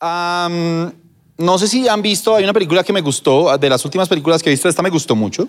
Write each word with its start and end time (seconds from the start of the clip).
No 0.00 1.58
sé 1.58 1.68
si 1.68 1.88
han 1.88 2.02
visto, 2.02 2.36
hay 2.36 2.44
una 2.44 2.52
película 2.52 2.84
que 2.84 2.92
me 2.92 3.00
gustó, 3.00 3.56
de 3.56 3.68
las 3.68 3.84
últimas 3.84 4.08
películas 4.08 4.42
que 4.42 4.50
he 4.50 4.52
visto, 4.52 4.68
esta 4.68 4.82
me 4.82 4.90
gustó 4.90 5.16
mucho, 5.16 5.48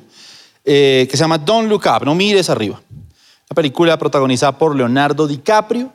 eh, 0.63 1.08
que 1.09 1.17
se 1.17 1.24
llama 1.24 1.38
Don't 1.38 1.70
Look 1.70 1.83
Up, 1.85 2.06
no 2.06 2.16
mires 2.16 2.50
arriba. 2.50 2.82
Una 2.90 3.56
película 3.56 3.98
protagonizada 3.98 4.58
por 4.58 4.75
Leonardo 4.75 5.27
DiCaprio 5.27 5.92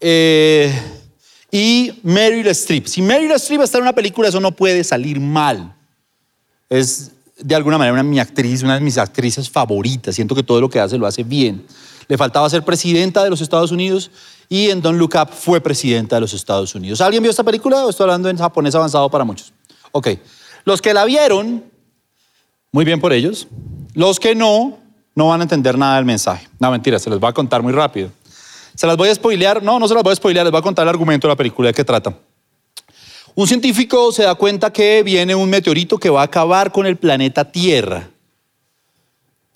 eh, 0.00 0.72
y 1.50 1.92
Meryl 2.02 2.46
Streep. 2.48 2.86
Si 2.86 3.02
Meryl 3.02 3.32
Streep 3.32 3.60
está 3.62 3.78
en 3.78 3.82
una 3.82 3.92
película, 3.92 4.28
eso 4.28 4.40
no 4.40 4.52
puede 4.52 4.82
salir 4.84 5.20
mal. 5.20 5.74
Es 6.70 7.10
de 7.38 7.54
alguna 7.54 7.78
manera 7.78 7.92
una 7.92 8.02
mi 8.02 8.18
actriz, 8.18 8.62
una 8.62 8.74
de 8.74 8.80
mis 8.80 8.98
actrices 8.98 9.50
favoritas. 9.50 10.14
Siento 10.14 10.34
que 10.34 10.42
todo 10.42 10.60
lo 10.60 10.68
que 10.68 10.80
hace 10.80 10.98
lo 10.98 11.06
hace 11.06 11.22
bien. 11.22 11.66
Le 12.08 12.16
faltaba 12.16 12.48
ser 12.48 12.64
presidenta 12.64 13.22
de 13.22 13.30
los 13.30 13.40
Estados 13.40 13.70
Unidos 13.70 14.10
y 14.48 14.70
en 14.70 14.80
Don't 14.80 14.98
Look 14.98 15.14
Up 15.14 15.28
fue 15.30 15.60
presidenta 15.60 16.16
de 16.16 16.20
los 16.22 16.32
Estados 16.32 16.74
Unidos. 16.74 17.00
¿Alguien 17.00 17.22
vio 17.22 17.30
esta 17.30 17.44
película 17.44 17.84
o 17.84 17.90
estoy 17.90 18.04
hablando 18.04 18.30
en 18.30 18.38
japonés 18.38 18.74
avanzado 18.74 19.10
para 19.10 19.24
muchos? 19.24 19.52
Ok. 19.92 20.08
Los 20.64 20.80
que 20.80 20.94
la 20.94 21.04
vieron, 21.04 21.64
muy 22.72 22.84
bien 22.84 23.00
por 23.00 23.12
ellos. 23.12 23.46
Los 23.94 24.18
que 24.18 24.34
no, 24.34 24.78
no 25.14 25.28
van 25.28 25.40
a 25.40 25.42
entender 25.44 25.76
nada 25.76 25.96
del 25.96 26.04
mensaje. 26.04 26.48
No, 26.58 26.70
mentira, 26.70 26.98
se 26.98 27.10
los 27.10 27.20
voy 27.20 27.28
a 27.28 27.32
contar 27.32 27.62
muy 27.62 27.72
rápido. 27.72 28.10
Se 28.74 28.86
las 28.86 28.96
voy 28.96 29.08
a 29.08 29.14
spoilear. 29.14 29.62
No, 29.62 29.78
no 29.78 29.86
se 29.86 29.94
las 29.94 30.02
voy 30.02 30.12
a 30.12 30.16
spoilear, 30.16 30.46
les 30.46 30.52
voy 30.52 30.60
a 30.60 30.62
contar 30.62 30.84
el 30.84 30.88
argumento 30.88 31.26
de 31.26 31.32
la 31.32 31.36
película 31.36 31.68
de 31.68 31.74
qué 31.74 31.84
trata. 31.84 32.14
Un 33.34 33.46
científico 33.46 34.12
se 34.12 34.24
da 34.24 34.34
cuenta 34.34 34.72
que 34.72 35.02
viene 35.02 35.34
un 35.34 35.48
meteorito 35.48 35.98
que 35.98 36.10
va 36.10 36.22
a 36.22 36.24
acabar 36.24 36.72
con 36.72 36.86
el 36.86 36.96
planeta 36.96 37.44
Tierra. 37.44 38.08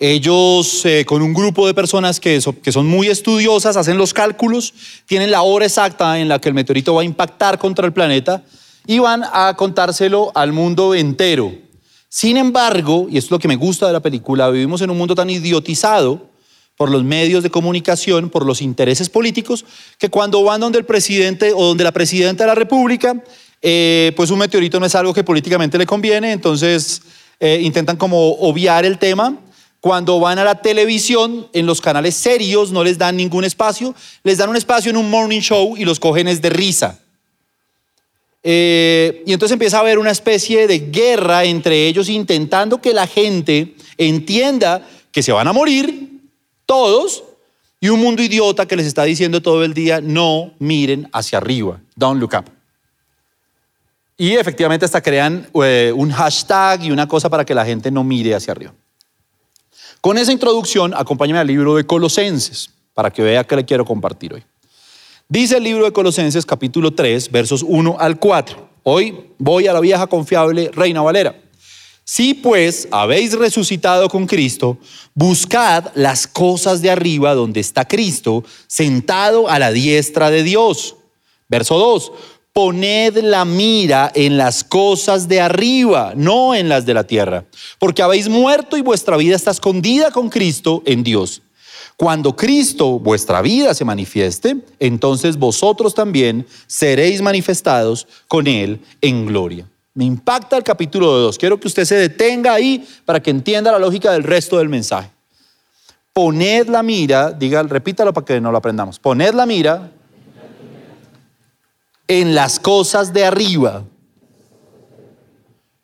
Ellos, 0.05 0.85
eh, 0.85 1.05
con 1.07 1.23
un 1.23 1.33
grupo 1.33 1.65
de 1.65 1.75
personas 1.75 2.19
que, 2.19 2.41
so- 2.41 2.61
que 2.61 2.73
son 2.73 2.89
muy 2.89 3.07
estudiosas, 3.07 3.77
hacen 3.77 3.97
los 3.99 4.13
cálculos, 4.13 4.75
tienen 5.07 5.31
la 5.31 5.43
hora 5.43 5.65
exacta 5.65 6.19
en 6.19 6.29
la 6.29 6.41
que 6.41 6.49
el 6.49 6.57
meteorito 6.57 6.93
va 6.93 7.03
a 7.03 7.05
impactar 7.05 7.57
contra 7.57 7.87
el 7.87 7.93
planeta 7.93 8.43
y 8.85 8.99
van 8.99 9.23
a 9.33 9.55
contárselo 9.57 10.33
al 10.35 10.53
mundo 10.53 10.97
entero. 10.97 11.55
Sin 12.09 12.37
embargo, 12.37 13.07
y 13.09 13.17
esto 13.17 13.27
es 13.27 13.31
lo 13.31 13.39
que 13.39 13.47
me 13.47 13.55
gusta 13.55 13.87
de 13.87 13.93
la 13.93 14.01
película, 14.01 14.51
vivimos 14.51 14.81
en 14.81 14.91
un 14.91 14.99
mundo 14.99 15.15
tan 15.15 15.31
idiotizado 15.31 16.31
por 16.77 16.91
los 16.91 17.05
medios 17.05 17.45
de 17.45 17.51
comunicación, 17.51 18.29
por 18.29 18.45
los 18.45 18.61
intereses 18.61 19.09
políticos, 19.09 19.65
que 19.99 20.09
cuando 20.09 20.43
van 20.43 20.61
donde 20.61 20.79
el 20.81 20.85
presidente 20.85 21.53
o 21.55 21.65
donde 21.65 21.85
la 21.85 21.93
presidenta 21.93 22.43
de 22.43 22.49
la 22.49 22.57
República, 22.57 23.23
eh, 23.63 24.11
pues 24.17 24.33
un 24.33 24.41
meteorito 24.41 24.81
no 24.81 24.87
es 24.87 24.97
algo 24.97 25.15
que 25.15 25.23
políticamente 25.23 25.79
le 25.79 25.87
conviene, 25.87 26.33
entonces 26.33 27.03
eh, 27.39 27.61
intentan 27.63 27.97
como 27.97 28.33
obviar 28.33 28.85
el 28.85 28.99
tema. 28.99 29.39
Cuando 29.83 30.21
van 30.21 30.39
a 30.39 30.45
la 30.45 30.63
televisión, 30.63 31.49
en 31.53 31.67
los 31.67 31.81
canales 31.81 32.15
serios 32.15 32.71
no 32.71 32.85
les 32.85 32.99
dan 32.99 33.17
ningún 33.17 33.43
espacio, 33.43 33.97
les 34.23 34.39
dan 34.39 34.49
un 34.49 34.55
espacio 34.55 34.91
en 34.91 34.97
un 34.97 35.11
morning 35.11 35.41
show 35.41 35.77
y 35.77 35.85
los 35.85 35.99
cogen 35.99 36.29
es 36.29 36.41
de 36.41 36.51
risa. 36.51 37.01
Eh, 38.45 39.25
y 39.27 39.33
entonces 39.33 39.55
empieza 39.55 39.79
a 39.79 39.81
haber 39.81 39.99
una 39.99 40.13
especie 40.13 40.69
de 40.69 40.79
guerra 40.79 41.43
entre 41.43 41.89
ellos 41.89 42.09
intentando 42.09 42.81
que 42.81 42.95
la 42.95 43.09
gente 43.09 43.75
entienda 43.99 44.87
que 45.11 45.21
se 45.21 45.33
van 45.33 45.49
a 45.49 45.53
morir 45.53 46.11
todos 46.65 47.25
y 47.81 47.89
un 47.89 47.99
mundo 47.99 48.23
idiota 48.23 48.67
que 48.67 48.77
les 48.77 48.87
está 48.87 49.03
diciendo 49.03 49.43
todo 49.43 49.65
el 49.65 49.75
día 49.75 50.01
no 50.01 50.53
miren 50.61 51.09
hacia 51.13 51.39
arriba, 51.39 51.81
don't 51.97 52.21
look 52.21 52.35
up. 52.39 52.45
Y 54.17 54.37
efectivamente 54.37 54.85
hasta 54.85 55.03
crean 55.03 55.49
eh, 55.61 55.93
un 55.93 56.13
hashtag 56.13 56.85
y 56.85 56.93
una 56.93 57.09
cosa 57.09 57.29
para 57.29 57.45
que 57.45 57.53
la 57.53 57.65
gente 57.65 57.91
no 57.91 58.05
mire 58.05 58.37
hacia 58.37 58.53
arriba. 58.53 58.73
Con 60.03 60.19
esa 60.19 60.33
introducción, 60.33 60.95
acompáñame 60.95 61.39
al 61.39 61.47
libro 61.47 61.77
de 61.77 61.87
Colosenses 61.87 62.71
para 62.93 63.13
que 63.13 63.23
vea 63.23 63.45
qué 63.45 63.55
le 63.55 63.65
quiero 63.65 63.85
compartir 63.85 64.35
hoy. 64.35 64.43
Dice 65.29 65.59
el 65.59 65.63
libro 65.63 65.85
de 65.85 65.93
Colosenses 65.93 66.45
capítulo 66.45 66.93
3, 66.93 67.31
versos 67.31 67.63
1 67.63 67.99
al 68.01 68.19
4. 68.19 68.69
Hoy 68.83 69.29
voy 69.39 69.69
a 69.69 69.73
la 69.73 69.79
vieja 69.79 70.09
confiable 70.09 70.73
Reina 70.75 71.03
Valera. 71.03 71.41
Si 72.03 72.35
pues 72.35 72.89
habéis 72.91 73.35
resucitado 73.35 74.09
con 74.09 74.27
Cristo, 74.27 74.77
buscad 75.15 75.93
las 75.95 76.27
cosas 76.27 76.83
de 76.83 76.91
arriba 76.91 77.37
donde 77.37 77.61
está 77.61 77.85
Cristo, 77.85 78.43
sentado 78.67 79.49
a 79.49 79.61
la 79.61 79.71
diestra 79.71 80.33
de 80.33 80.43
Dios. 80.43 80.97
Verso 81.47 81.79
2. 81.79 82.13
Poned 82.55 83.17
la 83.23 83.47
mira 83.47 84.13
en 84.15 84.37
las 84.37 84.63
cosas 84.63 85.27
de 85.27 85.41
arriba, 85.41 86.13
no 86.15 86.55
en 86.55 86.69
las 86.69 86.85
de 86.85 86.93
la 86.93 87.05
tierra, 87.05 87.47
porque 87.79 88.03
habéis 88.03 88.29
muerto 88.29 88.77
y 88.77 88.83
vuestra 88.83 89.17
vida 89.17 89.37
está 89.37 89.53
escondida 89.53 90.11
con 90.11 90.29
Cristo 90.29 90.83
en 90.85 91.03
Dios. 91.03 91.41
Cuando 91.97 92.37
Cristo, 92.37 92.99
vuestra 92.99 93.41
vida, 93.41 93.73
se 93.73 93.87
manifieste, 93.87 94.59
entonces 94.81 95.39
vosotros 95.39 95.95
también 95.95 96.47
seréis 96.67 97.23
manifestados 97.23 98.07
con 98.29 98.47
Él 98.47 98.81
en 99.01 99.25
gloria. 99.25 99.67
Me 99.95 100.05
impacta 100.05 100.59
el 100.59 100.63
capítulo 100.63 101.07
2. 101.07 101.39
Quiero 101.39 101.59
que 101.59 101.69
usted 101.69 101.87
se 101.87 101.95
detenga 101.95 102.53
ahí 102.53 102.87
para 103.07 103.23
que 103.23 103.31
entienda 103.31 103.73
la 103.73 103.79
lógica 103.79 104.13
del 104.13 104.25
resto 104.25 104.59
del 104.59 104.69
mensaje. 104.69 105.09
Poned 106.13 106.69
la 106.69 106.83
mira, 106.83 107.31
diga, 107.31 107.63
repítalo 107.63 108.13
para 108.13 108.27
que 108.27 108.41
no 108.43 108.53
lo 108.53 108.59
aprendamos. 108.59 108.99
Poned 108.99 109.33
la 109.33 109.47
mira 109.47 109.91
en 112.09 112.35
las 112.35 112.61
cosas 112.61 113.13
de 113.13 113.25
arriba, 113.25 113.85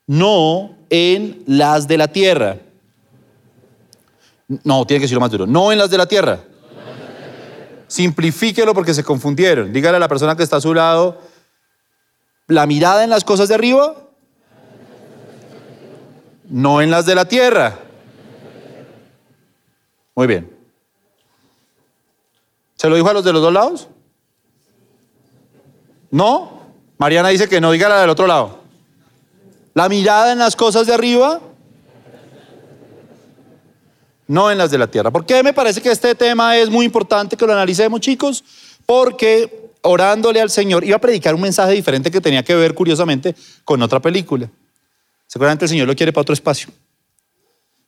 no 0.07 0.75
en 0.89 1.43
las 1.47 1.87
de 1.87 1.97
la 1.97 2.07
tierra. 2.07 2.57
No, 4.63 4.85
tiene 4.85 4.99
que 4.99 5.03
decirlo 5.03 5.21
más 5.21 5.31
duro. 5.31 5.45
No 5.45 5.71
en 5.71 5.77
las 5.77 5.91
de 5.91 5.97
la 5.97 6.07
tierra. 6.07 6.39
Simplifíquelo 7.87 8.73
porque 8.73 8.93
se 8.93 9.03
confundieron. 9.03 9.71
Dígale 9.71 9.97
a 9.97 9.99
la 9.99 10.07
persona 10.07 10.35
que 10.35 10.43
está 10.43 10.57
a 10.57 10.61
su 10.61 10.73
lado, 10.73 11.21
la 12.47 12.65
mirada 12.65 13.03
en 13.03 13.09
las 13.09 13.23
cosas 13.23 13.49
de 13.49 13.55
arriba, 13.55 13.95
no 16.45 16.81
en 16.81 16.89
las 16.89 17.05
de 17.05 17.15
la 17.15 17.25
tierra. 17.25 17.79
Muy 20.15 20.27
bien. 20.27 20.49
¿Se 22.75 22.89
lo 22.89 22.95
dijo 22.95 23.09
a 23.09 23.13
los 23.13 23.23
de 23.23 23.33
los 23.33 23.41
dos 23.41 23.53
lados? 23.53 23.88
¿No? 26.11 26.59
Mariana 26.97 27.29
dice 27.29 27.47
que 27.47 27.61
no, 27.61 27.71
dígale 27.71 27.93
a 27.93 27.97
la 27.97 28.01
del 28.01 28.09
otro 28.09 28.27
lado. 28.27 28.59
La 29.73 29.87
mirada 29.87 30.31
en 30.31 30.39
las 30.39 30.55
cosas 30.55 30.87
de 30.87 30.93
arriba, 30.93 31.39
no 34.27 34.51
en 34.51 34.57
las 34.57 34.71
de 34.71 34.77
la 34.77 34.87
tierra. 34.87 35.11
¿Por 35.11 35.25
qué 35.25 35.41
me 35.43 35.53
parece 35.53 35.81
que 35.81 35.91
este 35.91 36.13
tema 36.15 36.57
es 36.57 36.69
muy 36.69 36.85
importante 36.85 37.37
que 37.37 37.45
lo 37.45 37.53
analicemos, 37.53 37.99
chicos? 38.01 38.43
Porque 38.85 39.71
orándole 39.81 40.41
al 40.41 40.49
Señor, 40.49 40.83
iba 40.83 40.97
a 40.97 41.01
predicar 41.01 41.35
un 41.35 41.41
mensaje 41.41 41.73
diferente 41.73 42.11
que 42.11 42.21
tenía 42.21 42.43
que 42.43 42.55
ver, 42.55 42.73
curiosamente, 42.73 43.35
con 43.63 43.81
otra 43.81 43.99
película. 43.99 44.49
Seguramente 45.27 45.65
el 45.65 45.69
Señor 45.69 45.87
lo 45.87 45.95
quiere 45.95 46.11
para 46.11 46.23
otro 46.23 46.33
espacio. 46.33 46.69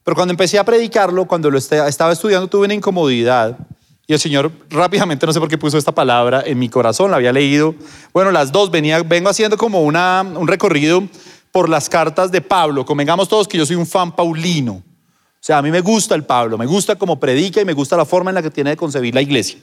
Pero 0.03 0.15
cuando 0.15 0.31
empecé 0.31 0.57
a 0.57 0.63
predicarlo, 0.63 1.25
cuando 1.25 1.51
lo 1.51 1.57
estaba 1.57 2.11
estudiando, 2.11 2.47
tuve 2.47 2.65
una 2.65 2.73
incomodidad. 2.73 3.57
Y 4.07 4.13
el 4.13 4.19
Señor 4.19 4.51
rápidamente, 4.69 5.25
no 5.25 5.33
sé 5.33 5.39
por 5.39 5.47
qué 5.47 5.57
puso 5.57 5.77
esta 5.77 5.93
palabra 5.93 6.43
en 6.45 6.59
mi 6.59 6.69
corazón, 6.69 7.11
la 7.11 7.17
había 7.17 7.31
leído. 7.31 7.75
Bueno, 8.13 8.31
las 8.31 8.51
dos, 8.51 8.71
venía, 8.71 9.03
vengo 9.03 9.29
haciendo 9.29 9.57
como 9.57 9.81
una, 9.81 10.21
un 10.21 10.47
recorrido 10.47 11.03
por 11.51 11.69
las 11.69 11.89
cartas 11.89 12.31
de 12.31 12.41
Pablo. 12.41 12.85
Convengamos 12.85 13.29
todos 13.29 13.47
que 13.47 13.57
yo 13.57 13.65
soy 13.65 13.75
un 13.75 13.85
fan 13.85 14.15
paulino. 14.15 14.73
O 15.41 15.43
sea, 15.43 15.57
a 15.57 15.61
mí 15.61 15.71
me 15.71 15.81
gusta 15.81 16.13
el 16.13 16.23
Pablo, 16.23 16.57
me 16.57 16.65
gusta 16.65 16.97
cómo 16.97 17.19
predica 17.19 17.61
y 17.61 17.65
me 17.65 17.73
gusta 17.73 17.97
la 17.97 18.05
forma 18.05 18.31
en 18.31 18.35
la 18.35 18.41
que 18.41 18.51
tiene 18.51 18.71
de 18.71 18.77
concebir 18.77 19.15
la 19.15 19.21
iglesia. 19.21 19.59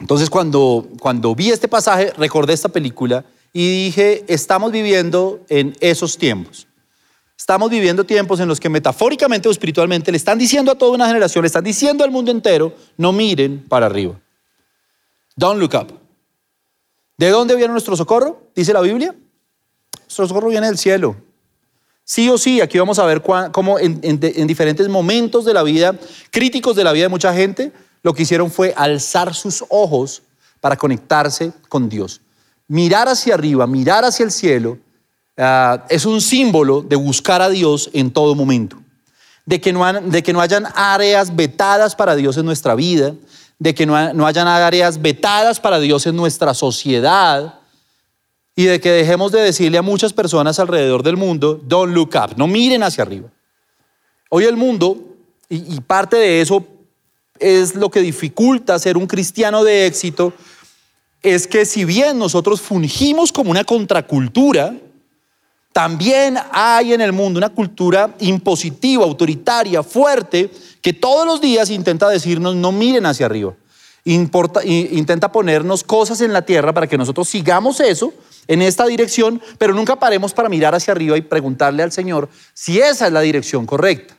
Entonces, 0.00 0.28
cuando, 0.28 0.88
cuando 0.98 1.34
vi 1.34 1.50
este 1.50 1.68
pasaje, 1.68 2.12
recordé 2.16 2.52
esta 2.52 2.68
película 2.68 3.24
y 3.52 3.84
dije, 3.84 4.24
estamos 4.26 4.72
viviendo 4.72 5.40
en 5.48 5.76
esos 5.80 6.18
tiempos. 6.18 6.66
Estamos 7.42 7.70
viviendo 7.70 8.04
tiempos 8.04 8.38
en 8.38 8.46
los 8.46 8.60
que 8.60 8.68
metafóricamente 8.68 9.48
o 9.48 9.50
espiritualmente 9.50 10.12
le 10.12 10.16
están 10.16 10.38
diciendo 10.38 10.70
a 10.70 10.76
toda 10.76 10.92
una 10.92 11.08
generación, 11.08 11.42
le 11.42 11.48
están 11.48 11.64
diciendo 11.64 12.04
al 12.04 12.12
mundo 12.12 12.30
entero, 12.30 12.72
no 12.96 13.10
miren 13.12 13.64
para 13.68 13.86
arriba. 13.86 14.14
Don't 15.34 15.58
look 15.58 15.74
up. 15.74 15.92
¿De 17.16 17.30
dónde 17.30 17.56
viene 17.56 17.72
nuestro 17.72 17.96
socorro? 17.96 18.44
Dice 18.54 18.72
la 18.72 18.80
Biblia. 18.80 19.12
Nuestro 20.02 20.28
socorro 20.28 20.50
viene 20.50 20.68
del 20.68 20.78
cielo. 20.78 21.16
Sí 22.04 22.28
o 22.28 22.38
sí, 22.38 22.60
aquí 22.60 22.78
vamos 22.78 23.00
a 23.00 23.06
ver 23.06 23.22
cómo 23.22 23.76
en, 23.80 23.98
en- 24.04 24.20
en 24.22 24.46
diferentes 24.46 24.88
momentos 24.88 25.44
de 25.44 25.52
la 25.52 25.64
vida, 25.64 25.98
críticos 26.30 26.76
de 26.76 26.84
la 26.84 26.92
vida 26.92 27.06
de 27.06 27.08
mucha 27.08 27.34
gente, 27.34 27.72
lo 28.04 28.14
que 28.14 28.22
hicieron 28.22 28.52
fue 28.52 28.72
alzar 28.76 29.34
sus 29.34 29.64
ojos 29.68 30.22
para 30.60 30.76
conectarse 30.76 31.52
con 31.68 31.88
Dios. 31.88 32.20
Mirar 32.68 33.08
hacia 33.08 33.34
arriba, 33.34 33.66
mirar 33.66 34.04
hacia 34.04 34.24
el 34.24 34.30
cielo, 34.30 34.78
ah, 35.38 35.84
es 35.88 36.04
un 36.06 36.20
símbolo 36.20 36.82
de 36.82 36.96
buscar 36.96 37.42
a 37.42 37.48
Dios 37.48 37.90
en 37.92 38.10
todo 38.10 38.34
momento. 38.34 38.76
De 39.44 39.60
que, 39.60 39.72
no 39.72 39.84
han- 39.84 40.10
de 40.10 40.22
que 40.22 40.32
no 40.32 40.40
hayan 40.40 40.66
áreas 40.74 41.34
vetadas 41.34 41.96
para 41.96 42.14
Dios 42.14 42.36
en 42.36 42.44
nuestra 42.46 42.74
vida, 42.74 43.14
de 43.58 43.74
que 43.74 43.86
no, 43.86 44.12
no 44.14 44.26
hayan 44.26 44.46
áreas 44.46 45.00
vetadas 45.02 45.58
para 45.60 45.80
Dios 45.80 46.06
en 46.06 46.16
nuestra 46.16 46.54
sociedad, 46.54 47.58
y 48.54 48.64
de 48.64 48.80
que 48.80 48.90
dejemos 48.90 49.32
de 49.32 49.40
decirle 49.40 49.78
a 49.78 49.82
muchas 49.82 50.12
personas 50.12 50.58
alrededor 50.58 51.02
del 51.02 51.16
mundo, 51.16 51.60
don't 51.64 51.94
look 51.94 52.10
up, 52.14 52.34
no 52.36 52.46
miren 52.46 52.82
hacia 52.82 53.02
arriba. 53.02 53.28
Hoy 54.28 54.44
el 54.44 54.56
mundo, 54.56 54.96
y, 55.48 55.74
y 55.76 55.80
parte 55.80 56.16
de 56.16 56.40
eso 56.40 56.64
es 57.38 57.74
lo 57.74 57.90
que 57.90 58.00
dificulta 58.00 58.78
ser 58.78 58.96
un 58.96 59.06
cristiano 59.06 59.64
de 59.64 59.86
éxito, 59.86 60.32
es 61.22 61.46
que 61.46 61.64
si 61.64 61.84
bien 61.84 62.18
nosotros 62.18 62.60
fungimos 62.60 63.32
como 63.32 63.50
una 63.50 63.64
contracultura, 63.64 64.74
también 65.72 66.38
hay 66.52 66.92
en 66.92 67.00
el 67.00 67.12
mundo 67.12 67.38
una 67.38 67.48
cultura 67.48 68.14
impositiva, 68.20 69.04
autoritaria, 69.04 69.82
fuerte, 69.82 70.50
que 70.80 70.92
todos 70.92 71.26
los 71.26 71.40
días 71.40 71.70
intenta 71.70 72.08
decirnos 72.08 72.54
no 72.54 72.72
miren 72.72 73.06
hacia 73.06 73.26
arriba. 73.26 73.54
intenta 74.04 75.32
ponernos 75.32 75.82
cosas 75.84 76.20
en 76.20 76.32
la 76.32 76.42
tierra 76.42 76.72
para 76.74 76.86
que 76.86 76.98
nosotros 76.98 77.28
sigamos 77.28 77.80
eso 77.80 78.12
en 78.48 78.60
esta 78.60 78.86
dirección, 78.86 79.40
pero 79.58 79.72
nunca 79.72 79.96
paremos 79.96 80.34
para 80.34 80.48
mirar 80.48 80.74
hacia 80.74 80.92
arriba 80.92 81.16
y 81.16 81.22
preguntarle 81.22 81.82
al 81.82 81.92
Señor 81.92 82.28
si 82.52 82.80
esa 82.80 83.06
es 83.06 83.12
la 83.12 83.20
dirección 83.20 83.64
correcta. 83.64 84.16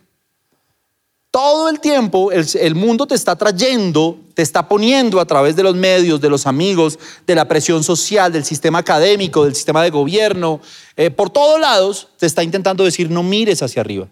Todo 1.33 1.67
el 1.67 1.79
tiempo 1.79 2.31
el, 2.31 2.75
mundo 2.75 3.07
te 3.07 3.15
está 3.15 3.35
trayendo, 3.35 4.19
te 4.35 4.43
está 4.43 4.67
poniendo 4.67 5.19
a 5.19 5.25
través 5.25 5.55
de 5.55 5.63
los 5.63 5.73
medios, 5.73 6.21
de 6.21 6.29
los 6.29 6.45
amigos, 6.45 6.99
de 7.25 7.33
la 7.33 7.47
presión 7.47 7.83
social, 7.83 8.31
del 8.31 8.45
sistema 8.45 8.77
académico, 8.77 9.43
del 9.43 9.55
sistema 9.55 9.81
de 9.81 9.89
gobierno, 9.89 10.61
eh, 10.95 11.09
por 11.09 11.31
todos 11.31 11.59
lados 11.59 12.07
te 12.19 12.27
está 12.27 12.43
intentando 12.43 12.83
decir 12.83 13.09
no 13.09 13.23
mires 13.23 13.63
hacia 13.63 13.81
arriba. 13.81 14.07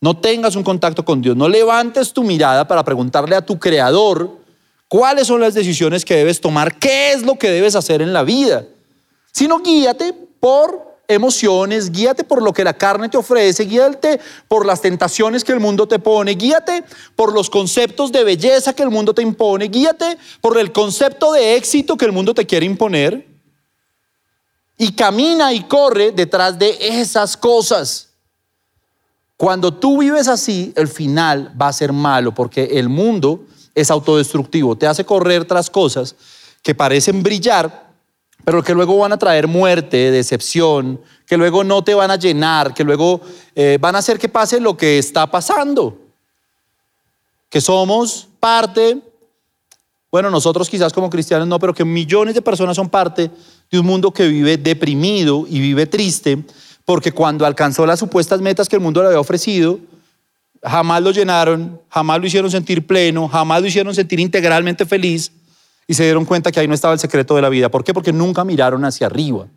No 0.00 0.16
tengas 0.16 0.56
un 0.56 0.64
contacto 0.64 1.04
con 1.04 1.22
Dios, 1.22 1.36
no 1.36 1.48
levantes 1.48 2.12
tu 2.12 2.24
mirada 2.24 2.66
para 2.66 2.82
preguntarle 2.82 3.36
a 3.36 3.46
tu 3.46 3.60
creador 3.60 4.36
cuáles 4.88 5.28
son 5.28 5.40
las 5.40 5.54
decisiones 5.54 6.04
que 6.04 6.16
debes 6.16 6.40
tomar, 6.40 6.76
qué 6.76 7.12
es 7.12 7.22
lo 7.22 7.38
que 7.38 7.52
debes 7.52 7.76
hacer 7.76 8.02
en 8.02 8.12
la 8.12 8.24
vida, 8.24 8.66
sino 9.30 9.60
guíate 9.60 10.12
por 10.40 10.89
emociones, 11.10 11.90
guíate 11.90 12.24
por 12.24 12.42
lo 12.42 12.52
que 12.52 12.64
la 12.64 12.72
carne 12.72 13.08
te 13.08 13.16
ofrece, 13.16 13.64
guíate 13.64 14.20
por 14.48 14.64
las 14.64 14.80
tentaciones 14.80 15.44
que 15.44 15.52
el 15.52 15.60
mundo 15.60 15.86
te 15.88 15.98
pone, 15.98 16.34
guíate 16.34 16.84
por 17.16 17.32
los 17.32 17.50
conceptos 17.50 18.12
de 18.12 18.24
belleza 18.24 18.72
que 18.72 18.82
el 18.82 18.90
mundo 18.90 19.12
te 19.12 19.22
impone, 19.22 19.66
guíate 19.68 20.18
por 20.40 20.58
el 20.58 20.72
concepto 20.72 21.32
de 21.32 21.56
éxito 21.56 21.96
que 21.96 22.04
el 22.04 22.12
mundo 22.12 22.32
te 22.32 22.46
quiere 22.46 22.66
imponer 22.66 23.26
y 24.78 24.92
camina 24.92 25.52
y 25.52 25.64
corre 25.64 26.12
detrás 26.12 26.58
de 26.58 26.76
esas 26.80 27.36
cosas. 27.36 28.08
Cuando 29.36 29.74
tú 29.74 29.98
vives 29.98 30.28
así, 30.28 30.72
el 30.76 30.88
final 30.88 31.54
va 31.60 31.68
a 31.68 31.72
ser 31.72 31.92
malo 31.92 32.32
porque 32.32 32.64
el 32.64 32.88
mundo 32.88 33.46
es 33.74 33.90
autodestructivo, 33.90 34.76
te 34.76 34.86
hace 34.86 35.04
correr 35.04 35.44
tras 35.44 35.68
cosas 35.68 36.14
que 36.62 36.74
parecen 36.74 37.22
brillar, 37.22 37.89
pero 38.44 38.62
que 38.62 38.74
luego 38.74 38.96
van 38.98 39.12
a 39.12 39.18
traer 39.18 39.46
muerte, 39.46 40.10
decepción, 40.10 41.00
que 41.26 41.36
luego 41.36 41.62
no 41.64 41.82
te 41.84 41.94
van 41.94 42.10
a 42.10 42.16
llenar, 42.16 42.74
que 42.74 42.84
luego 42.84 43.20
eh, 43.54 43.78
van 43.80 43.94
a 43.94 43.98
hacer 43.98 44.18
que 44.18 44.28
pase 44.28 44.60
lo 44.60 44.76
que 44.76 44.98
está 44.98 45.30
pasando. 45.30 45.98
Que 47.48 47.60
somos 47.60 48.28
parte, 48.38 49.00
bueno, 50.10 50.30
nosotros 50.30 50.68
quizás 50.68 50.92
como 50.92 51.10
cristianos 51.10 51.46
no, 51.46 51.58
pero 51.58 51.74
que 51.74 51.84
millones 51.84 52.34
de 52.34 52.42
personas 52.42 52.76
son 52.76 52.88
parte 52.88 53.30
de 53.70 53.78
un 53.78 53.86
mundo 53.86 54.10
que 54.12 54.26
vive 54.28 54.56
deprimido 54.56 55.44
y 55.48 55.60
vive 55.60 55.86
triste, 55.86 56.42
porque 56.84 57.12
cuando 57.12 57.46
alcanzó 57.46 57.86
las 57.86 57.98
supuestas 57.98 58.40
metas 58.40 58.68
que 58.68 58.76
el 58.76 58.82
mundo 58.82 59.02
le 59.02 59.08
había 59.08 59.20
ofrecido, 59.20 59.78
jamás 60.62 61.02
lo 61.02 61.10
llenaron, 61.10 61.80
jamás 61.88 62.20
lo 62.20 62.26
hicieron 62.26 62.50
sentir 62.50 62.86
pleno, 62.86 63.28
jamás 63.28 63.60
lo 63.60 63.68
hicieron 63.68 63.94
sentir 63.94 64.20
integralmente 64.20 64.84
feliz 64.86 65.32
y 65.90 65.94
se 65.94 66.04
dieron 66.04 66.24
cuenta 66.24 66.52
que 66.52 66.60
ahí 66.60 66.68
no 66.68 66.74
estaba 66.74 66.94
el 66.94 67.00
secreto 67.00 67.34
de 67.34 67.42
la 67.42 67.48
vida. 67.48 67.68
¿Por 67.68 67.82
qué? 67.82 67.92
Porque 67.92 68.12
nunca 68.12 68.44
miraron 68.44 68.84
hacia 68.84 69.08
arriba. 69.08 69.48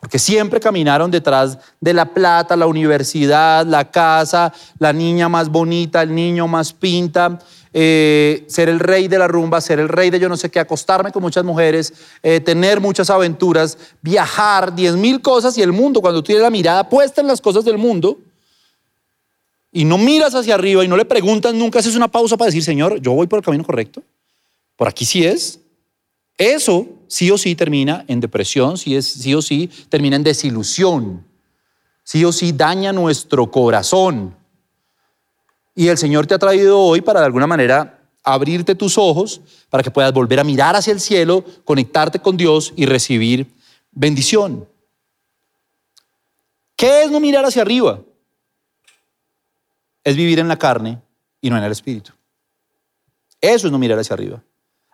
Porque 0.00 0.18
siempre 0.18 0.60
caminaron 0.60 1.10
detrás 1.10 1.58
de 1.78 1.92
la 1.92 2.06
plata, 2.06 2.56
la 2.56 2.66
universidad, 2.66 3.66
la 3.66 3.90
casa, 3.90 4.50
la 4.78 4.94
niña 4.94 5.28
más 5.28 5.50
bonita, 5.50 6.00
el 6.00 6.14
niño 6.14 6.48
más 6.48 6.72
pinta, 6.72 7.38
eh, 7.74 8.46
ser 8.48 8.70
el 8.70 8.80
rey 8.80 9.08
de 9.08 9.18
la 9.18 9.28
rumba, 9.28 9.60
ser 9.60 9.78
el 9.78 9.90
rey 9.90 10.08
de 10.08 10.18
yo 10.18 10.30
no 10.30 10.38
sé 10.38 10.50
qué, 10.50 10.58
acostarme 10.58 11.12
con 11.12 11.20
muchas 11.20 11.44
mujeres, 11.44 11.92
eh, 12.22 12.40
tener 12.40 12.80
muchas 12.80 13.10
aventuras, 13.10 13.76
viajar, 14.00 14.74
diez 14.74 14.96
mil 14.96 15.20
cosas 15.20 15.58
y 15.58 15.60
el 15.60 15.72
mundo, 15.72 16.00
cuando 16.00 16.22
tú 16.22 16.28
tienes 16.28 16.44
la 16.44 16.50
mirada 16.50 16.88
puesta 16.88 17.20
en 17.20 17.26
las 17.26 17.42
cosas 17.42 17.66
del 17.66 17.76
mundo 17.76 18.16
y 19.70 19.84
no 19.84 19.98
miras 19.98 20.34
hacia 20.34 20.54
arriba 20.54 20.82
y 20.82 20.88
no 20.88 20.96
le 20.96 21.04
preguntas 21.04 21.52
nunca, 21.52 21.80
haces 21.80 21.94
una 21.94 22.08
pausa 22.08 22.38
para 22.38 22.46
decir, 22.46 22.64
Señor, 22.64 23.02
yo 23.02 23.12
voy 23.12 23.26
por 23.26 23.40
el 23.40 23.44
camino 23.44 23.64
correcto 23.64 24.02
por 24.78 24.86
aquí 24.86 25.04
sí 25.04 25.26
es, 25.26 25.58
eso 26.36 26.86
sí 27.08 27.32
o 27.32 27.36
sí 27.36 27.56
termina 27.56 28.04
en 28.06 28.20
depresión, 28.20 28.78
sí, 28.78 28.94
es, 28.94 29.06
sí 29.06 29.34
o 29.34 29.42
sí 29.42 29.68
termina 29.88 30.14
en 30.14 30.22
desilusión, 30.22 31.26
sí 32.04 32.24
o 32.24 32.30
sí 32.30 32.52
daña 32.52 32.92
nuestro 32.92 33.50
corazón. 33.50 34.36
Y 35.74 35.88
el 35.88 35.98
Señor 35.98 36.28
te 36.28 36.34
ha 36.34 36.38
traído 36.38 36.78
hoy 36.78 37.00
para 37.00 37.18
de 37.18 37.26
alguna 37.26 37.48
manera 37.48 37.98
abrirte 38.22 38.76
tus 38.76 38.96
ojos 38.96 39.40
para 39.68 39.82
que 39.82 39.90
puedas 39.90 40.12
volver 40.12 40.38
a 40.38 40.44
mirar 40.44 40.76
hacia 40.76 40.92
el 40.92 41.00
cielo, 41.00 41.44
conectarte 41.64 42.20
con 42.20 42.36
Dios 42.36 42.72
y 42.76 42.86
recibir 42.86 43.50
bendición. 43.90 44.68
¿Qué 46.76 47.02
es 47.02 47.10
no 47.10 47.18
mirar 47.18 47.44
hacia 47.44 47.62
arriba? 47.62 48.00
Es 50.04 50.14
vivir 50.14 50.38
en 50.38 50.46
la 50.46 50.56
carne 50.56 51.02
y 51.40 51.50
no 51.50 51.58
en 51.58 51.64
el 51.64 51.72
espíritu. 51.72 52.12
Eso 53.40 53.66
es 53.66 53.72
no 53.72 53.78
mirar 53.80 53.98
hacia 53.98 54.14
arriba. 54.14 54.40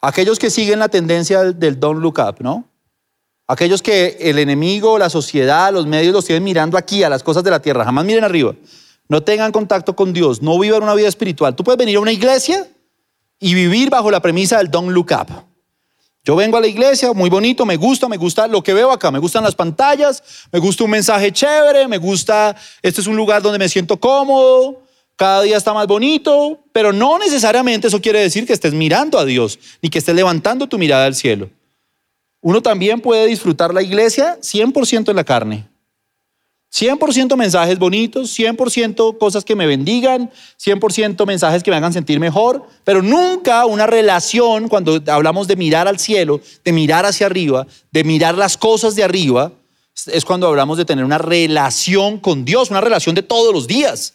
Aquellos 0.04 0.38
que 0.38 0.50
siguen 0.50 0.80
la 0.80 0.90
tendencia 0.90 1.44
del 1.44 1.80
don't 1.80 2.02
look 2.02 2.18
up, 2.18 2.36
¿no? 2.40 2.68
Aquellos 3.46 3.80
que 3.80 4.18
el 4.20 4.38
enemigo, 4.38 4.98
la 4.98 5.08
sociedad, 5.08 5.72
los 5.72 5.86
medios 5.86 6.12
los 6.12 6.26
tienen 6.26 6.44
mirando 6.44 6.76
aquí 6.76 7.02
a 7.02 7.08
las 7.08 7.22
cosas 7.22 7.42
de 7.42 7.50
la 7.50 7.62
tierra, 7.62 7.86
jamás 7.86 8.04
miren 8.04 8.22
arriba. 8.22 8.54
No 9.08 9.22
tengan 9.22 9.50
contacto 9.50 9.96
con 9.96 10.12
Dios, 10.12 10.42
no 10.42 10.58
vivan 10.58 10.82
una 10.82 10.92
vida 10.94 11.08
espiritual. 11.08 11.56
Tú 11.56 11.64
puedes 11.64 11.78
venir 11.78 11.96
a 11.96 12.00
una 12.00 12.12
iglesia 12.12 12.68
y 13.40 13.54
vivir 13.54 13.88
bajo 13.88 14.10
la 14.10 14.20
premisa 14.20 14.58
del 14.58 14.70
don't 14.70 14.90
look 14.90 15.10
up. 15.12 15.28
Yo 16.22 16.36
vengo 16.36 16.58
a 16.58 16.60
la 16.60 16.66
iglesia, 16.66 17.14
muy 17.14 17.30
bonito, 17.30 17.64
me 17.64 17.76
gusta, 17.78 18.06
me 18.06 18.18
gusta 18.18 18.46
lo 18.46 18.62
que 18.62 18.74
veo 18.74 18.92
acá, 18.92 19.10
me 19.10 19.18
gustan 19.18 19.42
las 19.42 19.54
pantallas, 19.54 20.22
me 20.52 20.58
gusta 20.58 20.84
un 20.84 20.90
mensaje 20.90 21.32
chévere, 21.32 21.88
me 21.88 21.96
gusta, 21.96 22.54
este 22.82 23.00
es 23.00 23.06
un 23.06 23.16
lugar 23.16 23.40
donde 23.40 23.58
me 23.58 23.70
siento 23.70 23.98
cómodo, 23.98 24.83
cada 25.16 25.42
día 25.42 25.56
está 25.56 25.72
más 25.72 25.86
bonito, 25.86 26.60
pero 26.72 26.92
no 26.92 27.18
necesariamente 27.18 27.88
eso 27.88 28.00
quiere 28.00 28.20
decir 28.20 28.46
que 28.46 28.52
estés 28.52 28.74
mirando 28.74 29.18
a 29.18 29.24
Dios, 29.24 29.58
ni 29.80 29.88
que 29.90 29.98
estés 29.98 30.14
levantando 30.14 30.66
tu 30.66 30.78
mirada 30.78 31.06
al 31.06 31.14
cielo. 31.14 31.50
Uno 32.40 32.60
también 32.60 33.00
puede 33.00 33.26
disfrutar 33.26 33.72
la 33.72 33.82
iglesia 33.82 34.38
100% 34.40 35.08
en 35.08 35.16
la 35.16 35.24
carne. 35.24 35.68
100% 36.74 37.36
mensajes 37.36 37.78
bonitos, 37.78 38.36
100% 38.36 39.16
cosas 39.16 39.44
que 39.44 39.54
me 39.54 39.66
bendigan, 39.66 40.30
100% 40.58 41.24
mensajes 41.24 41.62
que 41.62 41.70
me 41.70 41.76
hagan 41.76 41.92
sentir 41.92 42.18
mejor, 42.18 42.66
pero 42.82 43.00
nunca 43.00 43.64
una 43.64 43.86
relación 43.86 44.68
cuando 44.68 45.00
hablamos 45.06 45.46
de 45.46 45.54
mirar 45.54 45.86
al 45.86 46.00
cielo, 46.00 46.40
de 46.64 46.72
mirar 46.72 47.06
hacia 47.06 47.26
arriba, 47.26 47.64
de 47.92 48.02
mirar 48.02 48.36
las 48.36 48.56
cosas 48.56 48.96
de 48.96 49.04
arriba, 49.04 49.52
es 50.06 50.24
cuando 50.24 50.48
hablamos 50.48 50.76
de 50.76 50.84
tener 50.84 51.04
una 51.04 51.18
relación 51.18 52.18
con 52.18 52.44
Dios, 52.44 52.70
una 52.70 52.80
relación 52.80 53.14
de 53.14 53.22
todos 53.22 53.54
los 53.54 53.68
días. 53.68 54.14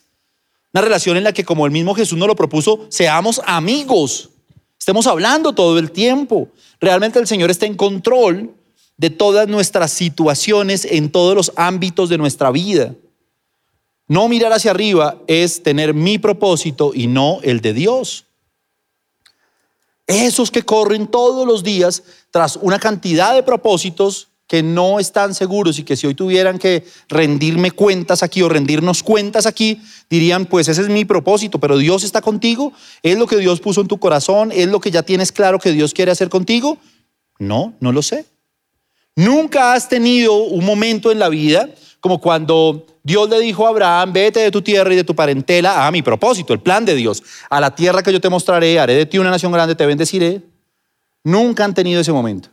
Una 0.74 0.82
relación 0.82 1.18
en 1.18 1.24
la 1.24 1.34
que, 1.34 1.44
como 1.44 1.66
el 1.66 1.72
mismo 1.72 1.96
Jesús 1.96 2.18
nos 2.18 2.28
lo 2.28 2.36
propuso, 2.36 2.86
seamos 2.90 3.42
amigos. 3.46 4.30
Estemos 4.78 5.08
hablando 5.08 5.54
todo 5.54 5.80
el 5.80 5.92
tiempo. 5.92 6.50
Realmente 6.80 7.20
el 7.20 7.28
Señor 7.28 7.50
está 7.50 7.66
en 7.66 7.76
control 7.76 8.54
de 8.98 9.10
todas 9.10 9.48
nuestras 9.48 9.92
situaciones 9.92 10.86
en 10.86 11.12
todos 11.12 11.36
los 11.36 11.52
ámbitos 11.56 12.10
de 12.10 12.18
nuestra 12.18 12.52
vida. 12.52 12.96
No 14.08 14.28
mirar 14.28 14.54
hacia 14.54 14.72
arriba 14.72 15.22
es 15.28 15.62
tener 15.62 15.94
mi 15.94 16.18
propósito 16.18 16.92
y 16.94 17.08
no 17.08 17.40
el 17.44 17.62
de 17.62 17.74
Dios. 17.74 18.26
Esos 20.08 20.50
que 20.50 20.64
corren 20.64 21.08
todos 21.08 21.46
los 21.48 21.64
días 21.64 22.04
tras 22.32 22.56
una 22.56 22.80
cantidad 22.80 23.36
de 23.36 23.44
propósitos 23.44 24.29
que 24.50 24.64
no 24.64 25.00
están 25.00 25.36
seguros 25.36 25.78
y 25.78 25.84
que 25.84 25.96
si 25.96 26.08
hoy 26.08 26.16
tuvieran 26.16 26.58
que 26.58 26.84
rendirme 27.08 27.70
cuentas 27.70 28.24
aquí 28.24 28.42
o 28.42 28.50
rendirnos 28.50 29.04
cuentas 29.04 29.46
aquí, 29.46 29.80
dirían, 30.10 30.48
pues 30.48 30.68
ese 30.68 30.82
es 30.82 30.90
mi 30.90 31.06
propósito, 31.06 31.60
pero 31.60 31.78
Dios 31.78 32.04
está 32.04 32.20
contigo, 32.20 32.74
es 33.04 33.16
lo 33.16 33.28
que 33.28 33.38
Dios 33.38 33.60
puso 33.62 33.82
en 33.82 33.88
tu 33.88 34.00
corazón, 34.00 34.52
es 34.52 34.68
lo 34.68 34.80
que 34.80 34.90
ya 34.90 35.04
tienes 35.04 35.32
claro 35.32 35.60
que 35.60 35.72
Dios 35.72 35.94
quiere 35.94 36.12
hacer 36.12 36.30
contigo. 36.30 36.80
No, 37.38 37.76
no 37.80 37.92
lo 37.92 38.02
sé. 38.02 38.26
Nunca 39.16 39.74
has 39.74 39.88
tenido 39.88 40.34
un 40.34 40.66
momento 40.66 41.12
en 41.12 41.20
la 41.20 41.30
vida 41.30 41.70
como 42.00 42.20
cuando 42.20 42.88
Dios 43.04 43.30
le 43.30 43.40
dijo 43.42 43.68
a 43.68 43.70
Abraham, 43.70 44.14
vete 44.14 44.40
de 44.40 44.50
tu 44.50 44.64
tierra 44.64 44.92
y 44.92 44.96
de 44.96 45.04
tu 45.04 45.14
parentela 45.14 45.86
a 45.86 45.92
mi 45.92 46.02
propósito, 46.02 46.54
el 46.54 46.60
plan 46.60 46.86
de 46.86 46.96
Dios, 46.96 47.22
a 47.52 47.62
la 47.62 47.76
tierra 47.76 48.02
que 48.02 48.12
yo 48.12 48.20
te 48.20 48.30
mostraré, 48.30 48.80
haré 48.80 48.96
de 48.96 49.06
ti 49.06 49.20
una 49.20 49.30
nación 49.30 49.52
grande, 49.52 49.76
te 49.76 49.86
bendeciré. 49.86 50.42
Nunca 51.24 51.66
han 51.66 51.76
tenido 51.76 52.02
ese 52.02 52.12
momento. 52.12 52.50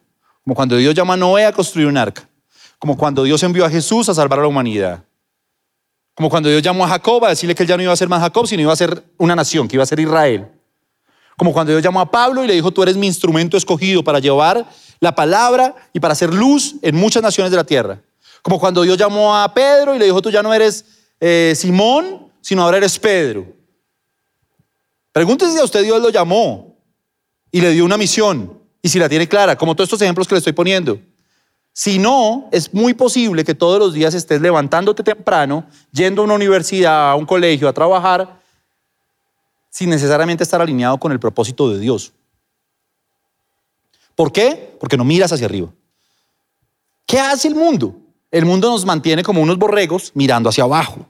Como 0.47 0.55
cuando 0.55 0.76
Dios 0.76 0.95
llama 0.95 1.15
a 1.15 1.17
Noé 1.17 1.45
a 1.45 1.50
construir 1.50 1.88
un 1.88 1.97
arca. 1.97 2.29
Como 2.79 2.97
cuando 2.97 3.25
Dios 3.25 3.43
envió 3.43 3.65
a 3.65 3.69
Jesús 3.69 4.09
a 4.09 4.15
salvar 4.15 4.38
a 4.38 4.43
la 4.43 4.49
humanidad. 4.49 5.03
Como 6.15 6.31
cuando 6.31 6.49
Dios 6.49 6.62
llamó 6.62 6.85
a 6.85 6.88
Jacob 6.88 7.25
a 7.25 7.31
decirle 7.31 7.53
que 7.53 7.65
él 7.65 7.69
ya 7.69 7.76
no 7.76 7.83
iba 7.83 7.93
a 7.93 7.97
ser 7.97 8.09
más 8.09 8.21
Jacob, 8.21 8.47
sino 8.47 8.62
iba 8.62 8.73
a 8.73 8.76
ser 8.76 9.03
una 9.19 9.35
nación, 9.35 9.67
que 9.67 9.75
iba 9.75 9.83
a 9.83 9.87
ser 9.87 9.99
Israel. 9.99 10.47
Como 11.37 11.53
cuando 11.53 11.73
Dios 11.73 11.83
llamó 11.83 12.00
a 12.00 12.09
Pablo 12.09 12.45
y 12.45 12.47
le 12.47 12.55
dijo, 12.55 12.71
tú 12.71 12.81
eres 12.85 12.97
mi 12.97 13.09
instrumento 13.09 13.57
escogido 13.57 14.05
para 14.05 14.21
llevar 14.21 14.65
la 15.00 15.17
palabra 15.17 15.75
y 15.93 15.99
para 15.99 16.12
hacer 16.12 16.33
luz 16.33 16.76
en 16.81 16.95
muchas 16.95 17.25
naciones 17.25 17.50
de 17.50 17.57
la 17.57 17.65
tierra. 17.65 18.00
Como 18.41 18.61
cuando 18.61 18.83
Dios 18.83 18.97
llamó 18.97 19.37
a 19.37 19.53
Pedro 19.53 19.97
y 19.97 19.99
le 19.99 20.05
dijo, 20.05 20.23
tú 20.23 20.31
ya 20.31 20.45
no 20.45 20.55
eres 20.55 20.85
eh, 21.19 21.55
Simón, 21.57 22.31
sino 22.41 22.62
ahora 22.62 22.76
eres 22.76 22.97
Pedro. 23.00 23.53
Pregúntese 25.11 25.55
si 25.55 25.59
a 25.59 25.65
usted 25.65 25.83
Dios 25.83 26.00
lo 26.00 26.11
llamó 26.11 26.79
y 27.50 27.61
le 27.61 27.73
dio 27.73 27.85
una 27.85 27.97
misión 27.97 28.56
y 28.87 28.88
si 28.88 29.00
la 29.00 29.09
tiene 29.09 29.26
clara, 29.26 29.57
como 29.57 29.75
todos 29.75 29.88
estos 29.88 30.00
ejemplos 30.00 30.28
que 30.28 30.37
le 30.37 30.38
estoy 30.38 30.52
poniendo. 30.52 31.00
Si 31.73 31.99
no, 31.99 32.49
es 32.52 32.73
muy 32.73 32.95
posible 32.95 33.43
que 33.43 33.52
todos 33.52 33.81
los 33.81 33.93
días 33.93 34.14
estés 34.14 34.40
levantándote 34.40 35.02
temprano, 35.02 35.66
yendo 35.90 36.23
a 36.23 36.25
una 36.25 36.35
universidad, 36.35 37.11
a 37.11 37.16
un 37.16 37.26
colegio, 37.26 37.69
a 37.69 37.73
trabajar, 37.73 38.40
sin 39.71 39.90
necesariamente 39.90 40.45
estar 40.45 40.61
alineado 40.62 40.99
con 40.99 41.11
el 41.11 41.19
propósito 41.19 41.69
de 41.69 41.81
Dios. 41.81 42.12
¿Por 44.14 44.31
qué? 44.31 44.76
Porque 44.78 44.97
no 44.97 45.02
miras 45.02 45.33
hacia 45.33 45.47
arriba. 45.47 45.69
¿Qué 47.07 47.19
hace 47.19 47.49
el 47.49 47.57
mundo? 47.57 47.97
El 48.31 48.45
mundo 48.45 48.71
nos 48.71 48.85
mantiene 48.85 49.25
como 49.25 49.43
unos 49.43 49.59
borregos 49.59 50.12
mirando 50.14 50.49
hacia 50.49 50.62
abajo. 50.62 51.05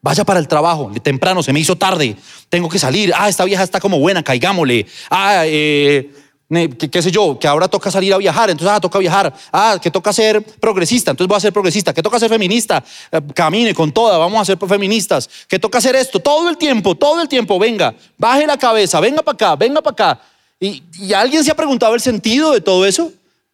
Vaya 0.00 0.24
para 0.24 0.40
el 0.40 0.48
trabajo, 0.48 0.90
temprano, 1.02 1.42
se 1.42 1.52
me 1.52 1.60
hizo 1.60 1.76
tarde, 1.76 2.16
tengo 2.48 2.70
que 2.70 2.78
salir. 2.78 3.12
Ah, 3.14 3.28
esta 3.28 3.44
vieja 3.44 3.62
está 3.62 3.78
como 3.78 3.98
buena, 3.98 4.22
caigámosle. 4.22 4.86
Ah, 5.10 5.42
eh, 5.44 6.10
qué, 6.48 7.02
sé 7.02 7.10
yo, 7.10 7.38
que 7.38 7.48
ahora 7.48 7.68
toca 7.68 7.90
salir 7.90 8.14
a 8.14 8.18
viajar, 8.18 8.50
entonces 8.50 8.74
ah, 8.74 8.80
toca 8.80 8.98
viajar, 8.98 9.34
ah, 9.52 9.78
que 9.82 9.90
toca 9.90 10.12
ser 10.12 10.42
progresista, 10.42 11.10
entonces 11.10 11.28
voy 11.28 11.36
a 11.36 11.40
ser 11.40 11.52
progresista, 11.52 11.92
que 11.92 12.02
toca 12.02 12.18
ser 12.18 12.28
feminista, 12.28 12.82
eh, 13.10 13.20
camine 13.34 13.74
con 13.74 13.92
toda, 13.92 14.16
vamos 14.18 14.40
a 14.40 14.44
ser 14.44 14.58
feministas, 14.68 15.28
que 15.48 15.58
toca 15.58 15.78
hacer 15.78 15.96
esto, 15.96 16.20
todo 16.20 16.48
el 16.48 16.56
tiempo, 16.56 16.94
todo 16.94 17.20
el 17.20 17.28
tiempo, 17.28 17.58
venga, 17.58 17.94
baje 18.16 18.46
la 18.46 18.56
cabeza, 18.56 19.00
venga 19.00 19.22
para 19.22 19.34
acá, 19.34 19.56
venga 19.56 19.82
para 19.82 19.92
acá. 19.92 20.20
¿Y, 20.60 20.82
¿Y 20.98 21.12
alguien 21.12 21.42
se 21.44 21.50
ha 21.50 21.56
preguntado 21.56 21.94
el 21.94 22.00
sentido 22.00 22.52
de 22.52 22.60
todo 22.60 22.86
eso? 22.86 23.12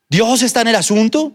¿Dios 0.08 0.42
está 0.42 0.60
en 0.60 0.68
el 0.68 0.76
asunto? 0.76 1.32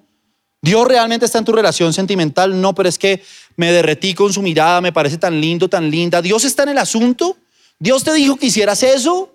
¿Dios 0.61 0.87
realmente 0.87 1.25
está 1.25 1.39
en 1.39 1.45
tu 1.45 1.51
relación 1.51 1.93
sentimental? 1.93 2.59
No, 2.59 2.73
pero 2.73 2.89
es 2.89 2.97
que 2.97 3.23
me 3.55 3.71
derretí 3.71 4.13
con 4.13 4.31
su 4.31 4.41
mirada, 4.41 4.81
me 4.81 4.91
parece 4.91 5.17
tan 5.17 5.39
lindo, 5.39 5.67
tan 5.67 5.89
linda. 5.89 6.21
¿Dios 6.21 6.43
está 6.45 6.63
en 6.63 6.69
el 6.69 6.77
asunto? 6.77 7.37
¿Dios 7.79 8.03
te 8.03 8.13
dijo 8.13 8.37
que 8.37 8.47
hicieras 8.47 8.83
eso? 8.83 9.31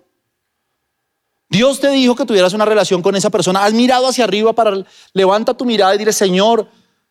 Dios 1.53 1.81
te 1.81 1.91
dijo 1.91 2.17
que 2.17 2.25
tuvieras 2.25 2.55
una 2.55 2.65
relación 2.65 3.03
con 3.03 3.15
esa 3.15 3.29
persona. 3.29 3.63
Has 3.63 3.75
mirado 3.75 4.09
hacia 4.09 4.25
arriba 4.25 4.55
para 4.55 4.87
levanta 5.13 5.53
tu 5.53 5.67
mirada 5.67 5.95
y 5.95 5.99
dile, 5.99 6.11
Señor, 6.11 6.67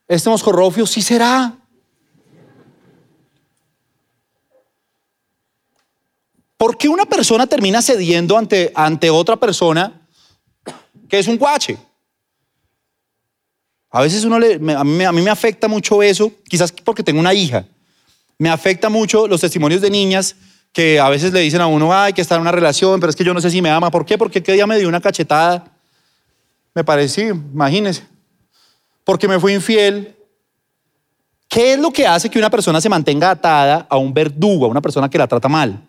este 0.08 0.32
moscorrofio 0.32 0.88
sí 0.88 1.04
será. 1.04 1.56
¿Por 6.58 6.76
qué 6.76 6.90
una 6.90 7.06
persona 7.06 7.46
termina 7.46 7.84
cediendo 7.84 8.36
ante, 8.36 8.72
ante 8.74 9.12
otra 9.12 9.36
persona 9.36 10.08
que 11.08 11.20
es 11.20 11.28
un 11.28 11.38
guache? 11.38 11.78
A 13.92 14.02
veces 14.02 14.24
uno 14.24 14.40
le, 14.40 14.56
a, 14.74 14.84
mí, 14.84 15.04
a 15.04 15.12
mí 15.12 15.22
me 15.22 15.30
afecta 15.30 15.68
mucho 15.68 16.02
eso, 16.02 16.32
quizás 16.50 16.72
porque 16.72 17.04
tengo 17.04 17.20
una 17.20 17.36
hija. 17.36 17.68
Me 18.40 18.50
afecta 18.50 18.90
mucho 18.90 19.28
los 19.28 19.42
testimonios 19.42 19.82
de 19.82 19.92
niñas 19.92 20.36
que 20.74 21.00
a 21.00 21.10
veces 21.10 21.34
le 21.34 21.42
dicen 21.42 21.62
a 21.62 21.68
uno, 21.68 21.94
ay, 21.94 22.14
que 22.14 22.22
está 22.22 22.36
en 22.36 22.42
una 22.42 22.52
relación, 22.52 23.00
pero 23.00 23.10
es 23.10 23.16
que 23.16 23.24
yo 23.24 23.34
no 23.34 23.42
sé 23.42 23.50
si 23.50 23.62
me 23.62 23.70
ama. 23.70 23.92
¿Por 23.92 24.06
qué? 24.06 24.18
Porque 24.18 24.42
qué 24.42 24.54
día 24.54 24.66
me 24.66 24.78
dio 24.78 24.88
una 24.88 25.02
cachetada. 25.02 25.66
Me 26.74 26.84
pareció, 26.84 27.30
imagínense. 27.30 28.04
Porque 29.04 29.28
me 29.28 29.40
fui 29.40 29.54
infiel. 29.54 30.16
¿Qué 31.50 31.74
es 31.74 31.80
lo 31.80 31.92
que 31.92 32.08
hace 32.08 32.30
que 32.30 32.40
una 32.40 32.50
persona 32.50 32.80
se 32.80 32.88
mantenga 32.88 33.32
atada 33.32 33.86
a 33.90 33.98
un 33.98 34.14
verdugo, 34.14 34.66
a 34.66 34.70
una 34.70 34.82
persona 34.82 35.10
que 35.10 35.18
la 35.18 35.28
trata 35.28 35.50
mal? 35.50 35.82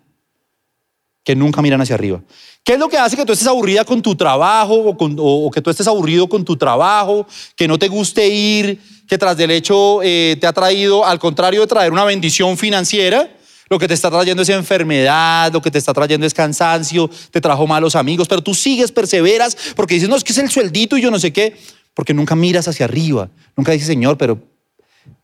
Que 1.22 1.36
nunca 1.36 1.62
miran 1.62 1.80
hacia 1.80 1.94
arriba. 1.94 2.20
¿Qué 2.64 2.72
es 2.72 2.78
lo 2.80 2.88
que 2.88 2.98
hace 2.98 3.16
que 3.16 3.24
tú 3.24 3.32
estés 3.32 3.46
aburrida 3.46 3.84
con 3.84 4.02
tu 4.02 4.16
trabajo 4.16 4.74
o, 4.74 5.50
que 5.52 5.60
tú 5.60 5.70
estés 5.70 5.86
aburrido 5.86 6.28
con 6.28 6.44
tu 6.44 6.56
trabajo, 6.56 7.24
que 7.54 7.68
no 7.68 7.78
te 7.78 7.86
guste 7.86 8.26
ir, 8.26 8.80
que 9.06 9.18
tras 9.18 9.36
del 9.36 9.52
hecho 9.52 10.00
eh, 10.02 10.36
te 10.40 10.48
ha 10.48 10.52
traído, 10.52 11.04
al 11.04 11.20
contrario 11.20 11.60
de 11.60 11.68
traer 11.68 11.92
una 11.92 12.04
bendición 12.04 12.58
financiera, 12.58 13.30
lo 13.72 13.78
que 13.78 13.88
te 13.88 13.94
está 13.94 14.10
trayendo 14.10 14.42
es 14.42 14.50
enfermedad, 14.50 15.50
lo 15.50 15.62
que 15.62 15.70
te 15.70 15.78
está 15.78 15.94
trayendo 15.94 16.26
es 16.26 16.34
cansancio, 16.34 17.08
te 17.30 17.40
trajo 17.40 17.66
malos 17.66 17.96
amigos, 17.96 18.28
pero 18.28 18.42
tú 18.42 18.52
sigues, 18.52 18.92
perseveras, 18.92 19.56
porque 19.74 19.94
dices, 19.94 20.10
no, 20.10 20.16
es 20.16 20.22
que 20.22 20.32
es 20.32 20.38
el 20.38 20.50
sueldito 20.50 20.98
y 20.98 21.00
yo 21.00 21.10
no 21.10 21.18
sé 21.18 21.32
qué, 21.32 21.56
porque 21.94 22.12
nunca 22.12 22.36
miras 22.36 22.68
hacia 22.68 22.84
arriba, 22.84 23.30
nunca 23.56 23.72
dices, 23.72 23.86
Señor, 23.86 24.18
pero 24.18 24.38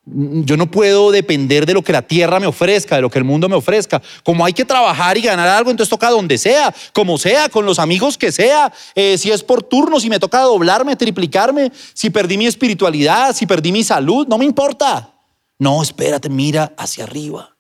yo 0.07 0.57
no 0.57 0.71
puedo 0.71 1.11
depender 1.11 1.67
de 1.67 1.75
lo 1.75 1.83
que 1.83 1.93
la 1.93 2.01
tierra 2.01 2.41
me 2.41 2.47
ofrezca, 2.47 2.97
de 2.97 3.03
lo 3.03 3.11
que 3.11 3.19
el 3.19 3.25
mundo 3.25 3.51
me 3.51 3.57
ofrezca. 3.57 4.01
Como 4.25 4.43
hay 4.43 4.55
que 4.55 4.65
trabajar 4.65 5.19
y 5.19 5.21
ganar 5.21 5.47
algo, 5.47 5.71
entonces 5.71 5.91
toca 5.91 6.09
donde 6.09 6.39
sea, 6.39 6.75
como 6.95 7.19
sea, 7.19 7.51
con 7.51 7.67
los 7.67 7.79
amigos 7.79 8.17
que 8.17 8.33
sea. 8.33 8.73
Eh, 8.95 9.19
si 9.19 9.31
es 9.31 9.43
por 9.43 9.63
turno, 9.63 10.01
si 10.01 10.09
me 10.09 10.19
toca 10.19 10.41
doblarme, 10.41 10.97
triplicarme, 10.97 11.71
si 11.93 12.09
perdí 12.09 12.39
mi 12.39 12.47
espiritualidad, 12.47 13.37
si 13.37 13.45
perdí 13.45 13.71
mi 13.71 13.85
salud, 13.85 14.27
no 14.27 14.39
me 14.39 14.47
importa. 14.47 15.13
No, 15.59 15.83
espérate, 15.83 16.31
mira 16.31 16.73
hacia 16.79 17.05
arriba. 17.05 17.58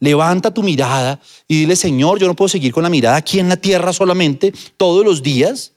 Levanta 0.00 0.52
tu 0.52 0.62
mirada 0.62 1.20
y 1.46 1.60
dile, 1.60 1.76
Señor, 1.76 2.18
yo 2.18 2.26
no 2.26 2.36
puedo 2.36 2.48
seguir 2.48 2.72
con 2.72 2.82
la 2.82 2.90
mirada 2.90 3.16
aquí 3.16 3.38
en 3.40 3.48
la 3.48 3.56
tierra 3.56 3.92
solamente 3.92 4.52
todos 4.76 5.04
los 5.04 5.22
días, 5.22 5.72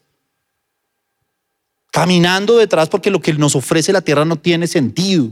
caminando 1.92 2.58
detrás 2.58 2.90
porque 2.90 3.10
lo 3.10 3.20
que 3.20 3.34
nos 3.34 3.56
ofrece 3.56 3.92
la 3.92 4.02
tierra 4.02 4.26
no 4.26 4.38
tiene 4.38 4.68
sentido. 4.68 5.30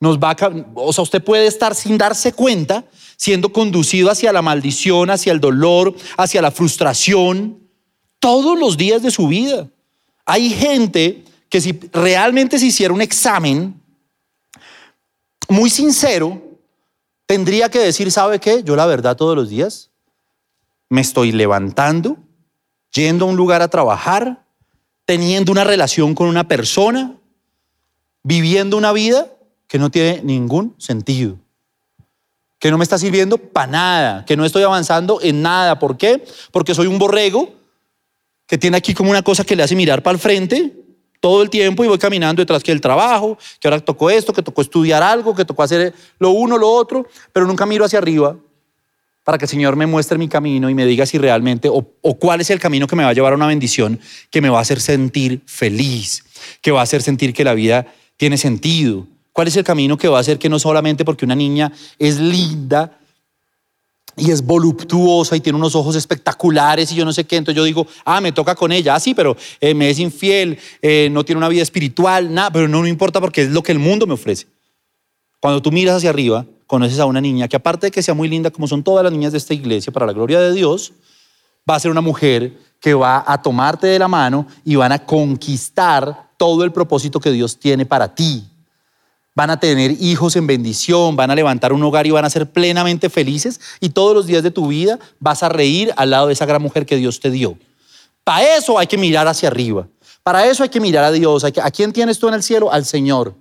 Nos 0.00 0.18
va 0.18 0.36
o 0.74 0.92
sea, 0.92 1.02
usted 1.02 1.22
puede 1.22 1.46
estar 1.46 1.74
sin 1.74 1.96
darse 1.96 2.32
cuenta, 2.32 2.84
siendo 3.16 3.52
conducido 3.52 4.10
hacia 4.10 4.32
la 4.32 4.42
maldición, 4.42 5.10
hacia 5.10 5.32
el 5.32 5.40
dolor, 5.40 5.94
hacia 6.16 6.42
la 6.42 6.50
frustración, 6.50 7.60
todos 8.18 8.58
los 8.58 8.76
días 8.76 9.02
de 9.02 9.10
su 9.10 9.28
vida. 9.28 9.68
Hay 10.24 10.50
gente 10.50 11.24
que 11.48 11.60
si 11.60 11.78
realmente 11.92 12.58
se 12.58 12.66
hiciera 12.66 12.94
un 12.94 13.02
examen 13.02 13.80
muy 15.48 15.70
sincero, 15.70 16.51
tendría 17.32 17.70
que 17.70 17.78
decir, 17.78 18.12
¿sabe 18.12 18.40
qué? 18.40 18.62
Yo 18.62 18.76
la 18.76 18.84
verdad 18.84 19.16
todos 19.16 19.34
los 19.34 19.48
días 19.48 19.90
me 20.90 21.00
estoy 21.00 21.32
levantando, 21.32 22.18
yendo 22.92 23.24
a 23.24 23.28
un 23.28 23.36
lugar 23.36 23.62
a 23.62 23.68
trabajar, 23.68 24.44
teniendo 25.06 25.50
una 25.50 25.64
relación 25.64 26.14
con 26.14 26.28
una 26.28 26.46
persona, 26.46 27.16
viviendo 28.22 28.76
una 28.76 28.92
vida 28.92 29.28
que 29.66 29.78
no 29.78 29.90
tiene 29.90 30.20
ningún 30.22 30.74
sentido, 30.76 31.38
que 32.58 32.70
no 32.70 32.76
me 32.76 32.84
está 32.84 32.98
sirviendo 32.98 33.38
para 33.38 33.66
nada, 33.66 34.24
que 34.26 34.36
no 34.36 34.44
estoy 34.44 34.64
avanzando 34.64 35.18
en 35.22 35.40
nada. 35.40 35.78
¿Por 35.78 35.96
qué? 35.96 36.22
Porque 36.50 36.74
soy 36.74 36.86
un 36.86 36.98
borrego 36.98 37.50
que 38.46 38.58
tiene 38.58 38.76
aquí 38.76 38.92
como 38.92 39.10
una 39.10 39.22
cosa 39.22 39.42
que 39.42 39.56
le 39.56 39.62
hace 39.62 39.74
mirar 39.74 40.02
para 40.02 40.16
el 40.16 40.20
frente 40.20 40.81
todo 41.22 41.40
el 41.40 41.50
tiempo 41.50 41.84
y 41.84 41.86
voy 41.86 41.98
caminando 41.98 42.42
detrás 42.42 42.64
que 42.64 42.72
el 42.72 42.80
trabajo, 42.80 43.38
que 43.60 43.68
ahora 43.68 43.78
tocó 43.78 44.10
esto, 44.10 44.32
que 44.32 44.42
tocó 44.42 44.60
estudiar 44.60 45.04
algo, 45.04 45.36
que 45.36 45.44
tocó 45.44 45.62
hacer 45.62 45.94
lo 46.18 46.30
uno, 46.30 46.58
lo 46.58 46.68
otro, 46.68 47.06
pero 47.32 47.46
nunca 47.46 47.64
miro 47.64 47.84
hacia 47.84 48.00
arriba 48.00 48.36
para 49.22 49.38
que 49.38 49.44
el 49.44 49.48
Señor 49.48 49.76
me 49.76 49.86
muestre 49.86 50.18
mi 50.18 50.26
camino 50.26 50.68
y 50.68 50.74
me 50.74 50.84
diga 50.84 51.06
si 51.06 51.18
realmente 51.18 51.68
o, 51.68 51.86
o, 52.00 52.18
cuál 52.18 52.40
es 52.40 52.50
el 52.50 52.58
camino 52.58 52.88
que 52.88 52.96
me 52.96 53.04
va 53.04 53.10
a 53.10 53.12
llevar 53.12 53.34
a 53.34 53.36
una 53.36 53.46
bendición 53.46 54.00
que 54.30 54.40
me 54.40 54.48
va 54.48 54.58
a 54.58 54.62
hacer 54.62 54.80
sentir 54.80 55.42
feliz, 55.46 56.24
que 56.60 56.72
va 56.72 56.80
a 56.80 56.82
hacer 56.82 57.02
sentir 57.02 57.32
que 57.32 57.44
la 57.44 57.54
vida 57.54 57.86
tiene 58.16 58.36
sentido. 58.36 59.06
¿Cuál 59.32 59.46
es 59.46 59.56
el 59.56 59.62
camino 59.62 59.96
que 59.96 60.08
va 60.08 60.18
a 60.18 60.22
hacer 60.22 60.40
que 60.40 60.48
no 60.48 60.58
solamente 60.58 61.04
porque 61.04 61.24
una 61.24 61.36
niña 61.36 61.70
es 62.00 62.18
linda, 62.18 62.98
y 64.16 64.30
es 64.30 64.44
voluptuosa 64.44 65.36
y 65.36 65.40
tiene 65.40 65.58
unos 65.58 65.74
ojos 65.74 65.96
espectaculares 65.96 66.92
y 66.92 66.94
yo 66.94 67.04
no 67.04 67.12
sé 67.12 67.24
qué. 67.24 67.36
Entonces 67.36 67.56
yo 67.56 67.64
digo, 67.64 67.86
ah, 68.04 68.20
me 68.20 68.32
toca 68.32 68.54
con 68.54 68.72
ella. 68.72 68.94
Ah, 68.94 69.00
sí, 69.00 69.14
pero 69.14 69.36
eh, 69.60 69.74
me 69.74 69.90
es 69.90 69.98
infiel, 69.98 70.58
eh, 70.80 71.08
no 71.10 71.24
tiene 71.24 71.38
una 71.38 71.48
vida 71.48 71.62
espiritual, 71.62 72.32
nada, 72.32 72.50
pero 72.50 72.68
no 72.68 72.82
me 72.82 72.88
importa 72.88 73.20
porque 73.20 73.42
es 73.42 73.50
lo 73.50 73.62
que 73.62 73.72
el 73.72 73.78
mundo 73.78 74.06
me 74.06 74.14
ofrece. 74.14 74.46
Cuando 75.40 75.60
tú 75.62 75.72
miras 75.72 75.96
hacia 75.96 76.10
arriba, 76.10 76.46
conoces 76.66 76.98
a 76.98 77.06
una 77.06 77.20
niña 77.20 77.48
que 77.48 77.56
aparte 77.56 77.86
de 77.86 77.90
que 77.90 78.02
sea 78.02 78.14
muy 78.14 78.28
linda, 78.28 78.50
como 78.50 78.66
son 78.66 78.82
todas 78.82 79.02
las 79.02 79.12
niñas 79.12 79.32
de 79.32 79.38
esta 79.38 79.54
iglesia, 79.54 79.92
para 79.92 80.06
la 80.06 80.12
gloria 80.12 80.40
de 80.40 80.52
Dios, 80.52 80.92
va 81.68 81.76
a 81.76 81.80
ser 81.80 81.90
una 81.90 82.00
mujer 82.00 82.58
que 82.80 82.94
va 82.94 83.24
a 83.26 83.40
tomarte 83.40 83.86
de 83.86 83.98
la 83.98 84.08
mano 84.08 84.46
y 84.64 84.76
van 84.76 84.92
a 84.92 85.04
conquistar 85.04 86.30
todo 86.36 86.64
el 86.64 86.72
propósito 86.72 87.20
que 87.20 87.30
Dios 87.30 87.58
tiene 87.58 87.86
para 87.86 88.14
ti 88.14 88.51
van 89.34 89.50
a 89.50 89.58
tener 89.58 89.92
hijos 90.00 90.36
en 90.36 90.46
bendición, 90.46 91.16
van 91.16 91.30
a 91.30 91.34
levantar 91.34 91.72
un 91.72 91.82
hogar 91.82 92.06
y 92.06 92.10
van 92.10 92.24
a 92.24 92.30
ser 92.30 92.50
plenamente 92.50 93.08
felices 93.08 93.60
y 93.80 93.90
todos 93.90 94.14
los 94.14 94.26
días 94.26 94.42
de 94.42 94.50
tu 94.50 94.68
vida 94.68 94.98
vas 95.20 95.42
a 95.42 95.48
reír 95.48 95.92
al 95.96 96.10
lado 96.10 96.26
de 96.26 96.34
esa 96.34 96.46
gran 96.46 96.60
mujer 96.60 96.86
que 96.86 96.96
Dios 96.96 97.20
te 97.20 97.30
dio. 97.30 97.56
Para 98.24 98.56
eso 98.56 98.78
hay 98.78 98.86
que 98.86 98.98
mirar 98.98 99.26
hacia 99.26 99.48
arriba. 99.48 99.88
Para 100.22 100.46
eso 100.46 100.62
hay 100.62 100.68
que 100.68 100.80
mirar 100.80 101.04
a 101.04 101.10
Dios. 101.10 101.44
¿A 101.44 101.70
quién 101.70 101.92
tienes 101.92 102.18
tú 102.18 102.28
en 102.28 102.34
el 102.34 102.42
cielo? 102.42 102.72
Al 102.72 102.84
Señor. 102.84 103.34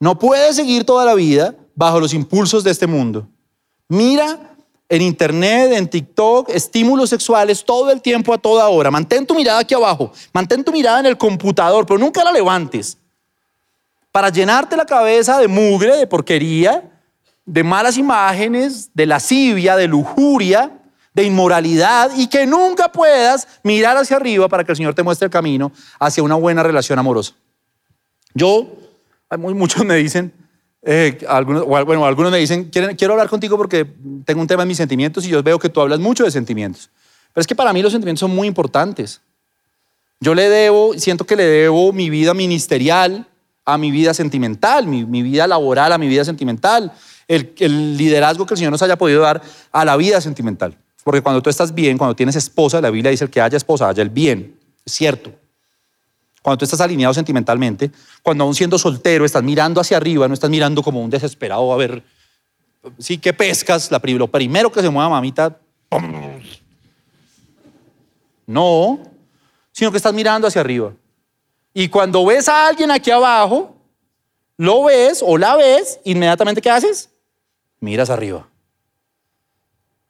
No 0.00 0.18
puedes 0.18 0.56
seguir 0.56 0.84
toda 0.84 1.04
la 1.04 1.14
vida 1.14 1.54
bajo 1.74 2.00
los 2.00 2.14
impulsos 2.14 2.64
de 2.64 2.70
este 2.70 2.86
mundo. 2.86 3.28
Mira 3.88 4.56
en 4.88 5.02
internet, 5.02 5.72
en 5.72 5.88
TikTok, 5.88 6.48
estímulos 6.50 7.10
sexuales 7.10 7.64
todo 7.64 7.90
el 7.90 8.00
tiempo, 8.00 8.32
a 8.32 8.38
toda 8.38 8.68
hora. 8.68 8.90
Mantén 8.90 9.26
tu 9.26 9.34
mirada 9.34 9.58
aquí 9.58 9.74
abajo. 9.74 10.12
Mantén 10.32 10.64
tu 10.64 10.72
mirada 10.72 11.00
en 11.00 11.06
el 11.06 11.18
computador, 11.18 11.84
pero 11.84 11.98
nunca 11.98 12.24
la 12.24 12.32
levantes 12.32 12.96
para 14.14 14.28
llenarte 14.28 14.76
la 14.76 14.86
cabeza 14.86 15.40
de 15.40 15.48
mugre, 15.48 15.96
de 15.96 16.06
porquería, 16.06 16.88
de 17.44 17.64
malas 17.64 17.98
imágenes, 17.98 18.88
de 18.94 19.06
lascivia, 19.06 19.74
de 19.74 19.88
lujuria, 19.88 20.70
de 21.12 21.24
inmoralidad 21.24 22.12
y 22.16 22.28
que 22.28 22.46
nunca 22.46 22.92
puedas 22.92 23.48
mirar 23.64 23.96
hacia 23.96 24.14
arriba 24.14 24.48
para 24.48 24.62
que 24.62 24.70
el 24.70 24.76
Señor 24.76 24.94
te 24.94 25.02
muestre 25.02 25.24
el 25.24 25.32
camino 25.32 25.72
hacia 25.98 26.22
una 26.22 26.36
buena 26.36 26.62
relación 26.62 26.96
amorosa. 26.96 27.32
Yo, 28.34 28.76
muchos 29.36 29.84
me 29.84 29.96
dicen, 29.96 30.32
eh, 30.82 31.18
bueno, 31.66 32.06
algunos 32.06 32.30
me 32.30 32.38
dicen, 32.38 32.70
quiero 32.70 33.14
hablar 33.14 33.28
contigo 33.28 33.56
porque 33.56 33.84
tengo 34.24 34.40
un 34.40 34.46
tema 34.46 34.62
en 34.62 34.68
mis 34.68 34.76
sentimientos 34.76 35.26
y 35.26 35.30
yo 35.30 35.42
veo 35.42 35.58
que 35.58 35.70
tú 35.70 35.80
hablas 35.80 35.98
mucho 35.98 36.22
de 36.22 36.30
sentimientos. 36.30 36.88
Pero 37.32 37.40
es 37.40 37.48
que 37.48 37.56
para 37.56 37.72
mí 37.72 37.82
los 37.82 37.90
sentimientos 37.90 38.20
son 38.20 38.32
muy 38.32 38.46
importantes. 38.46 39.20
Yo 40.20 40.36
le 40.36 40.48
debo, 40.48 40.94
siento 40.96 41.26
que 41.26 41.34
le 41.34 41.46
debo 41.46 41.92
mi 41.92 42.10
vida 42.10 42.32
ministerial 42.32 43.26
a 43.64 43.78
mi 43.78 43.90
vida 43.90 44.14
sentimental, 44.14 44.86
mi, 44.86 45.22
vida 45.22 45.46
laboral 45.46 45.92
a 45.92 45.98
mi 45.98 46.08
vida 46.08 46.24
sentimental, 46.24 46.92
el, 47.28 47.54
el, 47.58 47.96
liderazgo 47.96 48.44
que 48.46 48.54
el 48.54 48.58
Señor 48.58 48.72
nos 48.72 48.82
haya 48.82 48.96
podido 48.96 49.22
dar 49.22 49.42
a 49.72 49.84
la 49.84 49.96
vida 49.96 50.20
sentimental. 50.20 50.76
Porque 51.02 51.22
cuando 51.22 51.42
tú 51.42 51.50
estás 51.50 51.74
bien, 51.74 51.98
cuando 51.98 52.16
tienes 52.16 52.36
esposa, 52.36 52.80
la 52.80 52.90
Biblia 52.90 53.10
dice 53.10 53.24
el 53.24 53.30
que 53.30 53.40
haya 53.40 53.56
esposa, 53.56 53.88
haya 53.88 54.02
el 54.02 54.10
bien. 54.10 54.58
Es 54.84 54.92
cierto. 54.92 55.32
Cuando 56.42 56.58
tú 56.58 56.64
estás 56.66 56.80
alineado 56.80 57.14
sentimentalmente, 57.14 57.90
cuando 58.22 58.44
aún 58.44 58.54
siendo 58.54 58.78
soltero 58.78 59.24
estás 59.24 59.42
mirando 59.42 59.80
hacia 59.80 59.96
arriba, 59.96 60.28
no 60.28 60.34
estás 60.34 60.50
mirando 60.50 60.82
como 60.82 61.00
un 61.00 61.08
desesperado 61.08 61.72
a 61.72 61.76
ver, 61.76 62.02
sí, 62.98 63.16
¿qué 63.16 63.32
pescas? 63.32 63.90
La, 63.90 64.00
lo 64.04 64.28
primero 64.28 64.70
que 64.70 64.82
se 64.82 64.90
mueva, 64.90 65.08
mamita, 65.08 65.58
no, 68.46 69.00
sino 69.72 69.90
que 69.90 69.96
estás 69.96 70.12
mirando 70.12 70.46
hacia 70.46 70.60
arriba. 70.60 70.92
Y 71.74 71.88
cuando 71.88 72.24
ves 72.24 72.48
a 72.48 72.68
alguien 72.68 72.92
aquí 72.92 73.10
abajo, 73.10 73.74
lo 74.56 74.84
ves 74.84 75.22
o 75.26 75.36
la 75.36 75.56
ves, 75.56 75.98
inmediatamente 76.04 76.62
¿qué 76.62 76.70
haces? 76.70 77.10
Miras 77.80 78.08
arriba. 78.10 78.48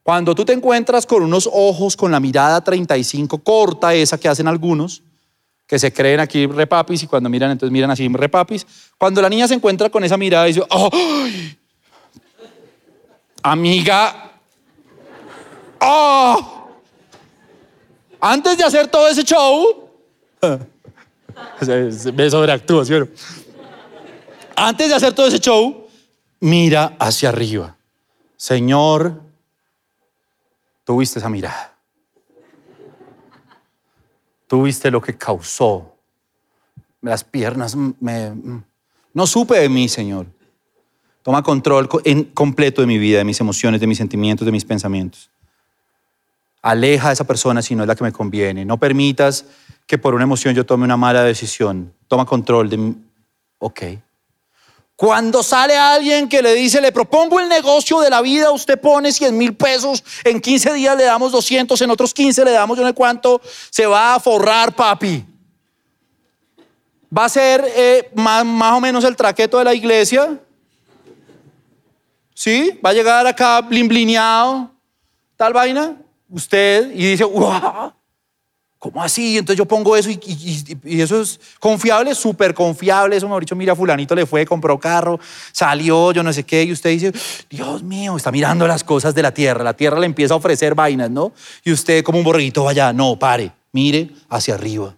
Cuando 0.03 0.35
tú 0.35 0.45
te 0.45 0.53
encuentras 0.53 1.07
con 1.07 1.23
unos 1.23 1.49
ojos 1.51 1.97
con 1.97 2.13
la 2.13 2.21
mirada 2.21 2.63
35 2.63 3.39
corta, 3.39 3.95
esa 3.95 4.19
que 4.19 4.29
hacen 4.29 4.47
algunos, 4.47 5.03
que 5.67 5.79
se 5.79 5.91
creen 5.91 6.21
aquí 6.21 6.47
repapis 6.47 7.05
y 7.05 7.07
cuando 7.07 7.31
miran 7.31 7.51
entonces 7.51 7.73
miran 7.73 7.91
así 7.91 8.07
repapis, 8.09 8.67
cuando 8.99 9.23
la 9.23 9.31
niña 9.31 9.49
se 9.49 9.55
encuentra 9.55 9.89
con 9.89 10.05
esa 10.05 10.19
mirada 10.19 10.45
dice, 10.45 10.63
¡ay! 10.69 11.59
Amiga, 13.43 14.33
¡oh! 15.81 16.69
Antes 18.21 18.59
de 18.59 18.65
hacer 18.65 18.89
todo 18.89 19.09
ese 19.09 19.23
show, 19.25 19.89
me 22.15 22.31
sobreactúa. 22.31 22.85
Antes 24.57 24.89
de 24.89 24.95
hacer 24.95 25.13
todo 25.13 25.27
ese 25.27 25.41
show, 25.41 25.89
mira 26.41 26.97
hacia 26.99 27.31
arriba. 27.31 27.77
Señor, 28.37 29.21
tuviste 30.85 31.19
esa 31.19 31.29
mirada. 31.29 31.75
Tuviste 34.47 34.91
lo 34.91 35.01
que 35.01 35.17
causó. 35.17 35.97
Las 37.01 37.25
piernas 37.25 37.75
me... 37.77 38.33
No 39.13 39.27
supe 39.27 39.59
de 39.59 39.69
mí, 39.69 39.89
Señor. 39.89 40.27
Toma 41.23 41.43
control 41.43 41.89
en 42.05 42.25
completo 42.25 42.83
de 42.83 42.87
mi 42.87 42.99
vida, 42.99 43.19
de 43.19 43.25
mis 43.25 43.41
emociones, 43.41 43.81
de 43.81 43.87
mis 43.87 43.97
sentimientos, 43.97 44.45
de 44.45 44.53
mis 44.53 44.65
pensamientos. 44.65 45.31
Aleja 46.61 47.09
a 47.09 47.13
esa 47.13 47.25
persona 47.25 47.63
si 47.63 47.75
no 47.75 47.83
es 47.83 47.89
la 47.89 47.97
que 47.97 48.05
me 48.05 48.13
conviene. 48.13 48.65
No 48.65 48.79
permitas 48.79 49.47
que 49.87 49.99
por 49.99 50.15
una 50.15 50.25
emoción 50.25 50.55
yo 50.55 50.65
tome 50.65 50.85
una 50.85 50.97
mala 50.97 51.23
decisión. 51.23 51.93
Toma 52.09 52.25
control 52.25 52.71
de. 52.71 52.95
Ok. 53.59 53.83
Cuando 54.97 55.43
sale 55.43 55.77
alguien 55.77 56.29
que 56.29 56.41
le 56.41 56.55
dice, 56.55 56.81
le 56.81 56.93
propongo 56.93 57.41
el 57.41 57.49
negocio 57.49 58.01
de 58.01 58.11
la 58.11 58.21
vida, 58.21 58.53
usted 58.53 58.81
pone 58.81 59.13
100 59.13 59.37
mil 59.37 59.55
pesos, 59.55 60.05
en 60.23 60.41
15 60.41 60.73
días 60.73 60.97
le 60.97 61.05
damos 61.05 61.33
200, 61.33 61.81
en 61.83 61.91
otros 61.91 62.15
15 62.15 62.45
le 62.45 62.53
damos 62.53 62.77
yo 62.77 62.85
no 62.85 62.91
sé 62.91 62.95
cuánto, 62.95 63.41
se 63.71 63.87
va 63.87 64.15
a 64.15 64.21
forrar, 64.21 64.75
papi. 64.75 65.25
Va 67.17 67.25
a 67.25 67.29
ser 67.29 67.65
eh, 67.75 68.11
más, 68.15 68.45
más 68.45 68.73
o 68.75 68.81
menos 68.81 69.03
el 69.05 69.17
traqueto 69.17 69.59
de 69.59 69.65
la 69.65 69.75
iglesia. 69.75 70.39
¿Sí? 72.33 72.79
Va 72.85 72.91
a 72.91 72.93
llegar 72.93 73.27
acá 73.27 73.61
blimblineado, 73.61 74.71
tal 75.37 75.53
vaina 75.53 75.97
usted 76.29 76.91
y 76.93 77.11
dice, 77.11 77.25
¡guau! 77.25 77.93
¿Cómo 78.85 79.03
así? 79.03 79.39
Entonces 79.39 79.57
yo 79.57 79.65
pongo 79.65 79.97
eso 79.97 80.11
y, 80.11 81.01
eso 81.01 81.23
es 81.23 81.41
confiable, 81.59 82.15
súper 82.15 82.53
confiable. 82.53 83.17
Eso 83.17 83.27
me 83.27 83.35
ha 83.35 83.41
dicho, 83.41 83.57
mira, 83.57 83.75
fulanito 83.75 84.15
le 84.15 84.27
fue, 84.27 84.45
compró 84.45 84.79
carro, 84.79 85.19
salió, 85.53 86.13
yo 86.13 86.23
no 86.23 86.31
sé 86.35 86.45
qué. 86.45 86.65
Y 86.65 86.73
usted 86.73 86.91
dice, 86.91 87.13
Dios 87.49 87.83
mío, 87.83 88.15
está 88.15 88.31
mirando 88.31 88.69
las 88.69 88.85
cosas 88.85 89.15
de 89.15 89.23
la 89.23 89.33
tierra. 89.33 89.65
La 89.65 89.73
tierra 89.73 89.99
le 89.99 90.05
empieza 90.05 90.35
a 90.35 90.37
ofrecer 90.37 90.75
vainas, 90.75 91.11
¿no? 91.11 91.33
Y 91.65 91.73
usted 91.73 92.05
como 92.05 92.19
un 92.19 92.25
borreguito 92.25 92.65
vaya, 92.65 92.93
no, 92.93 93.19
pare, 93.19 93.53
mire 93.73 94.11
hacia 94.29 94.53
arriba. 94.53 94.95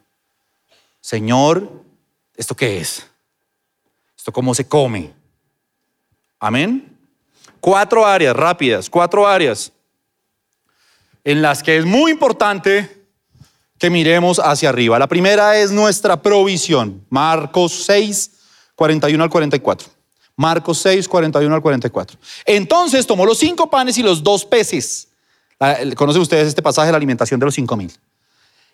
Señor, 1.01 1.70
¿esto 2.35 2.57
qué 2.57 2.81
es? 2.81 3.07
¿Esto 4.18 4.33
cómo 4.33 4.53
se 4.53 4.66
come? 4.66 5.12
Amén. 6.40 6.92
Cuatro 7.61 8.05
áreas 8.05 8.35
rápidas, 8.35 8.90
cuatro 8.90 9.29
áreas 9.29 9.70
en 11.22 11.40
las 11.40 11.62
que 11.62 11.77
es 11.77 11.87
muy 11.87 12.11
importante 12.11 13.06
que 13.79 13.91
miremos 13.91 14.39
hacia 14.39 14.69
arriba. 14.69 14.99
La 14.99 15.07
primera 15.07 15.59
es 15.59 15.71
nuestra 15.71 16.21
provisión. 16.21 17.05
Marcos 17.11 17.85
6, 17.87 18.31
41 18.75 19.23
al 19.23 19.31
44. 19.31 19.89
Marcos 20.37 20.79
6, 20.79 21.09
41 21.09 21.55
al 21.55 21.62
44. 21.62 22.19
Entonces 22.45 23.07
tomó 23.07 23.25
los 23.25 23.39
cinco 23.39 23.71
panes 23.71 23.99
y 23.99 24.03
los 24.03 24.23
dos 24.23 24.45
peces. 24.45 25.09
¿Conocen 25.97 26.23
ustedes 26.23 26.49
este 26.49 26.62
pasaje, 26.62 26.91
la 26.91 26.99
alimentación 26.99 27.41
de 27.41 27.47
los 27.47 27.55
cinco 27.55 27.77
mil? 27.77 27.91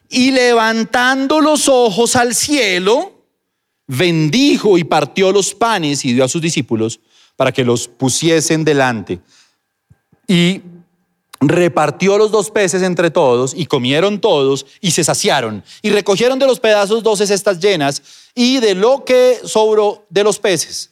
Y 0.09 0.33
levantando 0.33 1.41
los 1.41 1.69
ojos 1.69 2.17
al 2.17 2.35
cielo, 2.35 3.13
bendijo 3.87 4.77
y 4.77 4.85
partió 4.85 5.33
los 5.33 5.55
panes 5.55 6.05
y 6.05 6.13
dio 6.13 6.25
a 6.25 6.29
sus 6.29 6.43
discípulos 6.43 7.01
para 7.37 7.53
que 7.53 7.65
los 7.65 7.89
pusiesen 7.89 8.65
delante. 8.65 9.21
Y 10.27 10.61
repartió 11.49 12.19
los 12.19 12.31
dos 12.31 12.51
peces 12.51 12.83
entre 12.83 13.11
todos 13.11 13.53
y 13.57 13.67
comieron 13.67 14.21
todos 14.21 14.67
y 14.81 14.93
se 14.93 15.05
saciaron 15.05 15.65
y 15.83 15.91
recogieron 15.91 16.39
de 16.39 16.47
los 16.47 16.61
pedazos 16.61 17.03
doce 17.03 17.27
cestas 17.27 17.59
llenas 17.59 18.03
y 18.35 18.61
de 18.61 18.75
lo 18.75 19.05
que 19.05 19.41
sobró 19.45 20.07
de 20.09 20.25
los 20.25 20.39
peces. 20.39 20.91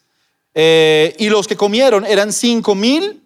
Eh, 0.54 1.14
y 1.18 1.28
los 1.28 1.46
que 1.46 1.56
comieron 1.56 2.04
eran 2.04 2.32
cinco 2.32 2.74
mil 2.74 3.22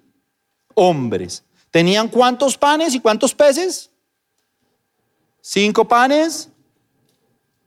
hombres. 0.75 1.43
¿Tenían 1.71 2.09
cuántos 2.09 2.57
panes 2.57 2.95
y 2.95 3.01
cuántos 3.01 3.35
peces? 3.35 3.91
Cinco 5.41 5.87
panes 5.87 6.49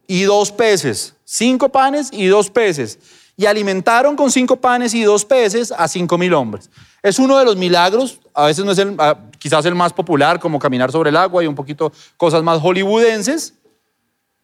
y 0.07 0.23
dos 0.23 0.51
peces. 0.51 1.13
Cinco 1.25 1.69
panes 1.69 2.09
y 2.11 2.27
dos 2.27 2.49
peces. 2.49 2.99
Y 3.35 3.45
alimentaron 3.45 4.15
con 4.15 4.31
cinco 4.31 4.55
panes 4.55 4.93
y 4.93 5.03
dos 5.03 5.25
peces 5.25 5.71
a 5.71 5.87
cinco 5.87 6.17
mil 6.17 6.33
hombres. 6.33 6.69
Es 7.03 7.19
uno 7.19 7.37
de 7.37 7.45
los 7.45 7.55
milagros, 7.55 8.19
a 8.33 8.47
veces 8.47 8.65
no 8.65 8.71
es 8.71 8.77
el, 8.79 8.97
quizás 9.47 9.65
el 9.65 9.75
más 9.75 9.93
popular, 9.93 10.41
como 10.41 10.59
caminar 10.59 10.91
sobre 10.91 11.09
el 11.09 11.15
agua 11.15 11.41
y 11.41 11.47
un 11.47 11.55
poquito 11.55 11.93
cosas 12.17 12.43
más 12.43 12.59
hollywoodenses, 12.59 13.53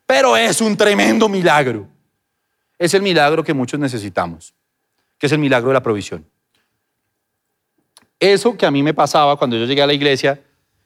pero 0.05 0.37
es 0.37 0.61
un 0.61 0.77
tremendo 0.77 1.27
milagro. 1.27 1.89
Es 2.79 2.93
el 2.93 3.01
milagro 3.01 3.43
que 3.43 3.53
muchos 3.53 3.77
necesitamos, 3.81 4.53
que 5.17 5.25
es 5.25 5.31
el 5.33 5.39
milagro 5.39 5.67
de 5.67 5.73
la 5.73 5.83
provisión. 5.83 6.25
Eso 8.17 8.55
que 8.55 8.65
a 8.65 8.71
mí 8.71 8.81
me 8.81 8.93
pasaba 8.93 9.35
cuando 9.35 9.57
yo 9.57 9.65
llegué 9.65 9.81
a 9.81 9.87
la 9.87 9.93
iglesia 9.93 10.41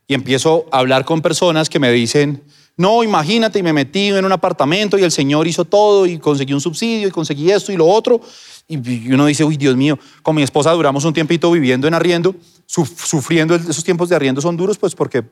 y 0.08 0.16
empiezo 0.16 0.66
a 0.72 0.80
hablar 0.80 1.06
con 1.06 1.22
personas 1.22 1.70
que 1.70 1.78
me 1.78 1.92
dicen, 1.92 2.42
no, 2.78 3.04
imagínate, 3.04 3.58
y 3.58 3.64
me 3.64 3.74
metí 3.74 4.10
en 4.10 4.24
un 4.24 4.32
apartamento 4.32 5.00
y 5.00 5.04
el 5.04 5.12
Señor 5.12 5.48
hizo 5.48 5.66
todo 5.66 6.06
y 6.06 6.20
conseguí 6.20 6.54
un 6.54 6.62
subsidio 6.62 7.08
y 7.08 7.12
conseguí 7.12 7.50
esto 7.50 7.72
y 7.72 7.76
lo 7.76 7.88
otro. 7.88 8.22
Y 8.68 9.12
uno 9.12 9.26
dice, 9.26 9.44
uy, 9.44 9.58
Dios 9.58 9.76
mío, 9.76 9.98
con 10.22 10.36
mi 10.36 10.44
esposa 10.44 10.72
duramos 10.74 11.04
un 11.04 11.14
tiempito 11.14 11.50
viviendo 11.50 11.88
en 11.88 11.96
arriendo, 11.96 12.36
sufriendo 12.68 13.56
esos 13.56 13.84
tiempos 13.84 14.10
de 14.10 14.16
arriendo 14.16 14.42
son 14.42 14.56
duros, 14.56 14.78
pues 14.78 14.94
porque 14.94 15.24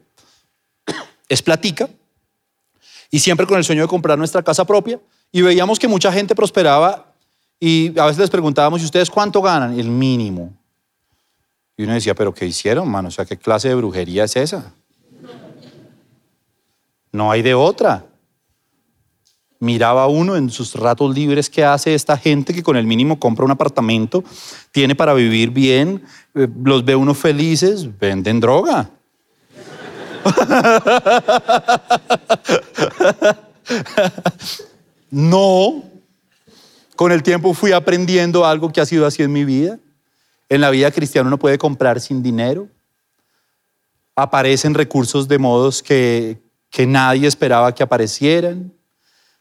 es 1.29 1.43
platica. 1.43 1.88
Y 3.12 3.19
siempre 3.19 3.45
con 3.45 3.60
el 3.60 3.63
sueño 3.63 3.84
de 3.84 3.88
comprar 3.88 4.17
nuestra 4.17 4.41
casa 4.41 4.65
propia. 4.65 4.99
Y 5.31 5.43
veíamos 5.43 5.77
que 5.77 5.88
mucha 5.88 6.12
gente 6.12 6.34
prosperaba 6.34 7.13
y 7.60 7.97
a 7.99 8.05
veces 8.05 8.17
les 8.17 8.29
preguntábamos, 8.31 8.81
¿y 8.81 8.86
ustedes 8.86 9.12
cuánto 9.12 9.43
ganan? 9.43 9.79
El 9.79 9.89
mínimo. 9.89 10.51
Y 11.77 11.84
uno 11.84 11.93
decía, 11.93 12.15
¿pero 12.15 12.34
qué 12.34 12.47
hicieron, 12.47 12.89
mano? 12.89 13.10
O 13.10 13.12
sea, 13.12 13.25
¿qué 13.25 13.38
clase 13.38 13.67
de 13.67 13.75
brujería 13.75 14.23
es 14.23 14.36
esa? 14.36 14.73
No 17.15 17.32
hay 17.32 17.41
de 17.41 17.54
otra 17.54 18.06
miraba 19.60 20.08
uno 20.08 20.36
en 20.36 20.49
sus 20.49 20.73
ratos 20.75 21.13
libres 21.13 21.49
qué 21.49 21.65
hace 21.65 21.95
esta 21.95 22.17
gente 22.17 22.54
que 22.54 22.63
con 22.63 22.75
el 22.78 22.86
mínimo 22.86 23.19
compra 23.19 23.43
un 23.45 23.51
apartamento, 23.51 24.23
tiene 24.71 24.95
para 24.95 25.13
vivir 25.13 25.49
bien, 25.49 26.04
eh, 26.34 26.47
los 26.63 26.86
ve 26.86 26.95
uno 26.95 27.13
felices, 27.13 27.88
venden 27.99 28.39
droga. 28.39 28.89
no, 35.12 35.84
con 36.95 37.12
el 37.12 37.21
tiempo 37.23 37.54
fui 37.54 37.71
aprendiendo 37.71 38.45
algo 38.45 38.71
que 38.71 38.82
ha 38.82 38.86
sido 38.86 39.06
así 39.06 39.21
en 39.23 39.32
mi 39.32 39.45
vida. 39.45 39.80
En 40.47 40.62
la 40.62 40.69
vida 40.69 40.91
cristiana 40.91 41.28
uno 41.28 41.39
puede 41.39 41.58
comprar 41.58 41.99
sin 41.99 42.21
dinero. 42.21 42.67
Aparecen 44.15 44.75
recursos 44.75 45.28
de 45.28 45.39
modos 45.39 45.84
que, 45.84 46.44
que 46.75 46.85
nadie 46.85 47.25
esperaba 47.25 47.73
que 47.73 47.83
aparecieran. 47.83 48.73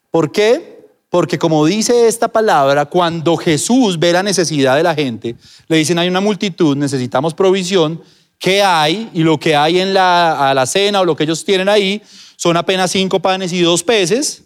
¿Por 0.09 0.31
qué? 0.31 0.87
Porque 1.09 1.37
como 1.37 1.65
dice 1.65 2.07
esta 2.07 2.29
palabra, 2.29 2.85
cuando 2.85 3.35
Jesús 3.35 3.99
ve 3.99 4.13
la 4.13 4.23
necesidad 4.23 4.77
de 4.77 4.83
la 4.83 4.95
gente, 4.95 5.35
le 5.67 5.75
dicen 5.75 5.99
hay 5.99 6.07
una 6.07 6.21
multitud, 6.21 6.77
necesitamos 6.77 7.33
provisión, 7.33 8.01
qué 8.39 8.63
hay 8.63 9.09
y 9.13 9.23
lo 9.23 9.37
que 9.37 9.53
hay 9.53 9.81
en 9.81 9.93
la, 9.93 10.49
a 10.49 10.53
la 10.53 10.65
cena 10.65 11.01
o 11.01 11.05
lo 11.05 11.13
que 11.13 11.25
ellos 11.25 11.43
tienen 11.43 11.67
ahí 11.67 12.01
son 12.37 12.55
apenas 12.55 12.91
cinco 12.91 13.19
panes 13.21 13.51
y 13.51 13.59
dos 13.59 13.83
peces. 13.83 14.43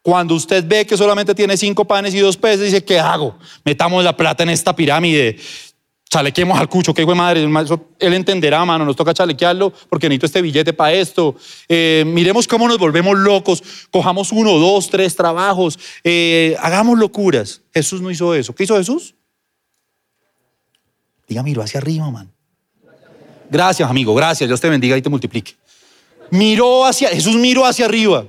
Cuando 0.00 0.36
usted 0.36 0.64
ve 0.64 0.86
que 0.86 0.96
solamente 0.96 1.34
tiene 1.34 1.56
cinco 1.56 1.84
panes 1.84 2.14
y 2.14 2.20
dos 2.20 2.36
peces, 2.36 2.66
dice, 2.66 2.84
¿qué 2.84 3.00
hago? 3.00 3.36
Metamos 3.64 4.04
la 4.04 4.16
plata 4.16 4.44
en 4.44 4.50
esta 4.50 4.76
pirámide, 4.76 5.36
chalequemos 6.08 6.58
al 6.58 6.68
cucho, 6.68 6.94
qué 6.94 7.02
hijo 7.02 7.10
de 7.10 7.16
madre, 7.16 7.42
él 7.42 8.14
entenderá, 8.14 8.64
mano, 8.64 8.84
nos 8.84 8.94
toca 8.94 9.12
chalequearlo 9.12 9.72
porque 9.88 10.08
necesito 10.08 10.26
este 10.26 10.42
billete 10.42 10.72
para 10.72 10.92
esto. 10.92 11.34
Eh, 11.68 12.04
miremos 12.06 12.46
cómo 12.46 12.68
nos 12.68 12.78
volvemos 12.78 13.18
locos, 13.18 13.62
cojamos 13.90 14.30
uno, 14.30 14.52
dos, 14.58 14.88
tres 14.90 15.16
trabajos, 15.16 15.78
eh, 16.04 16.56
hagamos 16.60 16.98
locuras. 16.98 17.62
Jesús 17.72 18.00
no 18.00 18.10
hizo 18.10 18.34
eso. 18.34 18.54
¿Qué 18.54 18.64
hizo 18.64 18.76
Jesús? 18.76 19.14
Diga, 21.26 21.42
miró 21.42 21.62
hacia 21.62 21.80
arriba, 21.80 22.10
man. 22.10 22.30
Gracias, 23.50 23.88
amigo, 23.88 24.14
gracias, 24.14 24.48
Dios 24.48 24.60
te 24.60 24.68
bendiga 24.68 24.96
y 24.96 25.02
te 25.02 25.08
multiplique. 25.10 25.54
Miró 26.30 26.84
hacia, 26.86 27.08
Jesús 27.10 27.36
miró 27.36 27.64
hacia 27.66 27.84
arriba, 27.84 28.26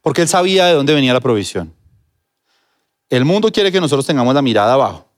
porque 0.00 0.22
él 0.22 0.28
sabía 0.28 0.66
de 0.66 0.74
dónde 0.74 0.94
venía 0.94 1.12
la 1.12 1.20
provisión. 1.20 1.74
El 3.08 3.24
mundo 3.24 3.50
quiere 3.50 3.72
que 3.72 3.80
nosotros 3.80 4.06
tengamos 4.06 4.34
la 4.34 4.42
mirada 4.42 4.74
abajo, 4.74 5.09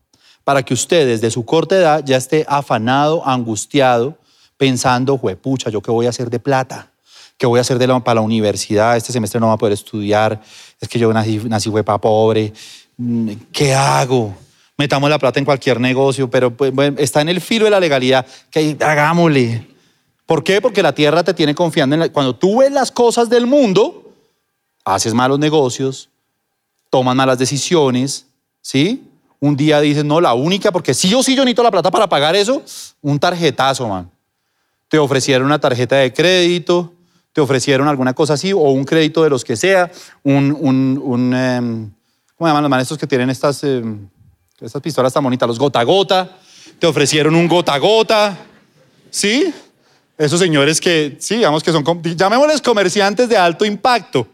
para 0.44 0.62
que 0.62 0.74
usted 0.74 1.06
desde 1.06 1.30
su 1.30 1.44
corta 1.44 1.76
edad 1.76 2.02
ya 2.04 2.16
esté 2.16 2.44
afanado, 2.48 3.26
angustiado, 3.26 4.16
pensando, 4.56 5.18
pucha, 5.18 5.70
¿yo 5.70 5.80
qué 5.80 5.90
voy 5.90 6.06
a 6.06 6.10
hacer 6.10 6.30
de 6.30 6.38
plata? 6.38 6.92
¿Qué 7.36 7.46
voy 7.46 7.58
a 7.58 7.62
hacer 7.62 7.78
de 7.78 7.88
para 8.00 8.14
la 8.16 8.20
universidad? 8.20 8.96
Este 8.96 9.12
semestre 9.12 9.40
no 9.40 9.46
voy 9.46 9.54
a 9.54 9.58
poder 9.58 9.72
estudiar. 9.72 10.40
Es 10.80 10.88
que 10.88 10.98
yo 10.98 11.12
nací, 11.12 11.38
nací 11.48 11.70
pobre. 12.00 12.52
Mm, 12.96 13.30
¿Qué 13.52 13.74
hago? 13.74 14.34
Metamos 14.76 15.10
la 15.10 15.18
plata 15.18 15.40
en 15.40 15.44
cualquier 15.44 15.80
negocio, 15.80 16.30
pero 16.30 16.56
pues, 16.56 16.72
está 16.98 17.20
en 17.20 17.28
el 17.28 17.40
filo 17.40 17.64
de 17.64 17.72
la 17.72 17.80
legalidad. 17.80 18.24
Que 18.50 18.76
hagámosle. 18.80 19.66
¿Por 20.24 20.44
qué? 20.44 20.60
Porque 20.60 20.82
la 20.82 20.94
tierra 20.94 21.24
te 21.24 21.34
tiene 21.34 21.54
confiando 21.54 21.94
en 21.94 22.00
la, 22.00 22.08
cuando 22.10 22.34
tú 22.34 22.58
ves 22.58 22.70
las 22.70 22.92
cosas 22.92 23.28
del 23.28 23.46
mundo, 23.46 24.12
haces 24.84 25.12
malos 25.12 25.38
negocios, 25.38 26.08
tomas 26.90 27.16
malas 27.16 27.38
decisiones, 27.38 28.26
¿sí? 28.60 29.02
Un 29.42 29.56
día 29.56 29.80
dices, 29.80 30.04
no, 30.04 30.20
la 30.20 30.34
única, 30.34 30.70
porque 30.70 30.94
sí 30.94 31.12
o 31.14 31.20
sí 31.20 31.34
yo 31.34 31.42
necesito 31.42 31.64
la 31.64 31.72
plata 31.72 31.90
para 31.90 32.08
pagar 32.08 32.36
eso, 32.36 32.62
un 33.00 33.18
tarjetazo, 33.18 33.88
man. 33.88 34.08
Te 34.86 35.00
ofrecieron 35.00 35.48
una 35.48 35.58
tarjeta 35.58 35.96
de 35.96 36.12
crédito, 36.12 36.92
te 37.32 37.40
ofrecieron 37.40 37.88
alguna 37.88 38.14
cosa 38.14 38.34
así, 38.34 38.52
o 38.52 38.58
un 38.58 38.84
crédito 38.84 39.24
de 39.24 39.30
los 39.30 39.44
que 39.44 39.56
sea, 39.56 39.90
un, 40.22 40.56
un, 40.60 40.96
un 41.02 41.34
em, 41.34 41.90
¿cómo 42.36 42.46
llaman 42.46 42.62
los 42.62 42.70
maestros 42.70 42.96
que 42.96 43.08
tienen 43.08 43.30
estas, 43.30 43.64
em, 43.64 44.08
estas 44.60 44.80
pistolas 44.80 45.12
tan 45.12 45.24
bonitas? 45.24 45.48
Los 45.48 45.58
gota 45.58 45.82
gota, 45.82 46.38
te 46.78 46.86
ofrecieron 46.86 47.34
un 47.34 47.48
gota 47.48 47.76
gota, 47.78 48.38
¿sí? 49.10 49.52
Esos 50.16 50.38
señores 50.38 50.80
que, 50.80 51.16
sí, 51.18 51.38
digamos 51.38 51.64
que 51.64 51.72
son, 51.72 51.84
llamémosles 52.00 52.62
comerciantes 52.62 53.28
de 53.28 53.36
alto 53.36 53.64
impacto. 53.64 54.24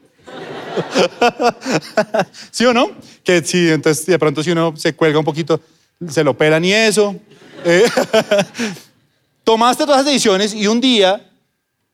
¿Sí 2.50 2.64
o 2.64 2.72
no? 2.72 2.90
Que 3.24 3.42
sí, 3.42 3.70
entonces 3.70 4.06
de 4.06 4.18
pronto 4.18 4.42
si 4.42 4.50
uno 4.50 4.76
se 4.76 4.94
cuelga 4.94 5.18
un 5.18 5.24
poquito, 5.24 5.60
se 6.08 6.24
lo 6.24 6.36
pelan 6.36 6.64
y 6.64 6.72
eso. 6.72 7.16
Eh, 7.64 7.84
tomaste 9.44 9.84
todas 9.84 9.98
las 9.98 10.06
decisiones 10.06 10.54
y 10.54 10.66
un 10.66 10.80
día 10.80 11.24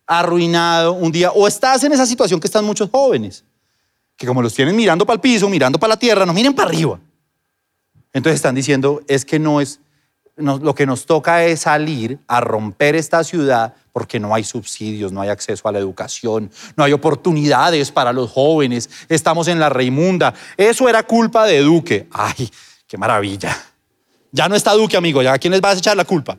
arruinado, 0.07 0.93
un 0.93 1.13
día, 1.13 1.31
o 1.31 1.47
estás 1.47 1.83
en 1.85 1.93
esa 1.93 2.07
situación 2.07 2.41
que 2.41 2.47
están 2.47 2.65
muchos 2.65 2.91
jóvenes, 2.91 3.45
que 4.17 4.27
como 4.27 4.43
los 4.43 4.55
tienen 4.55 4.77
mirando 4.77 5.07
para 5.07 5.15
el 5.15 5.21
piso, 5.21 5.49
mirando 5.49 5.79
para 5.79 5.95
la 5.95 5.99
tierra, 5.99 6.27
no 6.27 6.33
miren 6.35 6.55
para 6.55 6.69
arriba. 6.69 7.01
Entonces 8.13 8.37
están 8.37 8.55
diciendo, 8.55 9.03
es 9.09 9.25
que 9.25 9.39
no 9.39 9.61
es, 9.61 9.81
lo 10.37 10.75
que 10.75 10.87
nos 10.87 11.07
toca 11.07 11.45
es 11.45 11.61
salir 11.61 12.19
a 12.27 12.41
romper 12.41 12.97
esta 12.97 13.25
ciudad 13.25 13.75
porque 13.95 14.19
no 14.19 14.35
hay 14.35 14.43
subsidios, 14.43 15.13
no 15.13 15.21
hay 15.21 15.29
acceso 15.29 15.69
a 15.69 15.73
la 15.73 15.79
educación, 15.79 16.51
no 16.77 16.83
hay 16.83 16.93
oportunidades 16.93 17.93
para 17.93 18.13
los 18.13 18.29
jóvenes, 18.29 18.91
estamos 19.09 19.47
en 19.47 19.61
la 19.61 19.69
Reimunda. 19.69 20.35
Eso 20.57 20.89
era 20.89 21.05
culpa 21.05 21.47
de 21.47 21.61
Duque. 21.61 22.09
Ay, 22.11 22.51
qué 22.89 22.99
maravilla. 22.99 23.57
Ya 24.33 24.49
no 24.49 24.57
está 24.57 24.73
Duque, 24.73 24.97
amigo, 24.97 25.23
ya 25.23 25.35
a 25.35 25.39
quién 25.39 25.53
les 25.53 25.61
vas 25.61 25.77
a 25.77 25.79
echar 25.79 25.97
la 25.97 26.05
culpa. 26.05 26.37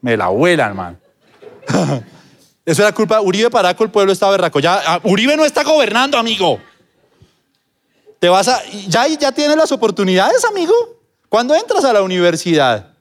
Me 0.00 0.16
la 0.16 0.26
vuelan, 0.26 0.74
man. 0.74 1.00
Eso 2.66 2.82
era 2.82 2.90
culpa 2.90 3.20
de 3.20 3.24
Uribe 3.24 3.50
Paraco, 3.50 3.84
el 3.84 3.90
pueblo 3.92 4.12
estaba 4.12 4.32
berraco. 4.32 4.58
Ya, 4.58 4.82
ah, 4.84 5.00
Uribe 5.04 5.36
no 5.36 5.44
está 5.44 5.62
gobernando, 5.62 6.18
amigo. 6.18 6.58
Te 8.18 8.28
vas 8.28 8.48
a, 8.48 8.60
ya, 8.88 9.06
ya 9.06 9.30
tienes 9.30 9.56
las 9.56 9.70
oportunidades, 9.70 10.44
amigo. 10.44 10.74
¿Cuándo 11.28 11.54
entras 11.54 11.84
a 11.84 11.92
la 11.92 12.02
universidad? 12.02 12.93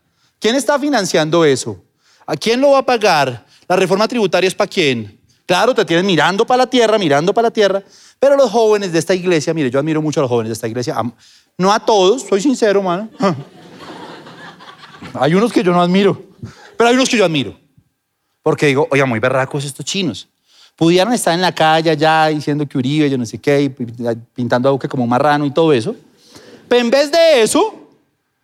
¿Quién 0.43 0.55
está 0.55 0.77
financiando 0.77 1.45
eso? 1.45 1.81
¿A 2.25 2.35
quién 2.35 2.59
lo 2.59 2.71
va 2.71 2.79
a 2.79 2.85
pagar? 2.85 3.45
¿La 3.65 3.77
reforma 3.77 4.05
tributaria 4.09 4.49
es 4.49 4.53
para 4.53 4.69
quién? 4.69 5.17
Claro, 5.45 5.73
te 5.73 5.85
tienen 5.85 6.05
mirando 6.05 6.45
para 6.45 6.65
la 6.65 6.69
tierra, 6.69 6.97
mirando 6.97 7.33
para 7.33 7.47
la 7.47 7.51
tierra, 7.51 7.81
pero 8.19 8.35
los 8.35 8.51
jóvenes 8.51 8.91
de 8.91 8.99
esta 8.99 9.15
iglesia, 9.15 9.53
mire, 9.53 9.71
yo 9.71 9.79
admiro 9.79 10.01
mucho 10.01 10.19
a 10.19 10.23
los 10.23 10.29
jóvenes 10.29 10.49
de 10.49 10.53
esta 10.55 10.67
iglesia, 10.67 10.97
no 11.57 11.71
a 11.71 11.79
todos, 11.79 12.23
soy 12.23 12.41
sincero, 12.41 12.83
mano. 12.83 13.09
hay 15.13 15.33
unos 15.33 15.53
que 15.53 15.63
yo 15.63 15.71
no 15.71 15.81
admiro, 15.81 16.21
pero 16.75 16.89
hay 16.89 16.95
unos 16.95 17.07
que 17.07 17.15
yo 17.15 17.23
admiro. 17.23 17.57
Porque 18.41 18.65
digo, 18.65 18.85
oiga, 18.91 19.05
muy 19.05 19.19
berracos 19.19 19.63
estos 19.63 19.85
chinos. 19.85 20.27
Pudieran 20.75 21.13
estar 21.13 21.33
en 21.33 21.41
la 21.41 21.55
calle 21.55 21.89
allá 21.89 22.27
diciendo 22.27 22.67
que 22.67 22.77
Uribe, 22.77 23.09
yo 23.09 23.17
no 23.17 23.25
sé 23.25 23.37
qué, 23.37 23.73
pintando 24.35 24.67
a 24.67 24.73
Duque 24.73 24.89
como 24.89 25.07
marrano 25.07 25.45
y 25.45 25.51
todo 25.51 25.71
eso. 25.71 25.95
Pero 26.67 26.81
en 26.81 26.91
vez 26.91 27.09
de 27.09 27.43
eso, 27.43 27.87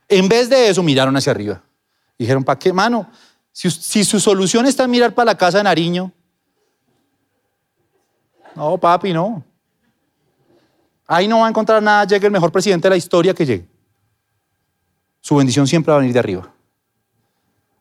en 0.08 0.30
vez 0.30 0.50
de 0.50 0.70
eso, 0.70 0.82
miraron 0.82 1.18
hacia 1.18 1.32
arriba. 1.32 1.62
Dijeron, 2.20 2.44
¿para 2.44 2.60
qué, 2.60 2.74
mano? 2.74 3.10
Si, 3.54 4.04
su 4.04 4.20
solución 4.20 4.66
está 4.66 4.84
en 4.84 4.92
mirar 4.92 5.16
para 5.16 5.28
la 5.28 5.38
casa 5.38 5.58
de 5.58 5.64
Nariño. 5.64 6.12
No, 8.56 8.78
papi, 8.78 9.14
no. 9.14 9.44
Ahí 11.08 11.28
no 11.28 11.40
va 11.40 11.48
a 11.48 11.50
encontrar 11.50 11.82
nada, 11.82 12.04
llegue 12.06 12.28
el 12.28 12.32
mejor 12.32 12.52
presidente 12.52 12.88
de 12.88 12.90
la 12.92 12.98
historia 12.98 13.34
que 13.34 13.46
llegue. 13.46 13.68
Su 15.22 15.38
bendición 15.38 15.66
siempre 15.66 15.92
va 15.92 15.98
a 15.98 16.00
venir 16.02 16.14
de 16.14 16.20
arriba. 16.20 16.54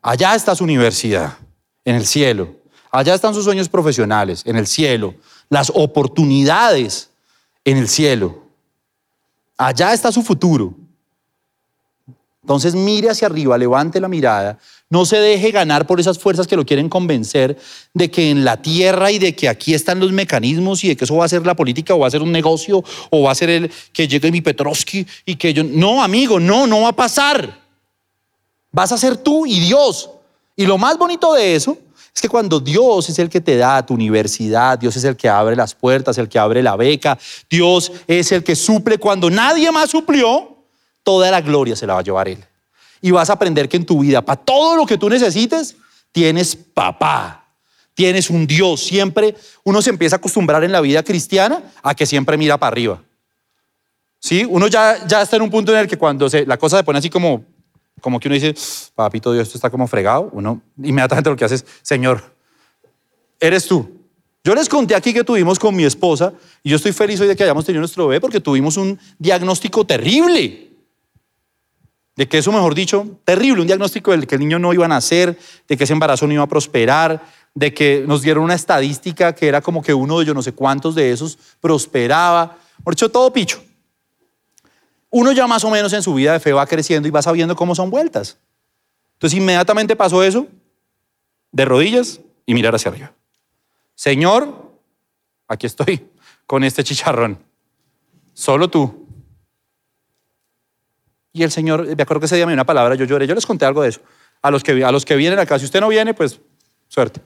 Allá 0.00 0.34
está 0.34 0.54
su 0.54 0.64
universidad, 0.64 1.36
en 1.84 1.96
el 1.96 2.06
cielo. 2.06 2.54
Allá 2.90 3.14
están 3.14 3.34
sus 3.34 3.44
sueños 3.44 3.68
profesionales, 3.68 4.42
en 4.46 4.56
el 4.56 4.66
cielo. 4.66 5.14
Las 5.48 5.70
oportunidades, 5.74 7.10
en 7.64 7.76
el 7.76 7.88
cielo. 7.88 8.44
Allá 9.56 9.92
está 9.92 10.12
su 10.12 10.22
futuro. 10.22 10.74
Entonces 12.48 12.74
mire 12.74 13.10
hacia 13.10 13.26
arriba, 13.26 13.58
levante 13.58 14.00
la 14.00 14.08
mirada, 14.08 14.58
no 14.88 15.04
se 15.04 15.18
deje 15.18 15.50
ganar 15.50 15.86
por 15.86 16.00
esas 16.00 16.18
fuerzas 16.18 16.46
que 16.46 16.56
lo 16.56 16.64
quieren 16.64 16.88
convencer 16.88 17.58
de 17.92 18.10
que 18.10 18.30
en 18.30 18.42
la 18.42 18.56
tierra 18.62 19.10
y 19.10 19.18
de 19.18 19.36
que 19.36 19.50
aquí 19.50 19.74
están 19.74 20.00
los 20.00 20.12
mecanismos 20.12 20.82
y 20.82 20.88
de 20.88 20.96
que 20.96 21.04
eso 21.04 21.14
va 21.14 21.26
a 21.26 21.28
ser 21.28 21.44
la 21.44 21.54
política 21.54 21.94
o 21.94 21.98
va 21.98 22.06
a 22.06 22.10
ser 22.10 22.22
un 22.22 22.32
negocio 22.32 22.82
o 23.10 23.22
va 23.22 23.32
a 23.32 23.34
ser 23.34 23.50
el 23.50 23.70
que 23.92 24.08
llegue 24.08 24.32
mi 24.32 24.40
Petrovsky 24.40 25.06
y 25.26 25.36
que 25.36 25.52
yo... 25.52 25.62
No, 25.62 26.02
amigo, 26.02 26.40
no, 26.40 26.66
no 26.66 26.80
va 26.80 26.88
a 26.88 26.96
pasar. 26.96 27.60
Vas 28.72 28.92
a 28.92 28.96
ser 28.96 29.18
tú 29.18 29.44
y 29.44 29.60
Dios. 29.60 30.08
Y 30.56 30.64
lo 30.64 30.78
más 30.78 30.96
bonito 30.96 31.34
de 31.34 31.54
eso 31.54 31.76
es 32.14 32.22
que 32.22 32.30
cuando 32.30 32.60
Dios 32.60 33.10
es 33.10 33.18
el 33.18 33.28
que 33.28 33.42
te 33.42 33.58
da 33.58 33.84
tu 33.84 33.92
universidad, 33.92 34.78
Dios 34.78 34.96
es 34.96 35.04
el 35.04 35.18
que 35.18 35.28
abre 35.28 35.54
las 35.54 35.74
puertas, 35.74 36.16
el 36.16 36.30
que 36.30 36.38
abre 36.38 36.62
la 36.62 36.76
beca, 36.76 37.18
Dios 37.50 37.92
es 38.06 38.32
el 38.32 38.42
que 38.42 38.56
suple 38.56 38.96
cuando 38.96 39.28
nadie 39.28 39.70
más 39.70 39.90
suplió, 39.90 40.57
toda 41.08 41.30
la 41.30 41.40
gloria 41.40 41.74
se 41.74 41.86
la 41.86 41.94
va 41.94 42.00
a 42.00 42.02
llevar 42.02 42.28
Él. 42.28 42.44
Y 43.00 43.12
vas 43.12 43.30
a 43.30 43.32
aprender 43.32 43.66
que 43.66 43.78
en 43.78 43.86
tu 43.86 44.00
vida, 44.00 44.20
para 44.20 44.38
todo 44.38 44.76
lo 44.76 44.84
que 44.84 44.98
tú 44.98 45.08
necesites, 45.08 45.74
tienes 46.12 46.54
papá, 46.54 47.46
tienes 47.94 48.28
un 48.28 48.46
Dios. 48.46 48.82
Siempre 48.82 49.34
uno 49.64 49.80
se 49.80 49.88
empieza 49.88 50.16
a 50.16 50.18
acostumbrar 50.18 50.64
en 50.64 50.70
la 50.70 50.82
vida 50.82 51.02
cristiana 51.02 51.62
a 51.82 51.94
que 51.94 52.04
siempre 52.04 52.36
mira 52.36 52.58
para 52.58 52.72
arriba. 52.72 53.02
¿Sí? 54.18 54.44
Uno 54.46 54.66
ya, 54.66 55.06
ya 55.06 55.22
está 55.22 55.36
en 55.36 55.42
un 55.44 55.50
punto 55.50 55.72
en 55.72 55.78
el 55.78 55.88
que 55.88 55.96
cuando 55.96 56.28
se, 56.28 56.44
la 56.44 56.58
cosa 56.58 56.76
se 56.76 56.84
pone 56.84 56.98
así 56.98 57.08
como, 57.08 57.42
como 58.02 58.20
que 58.20 58.28
uno 58.28 58.34
dice, 58.34 58.54
papito 58.94 59.32
Dios, 59.32 59.46
esto 59.46 59.56
está 59.56 59.70
como 59.70 59.86
fregado, 59.86 60.28
uno 60.34 60.60
inmediatamente 60.76 61.30
lo 61.30 61.36
que 61.36 61.46
hace 61.46 61.54
es, 61.54 61.64
Señor, 61.80 62.22
eres 63.40 63.66
tú. 63.66 63.90
Yo 64.44 64.54
les 64.54 64.68
conté 64.68 64.94
aquí 64.94 65.14
que 65.14 65.24
tuvimos 65.24 65.58
con 65.58 65.74
mi 65.74 65.84
esposa 65.84 66.34
y 66.62 66.68
yo 66.68 66.76
estoy 66.76 66.92
feliz 66.92 67.18
hoy 67.18 67.28
de 67.28 67.34
que 67.34 67.44
hayamos 67.44 67.64
tenido 67.64 67.80
nuestro 67.80 68.08
bebé 68.08 68.20
porque 68.20 68.40
tuvimos 68.40 68.76
un 68.76 68.98
diagnóstico 69.18 69.86
terrible 69.86 70.67
de 72.18 72.26
que 72.26 72.38
eso, 72.38 72.50
mejor 72.50 72.74
dicho, 72.74 73.06
terrible, 73.24 73.60
un 73.60 73.68
diagnóstico 73.68 74.10
del 74.10 74.26
que 74.26 74.34
el 74.34 74.40
niño 74.40 74.58
no 74.58 74.74
iba 74.74 74.86
a 74.86 74.88
nacer, 74.88 75.38
de 75.68 75.76
que 75.76 75.84
ese 75.84 75.92
embarazo 75.92 76.26
no 76.26 76.32
iba 76.32 76.42
a 76.42 76.48
prosperar, 76.48 77.24
de 77.54 77.72
que 77.72 78.02
nos 78.08 78.22
dieron 78.22 78.42
una 78.42 78.54
estadística 78.54 79.32
que 79.36 79.46
era 79.46 79.60
como 79.60 79.80
que 79.80 79.94
uno 79.94 80.18
de 80.18 80.24
yo 80.24 80.34
no 80.34 80.42
sé 80.42 80.50
cuántos 80.50 80.96
de 80.96 81.12
esos 81.12 81.38
prosperaba, 81.60 82.58
por 82.82 82.94
hecho, 82.94 83.08
todo 83.08 83.32
picho. 83.32 83.62
Uno 85.10 85.30
ya 85.30 85.46
más 85.46 85.62
o 85.62 85.70
menos 85.70 85.92
en 85.92 86.02
su 86.02 86.12
vida 86.12 86.32
de 86.32 86.40
fe 86.40 86.52
va 86.52 86.66
creciendo 86.66 87.06
y 87.06 87.12
va 87.12 87.22
sabiendo 87.22 87.54
cómo 87.54 87.76
son 87.76 87.88
vueltas. 87.88 88.36
Entonces 89.12 89.38
inmediatamente 89.38 89.94
pasó 89.94 90.24
eso, 90.24 90.48
de 91.52 91.64
rodillas 91.64 92.20
y 92.46 92.54
mirar 92.54 92.74
hacia 92.74 92.90
arriba. 92.90 93.12
Señor, 93.94 94.72
aquí 95.46 95.68
estoy 95.68 96.04
con 96.48 96.64
este 96.64 96.82
chicharrón. 96.82 97.38
Solo 98.34 98.68
tú. 98.68 98.97
Y 101.38 101.44
el 101.44 101.52
Señor, 101.52 101.86
me 101.86 102.02
acuerdo 102.02 102.18
que 102.18 102.26
ese 102.26 102.34
día 102.34 102.46
me 102.46 102.50
dio 102.50 102.56
una 102.56 102.66
palabra, 102.66 102.96
yo 102.96 103.04
lloré, 103.04 103.24
yo 103.28 103.34
les 103.36 103.46
conté 103.46 103.64
algo 103.64 103.82
de 103.82 103.90
eso. 103.90 104.00
A 104.42 104.50
los 104.50 104.64
que, 104.64 104.82
a 104.82 104.90
los 104.90 105.04
que 105.04 105.14
vienen 105.14 105.38
acá, 105.38 105.56
si 105.56 105.66
usted 105.66 105.80
no 105.80 105.86
viene, 105.86 106.12
pues 106.12 106.40
suerte. 106.88 107.20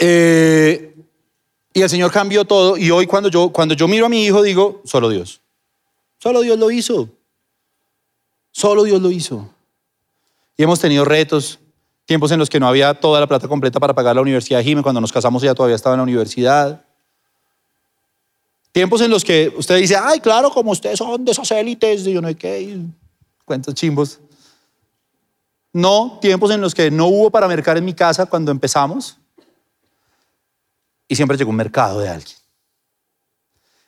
Eh, 0.00 0.92
y 1.72 1.82
el 1.82 1.88
Señor 1.88 2.10
cambió 2.10 2.44
todo 2.44 2.76
y 2.76 2.90
hoy 2.90 3.06
cuando 3.06 3.28
yo, 3.28 3.50
cuando 3.50 3.76
yo 3.76 3.86
miro 3.86 4.06
a 4.06 4.08
mi 4.08 4.24
hijo 4.24 4.42
digo, 4.42 4.82
solo 4.84 5.08
Dios. 5.08 5.40
Solo 6.18 6.40
Dios 6.40 6.58
lo 6.58 6.72
hizo. 6.72 7.08
Solo 8.50 8.82
Dios 8.82 9.00
lo 9.00 9.12
hizo. 9.12 9.48
Y 10.56 10.64
hemos 10.64 10.80
tenido 10.80 11.04
retos, 11.04 11.60
tiempos 12.06 12.32
en 12.32 12.40
los 12.40 12.50
que 12.50 12.58
no 12.58 12.66
había 12.66 12.94
toda 12.94 13.20
la 13.20 13.28
plata 13.28 13.46
completa 13.46 13.78
para 13.78 13.94
pagar 13.94 14.16
la 14.16 14.22
universidad 14.22 14.58
de 14.58 14.64
Jimé. 14.64 14.82
Cuando 14.82 15.00
nos 15.00 15.12
casamos 15.12 15.44
ella 15.44 15.54
todavía 15.54 15.76
estaba 15.76 15.94
en 15.94 15.98
la 15.98 16.02
universidad. 16.04 16.83
Tiempos 18.74 19.00
en 19.02 19.10
los 19.12 19.22
que 19.22 19.54
usted 19.56 19.76
dice, 19.76 19.94
ay, 19.94 20.18
claro, 20.18 20.50
como 20.50 20.72
ustedes 20.72 20.98
son 20.98 21.24
de 21.24 21.30
esas 21.30 21.48
élites, 21.52 22.02
de 22.02 22.12
yo 22.12 22.20
no 22.20 22.26
sé 22.26 22.34
qué, 22.34 22.76
cuentos 23.44 23.72
chimbos. 23.72 24.18
No, 25.72 26.18
tiempos 26.20 26.50
en 26.50 26.60
los 26.60 26.74
que 26.74 26.90
no 26.90 27.06
hubo 27.06 27.30
para 27.30 27.46
mercar 27.46 27.78
en 27.78 27.84
mi 27.84 27.94
casa 27.94 28.26
cuando 28.26 28.50
empezamos. 28.50 29.16
Y 31.06 31.14
siempre 31.14 31.36
llegó 31.36 31.50
un 31.50 31.56
mercado 31.56 32.00
de 32.00 32.08
alguien. 32.08 32.36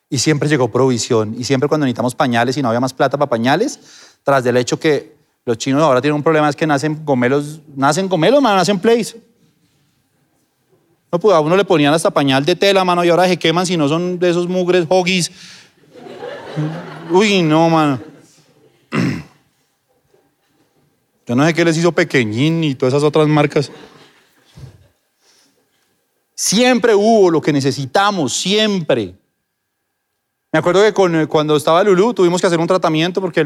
Y 0.09 0.19
siempre 0.19 0.49
llegó 0.49 0.71
provisión. 0.71 1.35
Y 1.37 1.43
siempre 1.43 1.69
cuando 1.69 1.85
necesitamos 1.85 2.15
pañales 2.15 2.57
y 2.57 2.63
no 2.63 2.69
había 2.69 2.79
más 2.79 2.93
plata 2.93 3.19
para 3.19 3.29
pañales, 3.29 3.81
tras 4.23 4.45
del 4.45 4.57
hecho 4.57 4.79
que 4.79 5.17
los 5.45 5.59
chinos 5.59 5.83
ahora 5.83 6.01
tienen 6.01 6.15
un 6.15 6.23
problema 6.23 6.49
es 6.49 6.55
que 6.55 6.65
nacen 6.65 7.05
gomelos, 7.05 7.61
nacen 7.75 8.09
gomelos, 8.09 8.41
nacen 8.41 8.79
plays. 8.79 9.17
No, 11.13 11.21
pues 11.21 11.35
a 11.37 11.41
uno 11.41 11.57
le 11.57 11.65
ponían 11.65 11.95
hasta 11.95 12.11
pañal 12.11 12.45
de 12.45 12.57
tela, 12.57 12.85
mano, 12.85 13.05
y 13.05 13.09
ahora 13.09 13.27
se 13.27 13.37
queman 13.37 13.67
si 13.67 13.77
no 13.77 13.89
son 13.89 14.19
de 14.19 14.31
esos 14.31 14.49
mugres 14.49 14.87
hoggies. 14.89 15.31
Uy, 17.11 17.43
no, 17.43 17.71
mano. 17.71 18.01
Yo 21.27 21.35
no 21.35 21.45
sé 21.45 21.55
qué 21.55 21.65
les 21.65 21.77
hizo 21.77 21.93
Pequeñín 21.93 22.63
y 22.63 22.75
todas 22.75 22.95
esas 22.95 23.03
otras 23.03 23.27
marcas. 23.27 23.71
Siempre 26.35 26.95
hubo 26.95 27.31
lo 27.31 27.41
que 27.41 27.53
necesitamos, 27.53 28.33
siempre. 28.33 29.15
Me 30.53 30.59
acuerdo 30.59 30.83
que 30.83 30.93
con, 30.93 31.27
cuando 31.27 31.57
estaba 31.57 31.83
Lulú 31.83 32.15
tuvimos 32.15 32.41
que 32.41 32.47
hacer 32.47 32.61
un 32.61 32.67
tratamiento 32.67 33.21
porque 33.21 33.45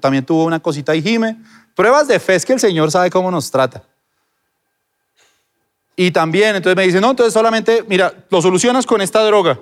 también 0.00 0.24
tuvo 0.24 0.44
una 0.44 0.60
cosita 0.60 0.94
y 0.94 1.02
Jime. 1.02 1.36
Pruebas 1.74 2.06
de 2.08 2.20
fe 2.20 2.34
es 2.34 2.44
que 2.44 2.52
el 2.52 2.60
Señor 2.60 2.90
sabe 2.90 3.10
cómo 3.10 3.30
nos 3.30 3.50
trata. 3.50 3.82
Y 5.96 6.10
también, 6.10 6.56
entonces 6.56 6.76
me 6.76 6.84
dice, 6.84 7.00
no, 7.00 7.10
entonces 7.10 7.32
solamente, 7.32 7.84
mira, 7.86 8.12
lo 8.30 8.40
solucionas 8.40 8.86
con 8.86 9.00
esta 9.02 9.22
droga. 9.24 9.58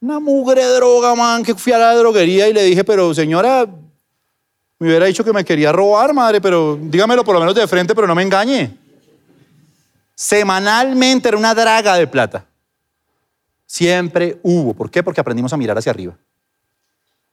Una 0.00 0.20
mugre 0.20 0.64
droga, 0.64 1.14
man, 1.14 1.42
que 1.42 1.54
fui 1.54 1.72
a 1.72 1.78
la 1.78 1.94
droguería 1.94 2.48
y 2.48 2.52
le 2.52 2.62
dije, 2.62 2.84
pero 2.84 3.14
señora, 3.14 3.66
me 4.78 4.88
hubiera 4.88 5.06
dicho 5.06 5.24
que 5.24 5.32
me 5.32 5.44
quería 5.44 5.72
robar, 5.72 6.12
madre, 6.12 6.40
pero 6.40 6.78
dígamelo 6.80 7.24
por 7.24 7.34
lo 7.34 7.40
menos 7.40 7.54
de 7.54 7.66
frente, 7.66 7.94
pero 7.94 8.06
no 8.06 8.14
me 8.14 8.22
engañe. 8.22 8.76
Semanalmente 10.14 11.28
era 11.28 11.36
una 11.36 11.54
draga 11.54 11.96
de 11.96 12.06
plata. 12.06 12.44
Siempre 13.66 14.38
hubo. 14.42 14.74
¿Por 14.74 14.90
qué? 14.90 15.02
Porque 15.02 15.20
aprendimos 15.20 15.52
a 15.52 15.56
mirar 15.56 15.76
hacia 15.76 15.90
arriba. 15.90 16.16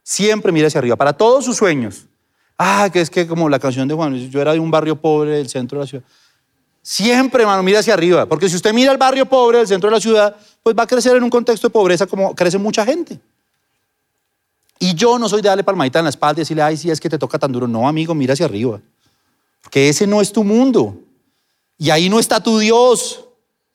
Siempre 0.02 0.52
mira 0.52 0.68
hacia 0.68 0.80
arriba, 0.80 0.96
para 0.96 1.14
todos 1.14 1.46
sus 1.46 1.58
sueños. 1.58 2.08
Ah, 2.58 2.90
que 2.92 3.02
es 3.02 3.10
que 3.10 3.28
como 3.28 3.50
la 3.50 3.60
canción 3.60 3.88
de 3.88 3.94
Juan 3.94 4.16
yo 4.30 4.42
era 4.42 4.54
de 4.54 4.60
un 4.60 4.72
barrio 4.72 4.96
pobre 4.96 5.32
del 5.32 5.50
centro 5.50 5.80
de 5.80 5.84
la 5.84 5.88
ciudad. 5.88 6.06
Siempre, 6.82 7.44
hermano, 7.44 7.62
mira 7.64 7.80
hacia 7.80 7.94
arriba. 7.94 8.26
Porque 8.26 8.50
si 8.50 8.56
usted 8.56 8.74
mira 8.74 8.92
el 8.92 8.98
barrio 8.98 9.26
pobre 9.26 9.60
del 9.60 9.68
centro 9.68 9.90
de 9.90 9.96
la 9.96 10.02
ciudad, 10.02 10.36
pues 10.64 10.76
va 10.78 10.84
a 10.84 10.88
crecer 10.88 11.16
en 11.16 11.24
un 11.24 11.30
contexto 11.30 11.68
de 11.68 11.72
pobreza 11.72 12.08
como 12.08 12.34
crece 12.36 12.58
mucha 12.58 12.86
gente. 12.86 13.20
Y 14.80 14.96
yo 14.96 15.20
no 15.20 15.30
soy 15.30 15.42
de 15.42 15.50
darle 15.50 15.64
palmadita 15.64 16.00
en 16.00 16.06
la 16.06 16.10
espalda 16.10 16.40
y 16.40 16.42
decirle, 16.42 16.64
ay, 16.64 16.76
sí, 16.76 16.90
es 16.90 17.00
que 17.00 17.08
te 17.08 17.20
toca 17.20 17.38
tan 17.38 17.52
duro. 17.52 17.68
No, 17.68 17.88
amigo, 17.88 18.16
mira 18.16 18.34
hacia 18.34 18.48
arriba. 18.48 18.82
Porque 19.62 19.90
ese 19.90 20.08
no 20.08 20.22
es 20.22 20.34
tu 20.34 20.44
mundo. 20.44 20.98
Y 21.78 21.92
ahí 21.92 22.10
no 22.10 22.20
está 22.20 22.42
tu 22.42 22.58
Dios. 22.58 23.26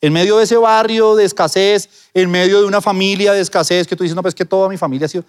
En 0.00 0.12
medio 0.12 0.38
de 0.38 0.44
ese 0.44 0.56
barrio 0.56 1.14
de 1.14 1.24
escasez, 1.24 1.88
en 2.12 2.28
medio 2.28 2.60
de 2.60 2.66
una 2.66 2.80
familia 2.80 3.32
de 3.32 3.40
escasez, 3.40 3.86
que 3.86 3.94
tú 3.94 4.02
dices, 4.02 4.16
no, 4.16 4.22
pues 4.22 4.34
que 4.34 4.44
toda 4.44 4.68
mi 4.68 4.76
familia 4.76 5.06
ha 5.06 5.08
sido. 5.08 5.24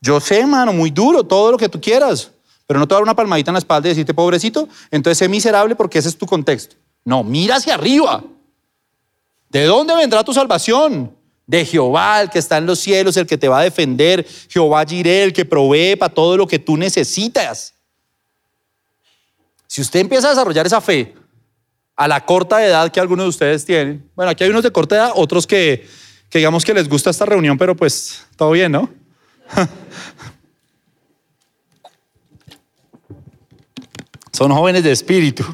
Yo 0.00 0.20
sé, 0.20 0.46
mano, 0.46 0.72
muy 0.72 0.90
duro, 0.90 1.24
todo 1.24 1.50
lo 1.50 1.58
que 1.58 1.68
tú 1.68 1.80
quieras. 1.80 2.30
Pero 2.68 2.78
no 2.78 2.86
te 2.86 2.94
dar 2.94 3.02
una 3.02 3.16
palmadita 3.16 3.50
en 3.50 3.54
la 3.54 3.58
espalda 3.58 3.88
y 3.88 3.90
decirte, 3.90 4.14
pobrecito, 4.14 4.68
entonces 4.92 5.18
sé 5.18 5.28
miserable 5.28 5.74
porque 5.74 5.98
ese 5.98 6.10
es 6.10 6.16
tu 6.16 6.26
contexto. 6.26 6.76
No, 7.04 7.24
mira 7.24 7.56
hacia 7.56 7.74
arriba. 7.74 8.22
¿De 9.48 9.64
dónde 9.64 9.96
vendrá 9.96 10.22
tu 10.22 10.32
salvación? 10.32 11.18
de 11.48 11.64
Jehová, 11.64 12.20
el 12.20 12.28
que 12.28 12.38
está 12.38 12.58
en 12.58 12.66
los 12.66 12.78
cielos, 12.78 13.16
el 13.16 13.26
que 13.26 13.38
te 13.38 13.48
va 13.48 13.60
a 13.60 13.62
defender, 13.62 14.24
Jehová 14.50 14.84
Jireh, 14.84 15.24
el 15.24 15.32
que 15.32 15.46
provee 15.46 15.96
para 15.96 16.12
todo 16.12 16.36
lo 16.36 16.46
que 16.46 16.58
tú 16.58 16.76
necesitas. 16.76 17.72
Si 19.66 19.80
usted 19.80 20.00
empieza 20.00 20.26
a 20.26 20.30
desarrollar 20.30 20.66
esa 20.66 20.82
fe 20.82 21.14
a 21.96 22.06
la 22.06 22.22
corta 22.26 22.62
edad 22.64 22.92
que 22.92 23.00
algunos 23.00 23.24
de 23.24 23.30
ustedes 23.30 23.64
tienen, 23.64 24.10
bueno, 24.14 24.30
aquí 24.30 24.44
hay 24.44 24.50
unos 24.50 24.62
de 24.62 24.70
corta 24.70 24.96
edad, 24.96 25.12
otros 25.14 25.46
que, 25.46 25.88
que 26.28 26.38
digamos 26.38 26.66
que 26.66 26.74
les 26.74 26.86
gusta 26.86 27.08
esta 27.08 27.24
reunión, 27.24 27.56
pero 27.56 27.74
pues 27.74 28.26
todo 28.36 28.50
bien, 28.50 28.70
¿no? 28.70 28.90
Son 34.38 34.52
jóvenes 34.52 34.84
de 34.84 34.92
espíritu. 34.92 35.44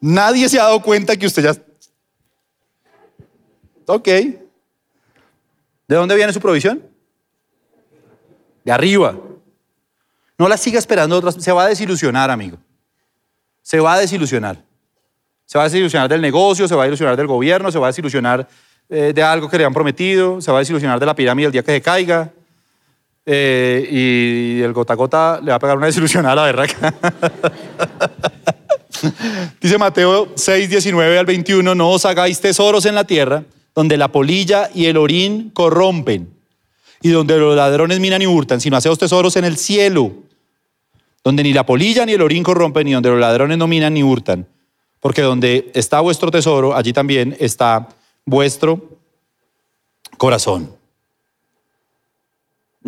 Nadie 0.00 0.48
se 0.48 0.58
ha 0.58 0.64
dado 0.64 0.82
cuenta 0.82 1.16
que 1.16 1.24
usted 1.24 1.44
ya 1.44 1.54
Ok. 3.86 4.08
¿De 4.08 4.40
dónde 5.86 6.16
viene 6.16 6.32
su 6.32 6.40
provisión? 6.40 6.82
De 8.64 8.72
arriba. 8.72 9.16
No 10.36 10.48
la 10.48 10.56
siga 10.56 10.80
esperando 10.80 11.16
otras. 11.16 11.36
Se 11.36 11.52
va 11.52 11.62
a 11.62 11.68
desilusionar, 11.68 12.28
amigo. 12.32 12.58
Se 13.62 13.78
va 13.78 13.94
a 13.94 14.00
desilusionar. 14.00 14.64
Se 15.46 15.58
va 15.58 15.62
a 15.62 15.68
desilusionar 15.68 16.08
del 16.08 16.20
negocio, 16.20 16.66
se 16.66 16.74
va 16.74 16.82
a 16.82 16.86
desilusionar 16.86 17.16
del 17.16 17.28
gobierno, 17.28 17.70
se 17.70 17.78
va 17.78 17.86
a 17.86 17.90
desilusionar 17.90 18.48
eh, 18.88 19.12
de 19.14 19.22
algo 19.22 19.48
que 19.48 19.58
le 19.58 19.64
han 19.64 19.72
prometido, 19.72 20.40
se 20.40 20.50
va 20.50 20.58
a 20.58 20.60
desilusionar 20.60 20.98
de 20.98 21.06
la 21.06 21.14
pirámide 21.14 21.46
el 21.46 21.52
día 21.52 21.62
que 21.62 21.70
se 21.70 21.82
caiga. 21.82 22.32
Eh, 23.30 23.86
y 23.90 24.62
el 24.62 24.72
gota 24.72 24.94
gota 24.94 25.38
le 25.42 25.50
va 25.50 25.56
a 25.56 25.58
pegar 25.58 25.76
una 25.76 25.84
desilusionada 25.84 26.32
a 26.32 26.36
la 26.36 26.44
verdad. 26.44 26.94
Dice 29.60 29.76
Mateo 29.76 30.28
6, 30.34 30.70
19 30.70 31.18
al 31.18 31.26
21, 31.26 31.74
no 31.74 31.90
os 31.90 32.06
hagáis 32.06 32.40
tesoros 32.40 32.86
en 32.86 32.94
la 32.94 33.04
tierra 33.04 33.44
donde 33.74 33.98
la 33.98 34.10
polilla 34.10 34.70
y 34.74 34.86
el 34.86 34.96
orín 34.96 35.50
corrompen, 35.50 36.34
y 37.02 37.10
donde 37.10 37.38
los 37.38 37.54
ladrones 37.54 38.00
minan 38.00 38.22
y 38.22 38.26
hurtan, 38.26 38.62
sino 38.62 38.78
haceos 38.78 38.98
tesoros 38.98 39.36
en 39.36 39.44
el 39.44 39.58
cielo, 39.58 40.14
donde 41.22 41.42
ni 41.42 41.52
la 41.52 41.66
polilla 41.66 42.06
ni 42.06 42.14
el 42.14 42.22
orín 42.22 42.42
corrompen, 42.42 42.88
y 42.88 42.92
donde 42.92 43.10
los 43.10 43.20
ladrones 43.20 43.58
no 43.58 43.68
minan 43.68 43.92
ni 43.92 44.02
hurtan. 44.02 44.48
Porque 45.00 45.20
donde 45.20 45.70
está 45.74 46.00
vuestro 46.00 46.30
tesoro, 46.30 46.74
allí 46.74 46.94
también 46.94 47.36
está 47.38 47.88
vuestro 48.24 48.98
corazón. 50.16 50.77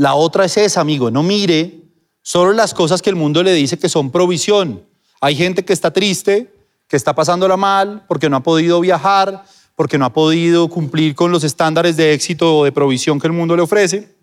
La 0.01 0.15
otra 0.15 0.47
es 0.47 0.57
esa, 0.57 0.81
amigo, 0.81 1.11
no 1.11 1.23
mire 1.23 1.83
solo 2.23 2.55
las 2.55 2.73
cosas 2.73 3.03
que 3.03 3.11
el 3.11 3.17
mundo 3.17 3.43
le 3.43 3.53
dice 3.53 3.79
que 3.79 3.91
son 3.91 4.11
provisión. 4.11 4.83
Hay 5.21 5.37
gente 5.37 5.63
que 5.63 5.75
está 5.75 5.91
triste, 5.91 6.51
que 6.89 6.97
está 6.97 7.15
pasándola 7.15 7.59
mal 7.59 8.07
porque 8.09 8.31
no 8.31 8.39
ha 8.39 8.43
podido 8.43 8.81
viajar, 8.81 9.45
porque 9.77 9.99
no 9.99 10.07
ha 10.07 10.13
podido 10.15 10.69
cumplir 10.69 11.15
con 11.15 11.31
los 11.31 11.45
estándares 11.45 11.99
de 11.99 12.15
éxito 12.15 12.57
o 12.57 12.65
de 12.65 12.73
provisión 12.73 13.21
que 13.21 13.27
el 13.27 13.35
mundo 13.35 13.55
le 13.55 13.61
ofrece, 13.61 14.17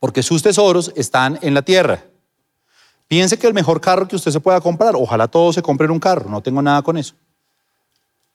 porque 0.00 0.24
sus 0.24 0.42
tesoros 0.42 0.92
están 0.96 1.38
en 1.42 1.54
la 1.54 1.62
tierra. 1.62 2.02
Piense 3.06 3.38
que 3.38 3.46
el 3.46 3.54
mejor 3.54 3.80
carro 3.80 4.08
que 4.08 4.16
usted 4.16 4.32
se 4.32 4.40
pueda 4.40 4.60
comprar, 4.60 4.96
ojalá 4.96 5.28
todos 5.28 5.54
se 5.54 5.62
compren 5.62 5.92
un 5.92 6.00
carro, 6.00 6.28
no 6.28 6.40
tengo 6.40 6.60
nada 6.62 6.82
con 6.82 6.96
eso. 6.96 7.14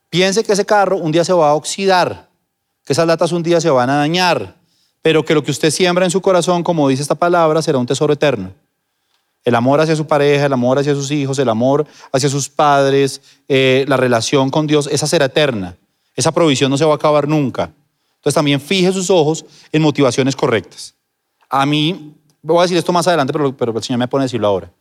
Piense 0.09 0.45
que 0.45 0.53
ese 0.53 0.65
carro 0.65 0.95
un 0.99 1.12
día 1.12 1.25
se 1.25 1.33
va 1.33 1.49
a 1.49 1.55
oxidar, 1.55 2.29
que 2.86 2.93
esas 2.93 3.07
latas 3.07 3.33
un 3.33 3.43
día 3.43 3.59
se 3.59 3.69
van 3.69 3.89
a 3.89 3.97
dañar, 3.97 4.62
pero 5.03 5.23
que 5.23 5.35
lo 5.35 5.43
que 5.43 5.51
usted 5.51 5.69
siembra 5.69 6.05
en 6.05 6.11
su 6.11 6.21
corazón, 6.21 6.63
como 6.63 6.87
dice 6.87 7.03
esta 7.03 7.13
palabra, 7.13 7.61
será 7.61 7.77
un 7.77 7.85
tesoro 7.85 8.13
eterno. 8.13 8.51
El 9.43 9.53
amor 9.53 9.81
hacia 9.81 9.97
su 9.97 10.07
pareja, 10.07 10.45
el 10.45 10.53
amor 10.53 10.79
hacia 10.79 10.95
sus 10.95 11.11
hijos, 11.11 11.37
el 11.37 11.49
amor 11.49 11.85
hacia 12.13 12.29
sus 12.29 12.47
padres, 12.47 13.21
eh, 13.49 13.83
la 13.89 13.97
relación 13.97 14.49
con 14.49 14.65
Dios, 14.65 14.87
esa 14.87 15.05
será 15.05 15.25
eterna. 15.25 15.75
Esa 16.15 16.31
provisión 16.31 16.71
no 16.71 16.77
se 16.77 16.85
va 16.85 16.93
a 16.93 16.95
acabar 16.95 17.27
nunca. 17.27 17.69
Entonces 18.15 18.35
también 18.35 18.61
fije 18.61 18.93
sus 18.93 19.09
ojos 19.09 19.45
en 19.73 19.81
motivaciones 19.81 20.33
correctas. 20.33 20.95
A 21.49 21.65
mí, 21.65 22.15
voy 22.41 22.59
a 22.59 22.61
decir 22.61 22.77
esto 22.77 22.93
más 22.93 23.05
adelante, 23.05 23.33
pero, 23.33 23.77
el 23.77 23.83
Señor 23.83 23.99
me 23.99 24.07
pone 24.07 24.23
a 24.23 24.25
decirlo 24.25 24.47
ahora. 24.47 24.71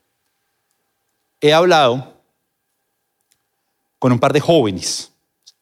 He 1.40 1.52
hablado 1.52 2.12
con 3.98 4.12
un 4.12 4.20
par 4.20 4.32
de 4.32 4.38
jóvenes, 4.38 5.11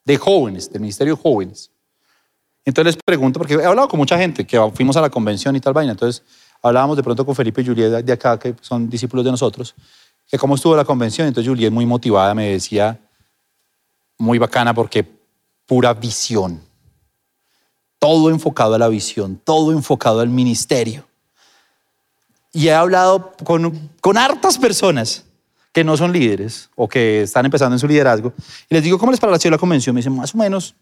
de 0.05 0.19
jóvenes, 0.19 0.71
del 0.71 0.83
Ministerio 0.83 1.17
de 1.17 1.23
Jóvenes. 1.23 1.71
Entonces 2.65 2.95
les 2.95 3.03
pregunto, 3.03 3.39
porque 3.39 3.55
he 3.55 3.65
hablado 3.65 3.89
con 3.89 3.99
mucha 3.99 4.19
gente, 4.19 4.47
que 4.47 4.59
fuimos 4.75 4.97
a 4.97 5.01
la 5.01 5.11
convención 5.11 5.57
y 5.57 5.61
tal 5.61 5.73
vaina, 5.73 5.93
entonces 5.93 6.23
hablábamos 6.63 6.97
de 6.97 7.03
pronto 7.03 7.25
con 7.25 7.35
Felipe 7.35 7.63
y 7.63 7.67
Juliet 7.67 8.05
de 8.05 8.13
acá, 8.13 8.39
que 8.39 8.55
son 8.61 8.89
discípulos 8.89 9.25
de 9.25 9.31
nosotros, 9.31 9.75
que 10.31 10.39
cómo 10.39 10.55
estuvo 10.55 10.77
la 10.77 10.85
convención, 10.85 11.27
entonces 11.27 11.49
Juliet 11.49 11.71
muy 11.71 11.87
motivada 11.87 12.35
me 12.35 12.51
decía, 12.51 13.01
muy 14.19 14.39
bacana 14.39 14.75
porque 14.75 15.05
pura 15.67 15.95
visión. 15.95 16.61
todo 17.99 18.31
enfocado 18.31 18.75
a 18.75 18.79
la 18.79 18.89
visión, 18.89 19.41
todo 19.45 19.73
enfocado 19.73 20.21
al 20.21 20.31
ministerio. 20.31 21.07
Y 22.51 22.69
he 22.69 22.75
hablado 22.75 23.33
con, 23.45 23.91
con 24.01 24.17
hartas 24.17 24.57
personas 24.59 25.25
que 25.73 25.85
no 25.85 25.97
son 25.97 26.13
líderes 26.13 26.71
o 26.75 26.89
que 26.89 27.23
están 27.23 27.45
empezando 27.45 27.75
en 27.75 27.79
su 27.79 27.87
liderazgo. 27.87 28.33
Y 28.69 28.75
les 28.75 28.83
digo, 28.83 28.99
¿cómo 28.99 29.13
les 29.13 29.21
pareció 29.21 29.51
la 29.51 29.59
convención? 29.59 29.95
Me 29.95 30.01
dicen, 30.01 30.17
más 30.17 30.35
o 30.35 30.39
menos. 30.39 30.75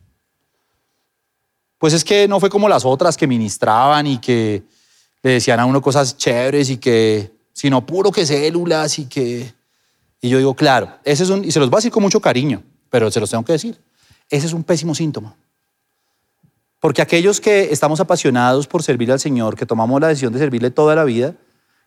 Pues 1.78 1.92
es 1.92 2.04
que 2.04 2.26
no 2.26 2.40
fue 2.40 2.50
como 2.50 2.68
las 2.68 2.84
otras 2.84 3.16
que 3.16 3.26
ministraban 3.26 4.06
y 4.06 4.18
que 4.18 4.62
le 5.22 5.30
decían 5.30 5.60
a 5.60 5.64
uno 5.66 5.80
cosas 5.80 6.16
chéveres 6.16 6.70
y 6.70 6.78
que, 6.78 7.32
sino 7.52 7.86
puro 7.86 8.10
que 8.12 8.26
células 8.26 8.98
y 8.98 9.06
que... 9.06 9.54
Y 10.20 10.28
yo 10.28 10.38
digo, 10.38 10.54
claro, 10.54 10.90
ese 11.04 11.22
es 11.22 11.30
un, 11.30 11.44
y 11.44 11.52
se 11.52 11.60
los 11.60 11.70
voy 11.70 11.76
a 11.76 11.78
decir 11.78 11.92
con 11.92 12.02
mucho 12.02 12.20
cariño, 12.20 12.62
pero 12.90 13.08
se 13.10 13.20
los 13.20 13.30
tengo 13.30 13.44
que 13.44 13.52
decir, 13.52 13.80
ese 14.28 14.48
es 14.48 14.52
un 14.52 14.64
pésimo 14.64 14.94
síntoma. 14.94 15.36
Porque 16.80 17.02
aquellos 17.02 17.40
que 17.40 17.72
estamos 17.72 18.00
apasionados 18.00 18.66
por 18.66 18.82
servir 18.82 19.12
al 19.12 19.20
Señor, 19.20 19.56
que 19.56 19.66
tomamos 19.66 20.00
la 20.00 20.08
decisión 20.08 20.32
de 20.32 20.40
servirle 20.40 20.72
toda 20.72 20.96
la 20.96 21.04
vida, 21.04 21.34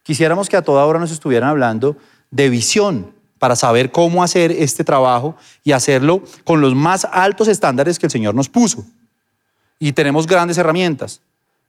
quisiéramos 0.03 0.47
que 0.47 0.55
a 0.55 0.61
toda 0.61 0.85
hora 0.85 0.99
nos 0.99 1.11
estuvieran 1.11 1.49
hablando 1.49 1.97
de 2.29 2.49
visión 2.49 3.13
para 3.37 3.55
saber 3.55 3.91
cómo 3.91 4.23
hacer 4.23 4.51
este 4.51 4.83
trabajo 4.83 5.35
y 5.63 5.73
hacerlo 5.73 6.23
con 6.43 6.61
los 6.61 6.75
más 6.75 7.05
altos 7.11 7.47
estándares 7.47 7.99
que 7.99 8.05
el 8.05 8.11
Señor 8.11 8.35
nos 8.35 8.49
puso. 8.49 8.85
Y 9.81 9.93
tenemos 9.93 10.27
grandes 10.27 10.59
herramientas. 10.59 11.21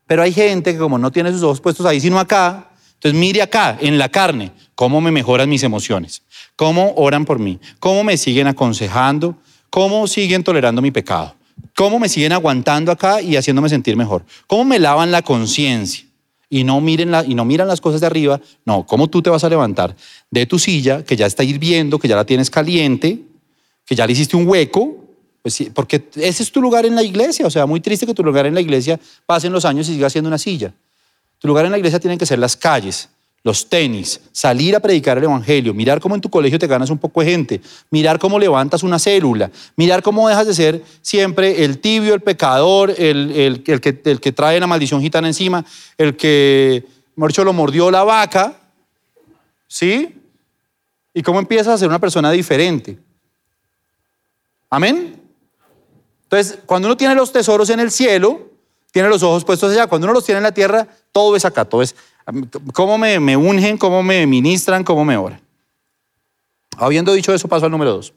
Pero 0.07 0.23
hay 0.23 0.33
gente 0.33 0.75
que 0.75 0.79
como 0.79 0.99
no 0.99 1.11
tiene 1.11 1.33
sus 1.33 1.43
ojos 1.43 1.63
puestos 1.63 1.87
ahí, 1.87 1.99
sino 1.99 2.19
acá, 2.19 2.69
entonces 2.93 3.19
mire 3.19 3.41
acá, 3.41 3.79
en 3.81 3.97
la 3.97 4.11
carne, 4.11 4.53
cómo 4.75 5.01
me 5.01 5.11
mejoran 5.11 5.49
mis 5.49 5.63
emociones, 5.63 6.23
cómo 6.55 6.93
oran 6.97 7.25
por 7.25 7.39
mí, 7.39 7.59
cómo 7.81 8.05
me 8.05 8.19
siguen 8.19 8.49
aconsejando, 8.49 9.37
cómo 9.71 10.07
siguen 10.07 10.45
tolerando 10.45 10.83
mi 10.83 10.91
pecado, 10.91 11.35
cómo 11.75 11.99
me 11.99 12.11
siguen 12.11 12.33
aguantando 12.33 12.93
acá 12.93 13.23
y 13.23 13.37
haciéndome 13.37 13.71
sentir 13.71 13.97
mejor, 13.97 14.25
cómo 14.47 14.67
me 14.67 14.79
lavan 14.79 15.11
la 15.11 15.23
conciencia 15.23 16.05
y 16.51 16.65
no, 16.65 16.83
miren 16.83 17.15
y 17.27 17.35
no 17.35 17.47
miran 17.47 17.67
las 17.67 17.81
cosas 17.81 18.03
de 18.03 18.07
arriba. 18.09 18.39
No, 18.67 18.85
¿cómo 18.85 19.09
tú 19.09 19.23
te 19.23 19.31
vas 19.31 19.43
a 19.43 19.49
levantar 19.49 19.97
de 20.31 20.45
tu 20.45 20.59
silla, 20.59 21.03
que 21.03 21.17
ya 21.17 21.25
está 21.25 21.43
hirviendo, 21.43 21.99
que 21.99 22.09
ya 22.09 22.15
la 22.15 22.27
tienes 22.27 22.51
caliente, 22.51 23.23
que 23.87 23.95
ya 23.95 24.07
le 24.07 24.13
hiciste 24.13 24.37
un 24.37 24.47
hueco? 24.47 25.02
Pues 25.43 25.55
sí, 25.55 25.71
porque 25.75 26.09
ese 26.15 26.45
es 26.45 26.53
tu 26.53 26.63
lugar 26.63 26.87
en 26.87 26.95
la 26.95 27.03
iglesia. 27.03 27.47
O 27.47 27.51
sea, 27.51 27.67
muy 27.67 27.81
triste 27.81 28.07
que 28.07 28.15
tu 28.15 28.23
lugar 28.23 28.47
en 28.47 28.55
la 28.55 28.61
iglesia 28.61 28.99
pasen 29.27 29.53
los 29.53 29.65
años 29.65 29.89
y 29.89 29.95
siga 29.95 30.09
siendo 30.09 30.29
una 30.29 30.39
silla. 30.39 30.73
Tu 31.41 31.49
lugar 31.49 31.65
en 31.65 31.73
la 31.73 31.79
iglesia 31.79 31.99
tienen 31.99 32.19
que 32.19 32.27
ser 32.27 32.39
las 32.39 32.57
calles, 32.57 33.09
los 33.43 33.69
tenis, 33.69 34.21
salir 34.31 34.77
a 34.77 34.81
predicar 34.81 35.19
el 35.19 35.25
Evangelio, 35.25 35.75
mirar 35.75 36.01
cómo 36.01 36.15
en 36.15 36.21
tu 36.21 36.31
colegio 36.31 36.61
te 36.61 36.69
ganas 36.69 36.91
un 36.91 36.99
poco 36.99 37.21
de 37.21 37.27
gente, 37.33 37.61
mirar 37.91 38.21
cómo 38.21 38.39
levantas 38.39 38.85
una 38.85 39.01
célula, 39.01 39.51
mirar 39.75 40.05
cómo 40.05 40.29
dejas 40.29 40.47
de 40.47 40.55
ser 40.55 40.85
siempre 41.01 41.65
el 41.65 41.79
tibio, 41.79 42.15
el 42.15 42.21
pecador, 42.21 42.95
el, 42.97 43.33
el, 43.33 43.63
que, 43.65 43.73
el 44.05 44.21
que, 44.21 44.33
trae 44.33 44.61
la 44.61 44.69
maldición 44.69 45.01
gitana 45.01 45.27
encima, 45.27 45.65
el 45.99 46.17
que, 46.17 46.85
Morcho, 47.17 47.43
lo 47.43 47.53
mordió 47.53 47.91
la 47.91 48.05
vaca, 48.05 48.55
¿sí? 49.67 50.15
Y 51.13 51.23
cómo 51.23 51.41
empiezas 51.41 51.75
a 51.75 51.79
ser 51.79 51.89
una 51.89 51.99
persona 51.99 52.31
diferente. 52.31 52.97
Amén. 54.71 55.22
Entonces, 56.33 56.61
cuando 56.65 56.89
uno 56.89 56.97
tiene 56.97 57.15
los 57.15 57.31
tesoros 57.31 57.69
en 57.69 57.79
el 57.79 57.91
cielo, 57.91 58.49
tiene 58.91 59.11
los 59.11 59.23
ojos 59.23 59.45
puestos 59.45 59.71
allá. 59.71 59.87
Cuando 59.87 60.07
uno 60.07 60.15
los 60.15 60.25
tiene 60.25 60.39
en 60.39 60.45
la 60.45 60.53
tierra, 60.53 60.89
todo 61.13 61.37
es 61.37 61.45
acá, 61.45 61.67
todo 61.67 61.83
es 61.83 61.95
cómo 62.73 62.97
me, 62.97 63.21
me 63.21 63.37
ungen, 63.37 63.77
cómo 63.77 64.03
me 64.03 64.27
ministran, 64.27 64.83
cómo 64.83 65.05
me 65.05 65.15
oran. 65.15 65.43
Habiendo 66.79 67.13
dicho 67.13 67.35
eso, 67.35 67.49
paso 67.49 67.67
al 67.67 67.71
número 67.71 67.93
dos. 67.93 68.15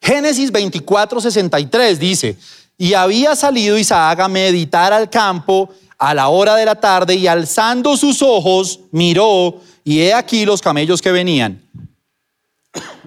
Génesis 0.00 0.50
24, 0.50 1.20
63 1.20 1.98
dice, 1.98 2.38
y 2.78 2.94
había 2.94 3.36
salido 3.36 3.76
Isaac 3.76 4.20
a 4.20 4.28
meditar 4.28 4.94
al 4.94 5.10
campo 5.10 5.68
a 5.98 6.14
la 6.14 6.28
hora 6.28 6.56
de 6.56 6.64
la 6.64 6.76
tarde 6.76 7.16
y 7.16 7.26
alzando 7.26 7.98
sus 7.98 8.22
ojos 8.22 8.80
miró 8.92 9.60
y 9.84 10.00
he 10.00 10.14
aquí 10.14 10.46
los 10.46 10.62
camellos 10.62 11.02
que 11.02 11.12
venían. 11.12 11.60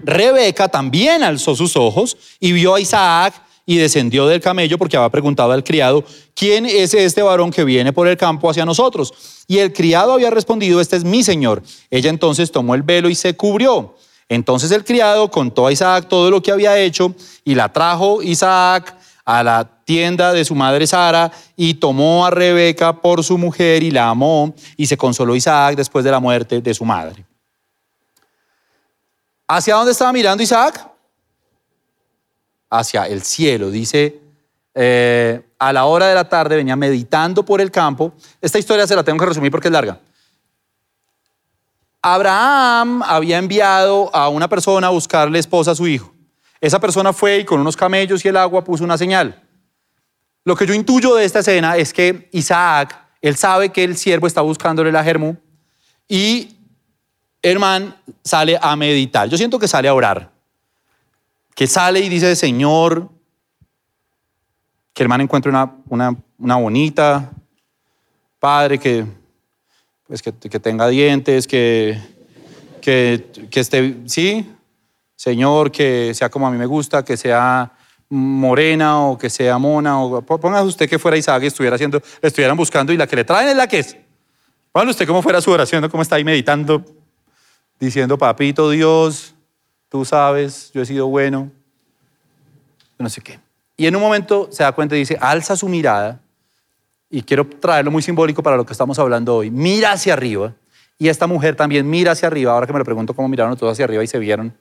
Rebeca 0.03 0.67
también 0.67 1.23
alzó 1.23 1.55
sus 1.55 1.75
ojos 1.75 2.17
y 2.39 2.51
vio 2.51 2.75
a 2.75 2.79
Isaac 2.79 3.33
y 3.65 3.77
descendió 3.77 4.27
del 4.27 4.41
camello 4.41 4.77
porque 4.77 4.97
había 4.97 5.09
preguntado 5.09 5.51
al 5.51 5.63
criado, 5.63 6.03
¿quién 6.35 6.65
es 6.65 6.93
este 6.93 7.21
varón 7.21 7.51
que 7.51 7.63
viene 7.63 7.93
por 7.93 8.07
el 8.07 8.17
campo 8.17 8.49
hacia 8.49 8.65
nosotros? 8.65 9.13
Y 9.47 9.59
el 9.59 9.71
criado 9.71 10.13
había 10.13 10.29
respondido, 10.29 10.81
este 10.81 10.95
es 10.97 11.03
mi 11.03 11.23
señor. 11.23 11.61
Ella 11.89 12.09
entonces 12.09 12.51
tomó 12.51 12.75
el 12.75 12.81
velo 12.81 13.09
y 13.09 13.15
se 13.15 13.35
cubrió. 13.35 13.95
Entonces 14.27 14.71
el 14.71 14.83
criado 14.83 15.29
contó 15.29 15.67
a 15.67 15.71
Isaac 15.71 16.07
todo 16.09 16.31
lo 16.31 16.41
que 16.41 16.51
había 16.51 16.79
hecho 16.79 17.13
y 17.43 17.55
la 17.55 17.71
trajo 17.71 18.23
Isaac 18.23 18.95
a 19.25 19.43
la 19.43 19.69
tienda 19.85 20.33
de 20.33 20.45
su 20.45 20.55
madre 20.55 20.87
Sara 20.87 21.31
y 21.55 21.75
tomó 21.75 22.25
a 22.25 22.29
Rebeca 22.29 23.01
por 23.01 23.23
su 23.23 23.37
mujer 23.37 23.83
y 23.83 23.91
la 23.91 24.09
amó 24.09 24.53
y 24.77 24.87
se 24.87 24.97
consoló 24.97 25.35
Isaac 25.35 25.75
después 25.75 26.03
de 26.03 26.11
la 26.11 26.19
muerte 26.19 26.61
de 26.61 26.73
su 26.73 26.85
madre. 26.85 27.25
¿Hacia 29.53 29.75
dónde 29.75 29.91
estaba 29.91 30.13
mirando 30.13 30.41
Isaac? 30.41 30.91
hacia 32.71 33.05
el 33.05 33.21
cielo. 33.21 33.69
Dice, 33.69 34.19
eh, 34.73 35.41
a 35.59 35.73
la 35.73 35.85
hora 35.85 36.07
de 36.07 36.15
la 36.15 36.27
tarde 36.27 36.55
venía 36.55 36.75
meditando 36.75 37.43
por 37.43 37.61
el 37.61 37.69
campo. 37.69 38.13
Esta 38.39 38.57
historia 38.57 38.87
se 38.87 38.95
la 38.95 39.03
tengo 39.03 39.19
que 39.19 39.25
resumir 39.25 39.51
porque 39.51 39.67
es 39.67 39.71
larga. 39.71 39.99
Abraham 42.01 43.03
había 43.03 43.37
enviado 43.37 44.09
a 44.15 44.29
una 44.29 44.47
persona 44.47 44.87
a 44.87 44.89
buscarle 44.89 45.37
esposa 45.37 45.71
a 45.71 45.75
su 45.75 45.87
hijo. 45.87 46.11
Esa 46.59 46.79
persona 46.79 47.13
fue 47.13 47.39
y 47.39 47.45
con 47.45 47.59
unos 47.59 47.75
camellos 47.75 48.25
y 48.25 48.29
el 48.29 48.37
agua 48.37 48.63
puso 48.63 48.83
una 48.83 48.97
señal. 48.97 49.43
Lo 50.43 50.55
que 50.55 50.65
yo 50.65 50.73
intuyo 50.73 51.13
de 51.13 51.25
esta 51.25 51.39
escena 51.39 51.77
es 51.77 51.93
que 51.93 52.29
Isaac, 52.31 52.97
él 53.21 53.35
sabe 53.35 53.69
que 53.69 53.83
el 53.83 53.97
siervo 53.97 54.25
está 54.25 54.41
buscándole 54.41 54.91
la 54.91 55.03
germu 55.03 55.35
y 56.07 56.55
Herman 57.41 57.95
sale 58.23 58.57
a 58.61 58.75
meditar. 58.75 59.27
Yo 59.29 59.37
siento 59.37 59.59
que 59.59 59.67
sale 59.67 59.87
a 59.87 59.93
orar 59.93 60.31
que 61.55 61.67
sale 61.67 61.99
y 61.99 62.09
dice, 62.09 62.35
Señor, 62.35 63.09
que 64.93 65.03
hermano 65.03 65.23
encuentre 65.23 65.49
una, 65.49 65.71
una, 65.89 66.55
bonita, 66.55 67.31
Padre, 68.39 68.79
que, 68.79 69.05
pues 70.07 70.21
que, 70.21 70.33
que 70.33 70.59
tenga 70.59 70.87
dientes, 70.87 71.47
que, 71.47 71.99
que, 72.81 73.47
que 73.49 73.59
esté, 73.59 73.97
sí, 74.05 74.49
Señor, 75.15 75.71
que 75.71 76.13
sea 76.13 76.29
como 76.29 76.47
a 76.47 76.51
mí 76.51 76.57
me 76.57 76.65
gusta, 76.65 77.05
que 77.05 77.15
sea 77.15 77.71
morena 78.09 79.05
o 79.05 79.17
que 79.17 79.29
sea 79.29 79.57
mona, 79.57 80.01
o 80.01 80.21
póngase 80.23 80.65
usted 80.65 80.89
que 80.89 80.99
fuera 80.99 81.15
Isaac 81.15 81.43
y 81.43 81.45
estuviera 81.45 81.75
haciendo, 81.75 82.01
estuvieran 82.21 82.57
buscando 82.57 82.91
y 82.91 82.97
la 82.97 83.07
que 83.07 83.15
le 83.15 83.23
traen 83.23 83.49
es 83.49 83.55
la 83.55 83.67
que 83.67 83.79
es. 83.79 83.95
Póngale 84.71 84.91
usted 84.91 85.05
cómo 85.05 85.21
fuera 85.21 85.41
su 85.41 85.51
oración, 85.51 85.87
cómo 85.89 86.01
está 86.01 86.15
ahí 86.15 86.23
meditando, 86.23 86.83
diciendo, 87.81 88.17
papito 88.17 88.69
Dios, 88.69 89.33
tú 89.89 90.05
sabes, 90.05 90.71
yo 90.73 90.83
he 90.83 90.85
sido 90.85 91.07
bueno, 91.07 91.51
no 92.97 93.09
sé 93.09 93.21
qué. 93.21 93.39
Y 93.75 93.87
en 93.87 93.95
un 93.95 94.01
momento 94.01 94.47
se 94.51 94.63
da 94.63 94.71
cuenta 94.71 94.95
y 94.95 94.99
dice, 94.99 95.17
alza 95.19 95.55
su 95.55 95.67
mirada, 95.67 96.21
y 97.09 97.23
quiero 97.23 97.45
traerlo 97.45 97.91
muy 97.91 98.03
simbólico 98.03 98.41
para 98.43 98.55
lo 98.55 98.65
que 98.65 98.71
estamos 98.71 98.99
hablando 98.99 99.35
hoy, 99.35 99.49
mira 99.49 99.91
hacia 99.91 100.13
arriba, 100.13 100.53
y 100.97 101.09
esta 101.09 101.25
mujer 101.25 101.55
también 101.55 101.89
mira 101.89 102.11
hacia 102.11 102.27
arriba, 102.27 102.53
ahora 102.53 102.67
que 102.67 102.73
me 102.73 102.79
lo 102.79 102.85
pregunto 102.85 103.15
cómo 103.15 103.27
miraron 103.27 103.57
todos 103.57 103.73
hacia 103.73 103.85
arriba 103.85 104.03
y 104.03 104.07
se 104.07 104.19
vieron. 104.19 104.55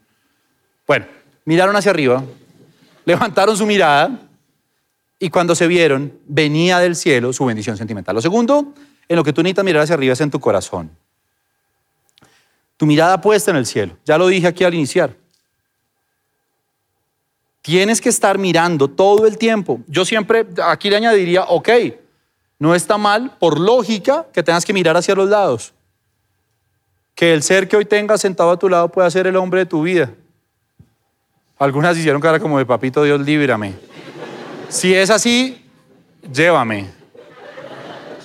Bueno, 0.86 1.04
miraron 1.44 1.76
hacia 1.76 1.90
arriba, 1.90 2.24
levantaron 3.04 3.54
su 3.56 3.66
mirada, 3.66 4.18
y 5.18 5.28
cuando 5.28 5.54
se 5.54 5.66
vieron, 5.66 6.14
venía 6.26 6.78
del 6.78 6.96
cielo 6.96 7.34
su 7.34 7.44
bendición 7.44 7.76
sentimental. 7.76 8.14
Lo 8.14 8.22
segundo, 8.22 8.72
en 9.06 9.16
lo 9.16 9.22
que 9.22 9.34
tú 9.34 9.42
necesitas 9.42 9.64
mirar 9.66 9.82
hacia 9.82 9.94
arriba 9.94 10.14
es 10.14 10.20
en 10.22 10.30
tu 10.30 10.40
corazón. 10.40 10.90
Tu 12.80 12.86
mirada 12.86 13.20
puesta 13.20 13.50
en 13.50 13.58
el 13.58 13.66
cielo. 13.66 13.94
Ya 14.06 14.16
lo 14.16 14.26
dije 14.26 14.46
aquí 14.46 14.64
al 14.64 14.72
iniciar. 14.72 15.14
Tienes 17.60 18.00
que 18.00 18.08
estar 18.08 18.38
mirando 18.38 18.88
todo 18.88 19.26
el 19.26 19.36
tiempo. 19.36 19.82
Yo 19.86 20.06
siempre 20.06 20.46
aquí 20.64 20.88
le 20.88 20.96
añadiría, 20.96 21.42
ok, 21.42 21.68
no 22.58 22.74
está 22.74 22.96
mal 22.96 23.36
por 23.38 23.60
lógica 23.60 24.26
que 24.32 24.42
tengas 24.42 24.64
que 24.64 24.72
mirar 24.72 24.96
hacia 24.96 25.14
los 25.14 25.28
lados. 25.28 25.74
Que 27.14 27.34
el 27.34 27.42
ser 27.42 27.68
que 27.68 27.76
hoy 27.76 27.84
tengas 27.84 28.22
sentado 28.22 28.50
a 28.50 28.58
tu 28.58 28.66
lado 28.66 28.88
pueda 28.88 29.10
ser 29.10 29.26
el 29.26 29.36
hombre 29.36 29.60
de 29.60 29.66
tu 29.66 29.82
vida. 29.82 30.14
Algunas 31.58 31.98
hicieron 31.98 32.22
cara 32.22 32.40
como 32.40 32.56
de 32.56 32.64
papito 32.64 33.02
Dios, 33.02 33.20
líbrame. 33.20 33.74
Si 34.70 34.94
es 34.94 35.10
así, 35.10 35.62
llévame. 36.32 36.88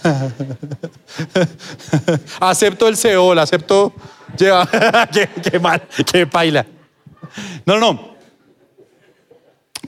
acepto 2.39 2.87
el 2.87 2.95
Seol, 2.95 3.37
acepto. 3.37 3.93
Lleva. 4.37 4.67
qué, 5.51 5.59
mal, 5.59 5.81
qué 6.11 6.27
paila. 6.27 6.65
No, 7.65 7.77
no 7.77 8.15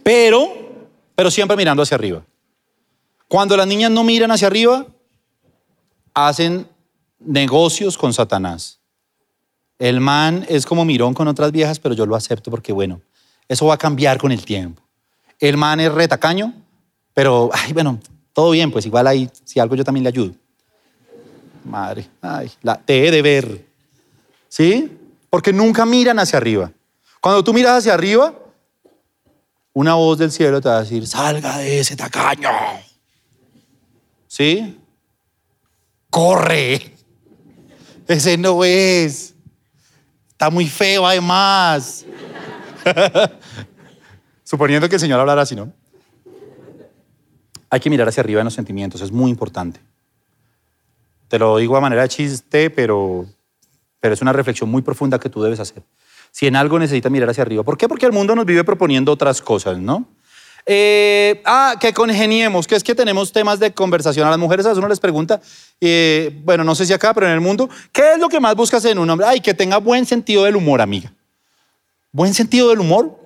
pero, 0.08 0.54
pero 1.16 1.30
siempre 1.30 1.58
mirando 1.58 1.84
hacia 1.84 1.96
arriba. 1.96 2.24
Cuando 3.28 3.58
las 3.58 3.68
niñas 3.68 3.92
no 3.92 4.06
miran 4.06 4.32
hacia 4.32 4.48
arriba, 4.48 4.88
hacen 6.14 6.66
negocios 7.20 7.98
con 7.98 8.14
Satanás. 8.14 8.80
El 9.78 10.00
man 10.00 10.46
es 10.48 10.66
como 10.66 10.86
mirón 10.86 11.14
con 11.14 11.28
otras 11.28 11.52
viejas, 11.52 11.80
pero 11.80 11.94
yo 11.94 12.06
lo 12.06 12.16
acepto 12.16 12.50
porque, 12.50 12.72
bueno, 12.72 13.02
eso 13.50 13.66
va 13.66 13.74
a 13.74 13.78
cambiar 13.78 14.18
con 14.18 14.32
el 14.32 14.46
tiempo. 14.46 14.82
El 15.42 15.58
man 15.58 15.82
es 15.82 15.92
retacaño, 15.92 16.54
Pero, 17.14 17.50
ay, 17.52 17.74
bueno, 17.74 18.00
todo 18.32 18.52
bien, 18.52 18.72
pues 18.72 18.86
igual 18.86 19.08
ahí, 19.08 19.30
si 19.44 19.60
algo 19.60 19.76
yo 19.76 19.84
también 19.84 20.06
le 20.06 20.10
ayudo. 20.10 20.36
Madre, 21.66 22.08
ay, 22.22 22.50
la 22.62 22.78
te 22.78 23.06
he 23.06 23.12
de 23.12 23.22
ver. 23.22 23.67
¿Sí? 24.50 24.98
Porque 25.30 25.54
nunca 25.54 25.86
miran 25.86 26.20
hacia 26.20 26.38
arriba. 26.38 26.72
Cuando 27.22 27.44
tú 27.44 27.54
miras 27.54 27.80
hacia 27.80 27.94
arriba, 27.94 28.34
una 29.74 29.96
voz 29.96 30.18
del 30.18 30.32
cielo 30.32 30.62
te 30.62 30.70
va 30.70 30.78
a 30.78 30.82
decir, 30.82 31.06
salga 31.06 31.58
de 31.58 31.80
ese 31.80 31.96
tacaño. 31.96 32.50
¿Sí? 34.28 34.80
Corre. 36.10 36.94
Ese 38.08 38.38
no 38.38 38.64
es. 38.64 39.36
Está 40.30 40.50
muy 40.50 40.68
feo 40.68 41.06
además. 41.06 42.06
Suponiendo 44.44 44.88
que 44.88 44.96
el 44.96 45.02
Señor 45.02 45.20
hablara 45.20 45.42
así, 45.42 45.56
¿no? 45.56 45.74
Hay 47.70 47.80
que 47.80 47.90
mirar 47.90 48.08
hacia 48.08 48.22
arriba 48.22 48.40
en 48.42 48.46
los 48.46 48.54
sentimientos, 48.54 49.02
es 49.02 49.12
muy 49.12 49.30
importante. 49.30 49.82
Te 51.28 51.38
lo 51.38 51.58
digo 51.58 51.76
a 51.76 51.82
manera 51.82 52.04
de 52.04 52.10
chiste, 52.10 52.70
pero, 52.70 53.26
pero 54.00 54.14
es 54.14 54.22
una 54.22 54.34
reflexión 54.34 54.70
muy 54.70 54.82
profunda 54.82 55.20
que 55.20 55.30
tú 55.30 55.42
debes 55.42 55.60
hacer. 55.60 55.84
Si 56.32 56.48
en 56.48 56.56
algo 56.56 56.78
necesitas 56.78 57.12
mirar 57.12 57.30
hacia 57.30 57.44
arriba. 57.44 57.64
¿Por 57.64 57.78
qué? 57.78 57.88
Porque 57.88 58.06
el 58.06 58.12
mundo 58.12 58.36
nos 58.36 58.46
vive 58.46 58.64
proponiendo 58.64 59.12
otras 59.12 59.42
cosas, 59.42 59.78
¿no? 59.80 60.08
Eh, 60.70 61.42
ah, 61.46 61.76
que 61.80 61.94
congeniemos, 61.94 62.68
que 62.68 62.76
es 62.76 62.84
que 62.84 62.94
tenemos 62.94 63.32
temas 63.32 63.58
de 63.58 63.74
conversación. 63.74 64.28
A 64.28 64.30
las 64.30 64.38
mujeres 64.38 64.66
a 64.66 64.70
veces 64.70 64.80
uno 64.80 64.90
les 64.90 65.00
pregunta, 65.00 65.40
eh, 65.80 66.42
bueno, 66.44 66.66
no 66.66 66.76
sé 66.76 66.86
si 66.86 66.92
acá, 66.92 67.14
pero 67.14 67.26
en 67.26 67.32
el 67.32 67.40
mundo, 67.40 67.70
¿qué 67.94 68.14
es 68.14 68.20
lo 68.20 68.28
que 68.28 68.42
más 68.42 68.54
buscas 68.54 68.84
en 68.84 69.00
un 69.00 69.10
hombre? 69.10 69.26
Ay, 69.26 69.40
que 69.40 69.54
tenga 69.54 69.78
buen 69.78 70.06
sentido 70.06 70.44
del 70.44 70.58
humor, 70.58 70.82
amiga. 70.82 71.14
¿Buen 72.12 72.34
sentido 72.34 72.68
del 72.70 72.82
humor? 72.82 73.18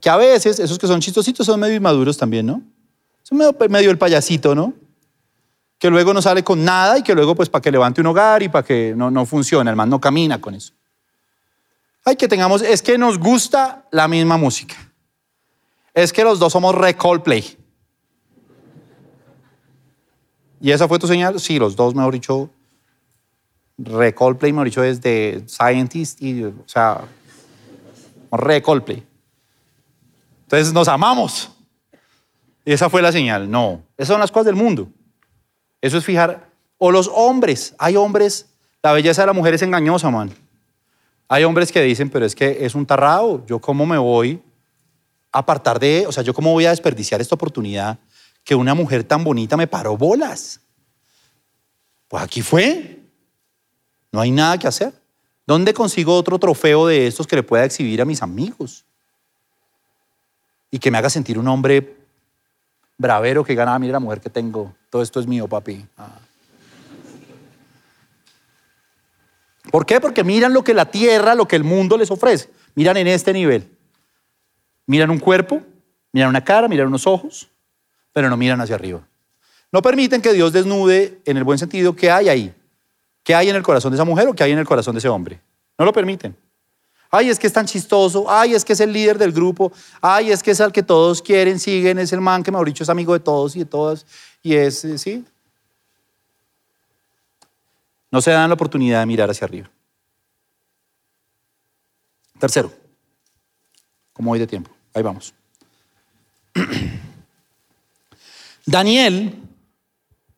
Que, 0.00 0.10
a 0.10 0.16
veces, 0.16 0.58
esos 0.58 0.76
que 0.76 0.88
son 0.88 1.00
chistositos 1.00 1.46
son 1.46 1.60
medio 1.60 1.76
inmaduros 1.76 2.18
también, 2.18 2.46
¿no? 2.46 2.60
Son 3.22 3.38
medio 3.70 3.90
el 3.92 3.98
payasito, 3.98 4.56
¿no? 4.56 4.74
Que 5.80 5.90
luego 5.90 6.14
no 6.14 6.22
sale 6.22 6.44
con 6.44 6.62
nada 6.62 6.98
y 6.98 7.02
que 7.02 7.14
luego, 7.14 7.34
pues, 7.34 7.48
para 7.48 7.62
que 7.62 7.72
levante 7.72 8.00
un 8.00 8.06
hogar 8.06 8.42
y 8.44 8.48
para 8.48 8.64
que 8.64 8.94
no, 8.94 9.10
no 9.10 9.26
el 9.26 9.76
man 9.76 9.90
no 9.90 10.00
camina 10.00 10.40
con 10.40 10.54
eso. 10.54 10.74
Ay, 12.04 12.16
que 12.16 12.28
tengamos, 12.28 12.62
es 12.62 12.82
que 12.82 12.96
nos 12.98 13.18
gusta 13.18 13.86
la 13.90 14.06
misma 14.06 14.36
música. 14.36 14.76
Es 15.94 16.12
que 16.12 16.22
los 16.22 16.38
dos 16.38 16.52
somos 16.52 16.74
re 16.74 16.94
Coldplay. 16.96 17.58
¿Y 20.60 20.70
esa 20.70 20.86
fue 20.86 20.98
tu 20.98 21.06
señal? 21.06 21.40
Sí, 21.40 21.58
los 21.58 21.74
dos, 21.74 21.94
mejor 21.94 22.12
dicho, 22.12 22.50
re 23.78 24.14
Coldplay, 24.14 24.52
mejor 24.52 24.66
dicho, 24.66 24.84
es 24.84 25.00
de 25.00 25.42
Scientist 25.46 26.20
y, 26.20 26.44
o 26.44 26.52
sea, 26.66 27.00
re 28.30 28.60
Coldplay. 28.60 29.06
Entonces 30.42 30.74
nos 30.74 30.88
amamos. 30.88 31.50
Y 32.66 32.72
esa 32.72 32.90
fue 32.90 33.00
la 33.00 33.12
señal. 33.12 33.50
No, 33.50 33.82
esas 33.96 34.08
son 34.08 34.20
las 34.20 34.30
cosas 34.30 34.46
del 34.46 34.56
mundo. 34.56 34.88
Eso 35.80 35.98
es 35.98 36.04
fijar. 36.04 36.50
O 36.78 36.90
los 36.90 37.10
hombres. 37.12 37.74
Hay 37.78 37.96
hombres, 37.96 38.46
la 38.82 38.92
belleza 38.92 39.22
de 39.22 39.26
la 39.26 39.32
mujer 39.32 39.54
es 39.54 39.62
engañosa, 39.62 40.10
man. 40.10 40.30
Hay 41.28 41.44
hombres 41.44 41.70
que 41.70 41.80
dicen, 41.82 42.10
pero 42.10 42.26
es 42.26 42.34
que 42.34 42.64
es 42.64 42.74
un 42.74 42.86
tarrado. 42.86 43.44
Yo 43.46 43.60
cómo 43.60 43.86
me 43.86 43.98
voy 43.98 44.42
a 45.32 45.38
apartar 45.38 45.78
de, 45.78 46.06
o 46.06 46.12
sea, 46.12 46.22
yo 46.22 46.34
cómo 46.34 46.52
voy 46.52 46.66
a 46.66 46.70
desperdiciar 46.70 47.20
esta 47.20 47.34
oportunidad 47.34 47.98
que 48.42 48.54
una 48.54 48.74
mujer 48.74 49.04
tan 49.04 49.22
bonita 49.22 49.56
me 49.56 49.66
paró 49.66 49.96
bolas. 49.96 50.60
Pues 52.08 52.22
aquí 52.22 52.42
fue. 52.42 52.98
No 54.10 54.20
hay 54.20 54.30
nada 54.30 54.58
que 54.58 54.66
hacer. 54.66 54.92
¿Dónde 55.46 55.72
consigo 55.72 56.16
otro 56.16 56.38
trofeo 56.38 56.86
de 56.86 57.06
estos 57.06 57.26
que 57.26 57.36
le 57.36 57.42
pueda 57.42 57.64
exhibir 57.64 58.02
a 58.02 58.04
mis 58.04 58.22
amigos? 58.22 58.84
Y 60.70 60.78
que 60.78 60.90
me 60.90 60.98
haga 60.98 61.10
sentir 61.10 61.38
un 61.38 61.48
hombre 61.48 61.99
bravero 63.00 63.42
que 63.42 63.54
gana, 63.54 63.78
mira 63.78 63.94
la 63.94 63.98
mujer 63.98 64.20
que 64.20 64.28
tengo, 64.28 64.74
todo 64.90 65.00
esto 65.00 65.20
es 65.20 65.26
mío, 65.26 65.48
papi. 65.48 65.86
Ah. 65.96 66.18
¿Por 69.70 69.86
qué? 69.86 70.00
Porque 70.00 70.22
miran 70.22 70.52
lo 70.52 70.62
que 70.62 70.74
la 70.74 70.84
tierra, 70.90 71.34
lo 71.34 71.48
que 71.48 71.56
el 71.56 71.64
mundo 71.64 71.96
les 71.96 72.10
ofrece. 72.10 72.50
Miran 72.74 72.98
en 72.98 73.06
este 73.06 73.32
nivel. 73.32 73.70
Miran 74.86 75.10
un 75.10 75.18
cuerpo, 75.18 75.62
miran 76.12 76.28
una 76.28 76.44
cara, 76.44 76.68
miran 76.68 76.88
unos 76.88 77.06
ojos, 77.06 77.48
pero 78.12 78.28
no 78.28 78.36
miran 78.36 78.60
hacia 78.60 78.74
arriba. 78.74 79.00
No 79.72 79.80
permiten 79.80 80.20
que 80.20 80.34
Dios 80.34 80.52
desnude, 80.52 81.20
en 81.24 81.38
el 81.38 81.44
buen 81.44 81.58
sentido, 81.58 81.96
qué 81.96 82.10
hay 82.10 82.28
ahí. 82.28 82.54
¿Qué 83.22 83.34
hay 83.34 83.48
en 83.48 83.56
el 83.56 83.62
corazón 83.62 83.92
de 83.92 83.96
esa 83.96 84.04
mujer 84.04 84.28
o 84.28 84.34
qué 84.34 84.44
hay 84.44 84.52
en 84.52 84.58
el 84.58 84.66
corazón 84.66 84.94
de 84.94 84.98
ese 84.98 85.08
hombre? 85.08 85.40
No 85.78 85.86
lo 85.86 85.92
permiten. 85.92 86.36
Ay, 87.10 87.28
es 87.28 87.38
que 87.38 87.48
es 87.48 87.52
tan 87.52 87.66
chistoso. 87.66 88.26
Ay, 88.28 88.54
es 88.54 88.64
que 88.64 88.72
es 88.72 88.80
el 88.80 88.92
líder 88.92 89.18
del 89.18 89.32
grupo. 89.32 89.72
Ay, 90.00 90.30
es 90.30 90.42
que 90.42 90.52
es 90.52 90.60
al 90.60 90.72
que 90.72 90.82
todos 90.82 91.20
quieren, 91.20 91.58
siguen. 91.58 91.98
Es 91.98 92.12
el 92.12 92.20
man 92.20 92.42
que, 92.42 92.52
mejor 92.52 92.68
dicho, 92.68 92.84
es 92.84 92.88
amigo 92.88 93.12
de 93.12 93.20
todos 93.20 93.56
y 93.56 93.60
de 93.60 93.64
todas. 93.64 94.06
Y 94.42 94.54
es, 94.54 94.84
eh, 94.84 94.96
¿sí? 94.96 95.24
No 98.10 98.20
se 98.20 98.30
dan 98.30 98.48
la 98.48 98.54
oportunidad 98.54 99.00
de 99.00 99.06
mirar 99.06 99.28
hacia 99.28 99.44
arriba. 99.44 99.70
Tercero, 102.38 102.72
como 104.12 104.32
hoy 104.32 104.38
de 104.38 104.46
tiempo, 104.46 104.70
ahí 104.94 105.02
vamos. 105.02 105.34
Daniel, 108.64 109.34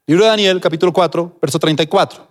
libro 0.07 0.25
de 0.25 0.31
Daniel, 0.31 0.61
capítulo 0.61 0.93
4, 0.93 1.39
verso 1.41 1.59
34. 1.59 2.29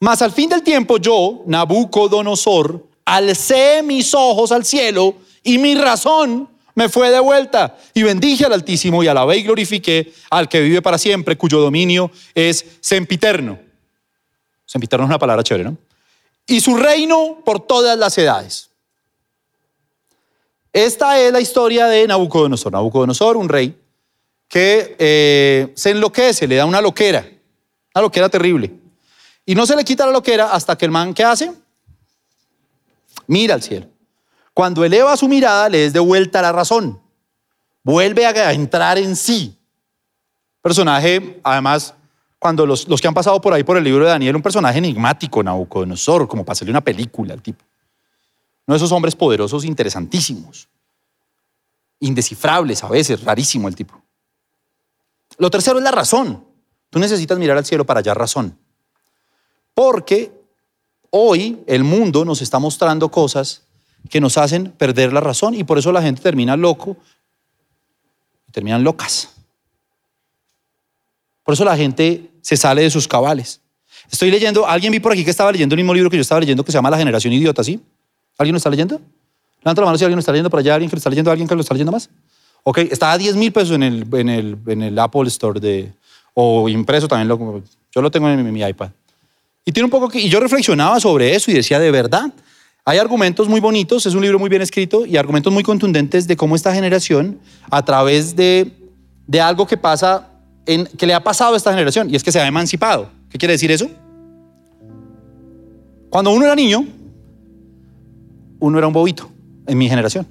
Mas 0.00 0.22
al 0.22 0.32
fin 0.32 0.48
del 0.48 0.62
tiempo 0.62 0.96
yo, 0.96 1.42
Nabucodonosor, 1.46 2.87
alcé 3.08 3.82
mis 3.82 4.12
ojos 4.12 4.52
al 4.52 4.64
cielo 4.66 5.14
y 5.42 5.56
mi 5.56 5.74
razón 5.74 6.48
me 6.74 6.90
fue 6.90 7.10
de 7.10 7.18
vuelta 7.18 7.76
y 7.94 8.02
bendije 8.02 8.44
al 8.44 8.52
Altísimo 8.52 9.02
y 9.02 9.08
alabé 9.08 9.38
y 9.38 9.42
glorifiqué 9.42 10.12
al 10.30 10.48
que 10.48 10.60
vive 10.60 10.82
para 10.82 10.98
siempre, 10.98 11.36
cuyo 11.36 11.58
dominio 11.58 12.10
es 12.34 12.64
sempiterno. 12.80 13.58
Sempiterno 14.66 15.06
es 15.06 15.08
una 15.08 15.18
palabra 15.18 15.42
chévere, 15.42 15.64
¿no? 15.64 15.78
Y 16.46 16.60
su 16.60 16.76
reino 16.76 17.38
por 17.44 17.60
todas 17.60 17.98
las 17.98 18.16
edades. 18.18 18.68
Esta 20.72 21.18
es 21.18 21.32
la 21.32 21.40
historia 21.40 21.86
de 21.86 22.06
Nabucodonosor. 22.06 22.72
Nabucodonosor, 22.72 23.36
un 23.38 23.48
rey 23.48 23.74
que 24.48 24.96
eh, 24.98 25.72
se 25.74 25.90
enloquece, 25.90 26.46
le 26.46 26.56
da 26.56 26.66
una 26.66 26.80
loquera, 26.80 27.26
una 27.94 28.02
loquera 28.02 28.28
terrible. 28.28 28.70
Y 29.46 29.54
no 29.54 29.66
se 29.66 29.74
le 29.74 29.84
quita 29.84 30.06
la 30.06 30.12
loquera 30.12 30.52
hasta 30.52 30.76
que 30.76 30.84
el 30.84 30.90
man, 30.90 31.14
¿qué 31.14 31.24
hace? 31.24 31.52
Mira 33.28 33.54
al 33.54 33.62
cielo. 33.62 33.86
Cuando 34.52 34.84
eleva 34.84 35.16
su 35.16 35.28
mirada, 35.28 35.68
le 35.68 35.84
es 35.84 35.92
de 35.92 36.00
vuelta 36.00 36.42
la 36.42 36.50
razón. 36.50 37.00
Vuelve 37.84 38.26
a 38.26 38.52
entrar 38.52 38.98
en 38.98 39.14
sí. 39.14 39.56
Personaje, 40.60 41.40
además, 41.44 41.94
cuando 42.38 42.66
los, 42.66 42.86
que 42.86 43.06
han 43.06 43.14
pasado 43.14 43.40
por 43.40 43.52
ahí 43.52 43.62
por 43.62 43.76
el 43.76 43.84
libro 43.84 44.04
de 44.04 44.10
Daniel, 44.10 44.36
un 44.36 44.42
personaje 44.42 44.78
enigmático, 44.78 45.42
Nabucodonosor, 45.42 46.26
como 46.26 46.44
para 46.44 46.52
hacerle 46.52 46.72
una 46.72 46.80
película 46.80 47.34
al 47.34 47.42
tipo. 47.42 47.64
Uno 48.66 48.74
de 48.74 48.76
esos 48.76 48.92
hombres 48.92 49.14
poderosos 49.14 49.64
interesantísimos, 49.64 50.68
indescifrables 52.00 52.82
a 52.82 52.88
veces, 52.88 53.22
rarísimo 53.22 53.68
el 53.68 53.76
tipo. 53.76 54.02
Lo 55.36 55.50
tercero 55.50 55.78
es 55.78 55.84
la 55.84 55.90
razón. 55.90 56.44
Tú 56.90 56.98
necesitas 56.98 57.38
mirar 57.38 57.56
al 57.58 57.64
cielo 57.64 57.84
para 57.84 58.00
hallar 58.00 58.18
razón. 58.18 58.58
Porque 59.74 60.37
hoy 61.10 61.58
el 61.66 61.84
mundo 61.84 62.24
nos 62.24 62.42
está 62.42 62.58
mostrando 62.58 63.10
cosas 63.10 63.62
que 64.10 64.20
nos 64.20 64.38
hacen 64.38 64.70
perder 64.70 65.12
la 65.12 65.20
razón 65.20 65.54
y 65.54 65.64
por 65.64 65.78
eso 65.78 65.92
la 65.92 66.02
gente 66.02 66.22
termina 66.22 66.56
loco 66.56 66.96
terminan 68.52 68.82
locas. 68.82 69.28
Por 71.44 71.54
eso 71.54 71.64
la 71.64 71.76
gente 71.76 72.30
se 72.40 72.56
sale 72.56 72.82
de 72.82 72.90
sus 72.90 73.06
cabales. 73.06 73.60
Estoy 74.10 74.30
leyendo, 74.30 74.66
alguien 74.66 74.90
vi 74.92 75.00
por 75.00 75.12
aquí 75.12 75.24
que 75.24 75.30
estaba 75.30 75.52
leyendo 75.52 75.74
el 75.74 75.78
mismo 75.78 75.94
libro 75.94 76.10
que 76.10 76.16
yo 76.16 76.22
estaba 76.22 76.40
leyendo 76.40 76.64
que 76.64 76.72
se 76.72 76.78
llama 76.78 76.90
La 76.90 76.98
generación 76.98 77.32
idiota, 77.32 77.62
¿sí? 77.62 77.80
¿Alguien 78.38 78.54
lo 78.54 78.56
está 78.56 78.70
leyendo? 78.70 79.00
Levanta 79.60 79.82
la 79.82 79.86
mano 79.86 79.98
si 79.98 80.04
alguien 80.04 80.16
lo 80.16 80.20
está 80.20 80.32
leyendo 80.32 80.50
por 80.50 80.60
allá, 80.60 80.74
alguien 80.74 80.88
que 80.88 80.96
lo 80.96 80.98
está 80.98 81.10
leyendo, 81.10 81.30
alguien 81.30 81.48
que 81.48 81.54
lo 81.54 81.60
está 81.60 81.74
leyendo 81.74 81.92
más. 81.92 82.08
Ok, 82.62 82.78
está 82.78 83.12
a 83.12 83.18
10 83.18 83.36
mil 83.36 83.52
pesos 83.52 83.76
en 83.76 83.82
el 83.82 84.98
Apple 84.98 85.28
Store 85.28 85.60
de, 85.60 85.92
o 86.40 86.68
impreso 86.68 87.08
también, 87.08 87.26
lo, 87.26 87.62
yo 87.92 88.00
lo 88.00 88.12
tengo 88.12 88.28
en 88.28 88.52
mi, 88.52 88.62
iPad. 88.62 88.90
Y 89.68 89.72
tiene 89.72 89.84
un 89.84 89.90
poco 89.90 90.08
y 90.14 90.30
yo 90.30 90.40
reflexionaba 90.40 90.98
sobre 90.98 91.34
eso 91.34 91.50
y 91.50 91.54
decía, 91.54 91.78
de 91.78 91.90
verdad, 91.90 92.32
hay 92.86 92.96
argumentos 92.96 93.50
muy 93.50 93.60
bonitos, 93.60 94.06
es 94.06 94.14
un 94.14 94.22
libro 94.22 94.38
muy 94.38 94.48
bien 94.48 94.62
escrito 94.62 95.04
y 95.04 95.18
argumentos 95.18 95.52
muy 95.52 95.62
contundentes 95.62 96.26
de 96.26 96.38
cómo 96.38 96.56
esta 96.56 96.72
generación, 96.72 97.38
a 97.68 97.84
través 97.84 98.34
de, 98.34 98.72
de 99.26 99.40
algo 99.42 99.66
que 99.66 99.76
pasa 99.76 100.30
que 100.64 101.06
le 101.06 101.12
ha 101.12 101.22
pasado 101.22 101.52
a 101.52 101.58
esta 101.58 101.70
generación 101.70 102.08
y 102.08 102.16
es 102.16 102.24
que 102.24 102.32
se 102.32 102.40
ha 102.40 102.46
emancipado. 102.46 103.10
¿Qué 103.28 103.36
quiere 103.36 103.52
decir 103.52 103.70
eso? 103.70 103.90
Cuando 106.08 106.30
uno 106.30 106.46
era 106.46 106.54
niño, 106.54 106.86
uno 108.60 108.78
era 108.78 108.86
un 108.86 108.94
bobito 108.94 109.28
en 109.66 109.76
mi 109.76 109.86
generación, 109.86 110.26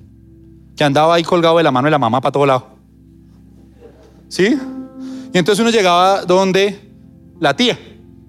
que 0.76 0.84
andaba 0.84 1.14
ahí 1.14 1.24
colgado 1.24 1.58
de 1.58 1.64
la 1.64 1.70
mano 1.70 1.86
de 1.86 1.92
la 1.92 2.00
mamá 2.00 2.22
para 2.22 2.32
todo 2.32 2.48
lado. 2.48 2.70
¿Sí? 4.30 4.58
Y 5.32 5.38
entonces 5.38 5.60
uno 5.60 5.70
llegaba 5.70 6.24
donde 6.24 6.80
la 7.40 7.56
tía, 7.56 7.78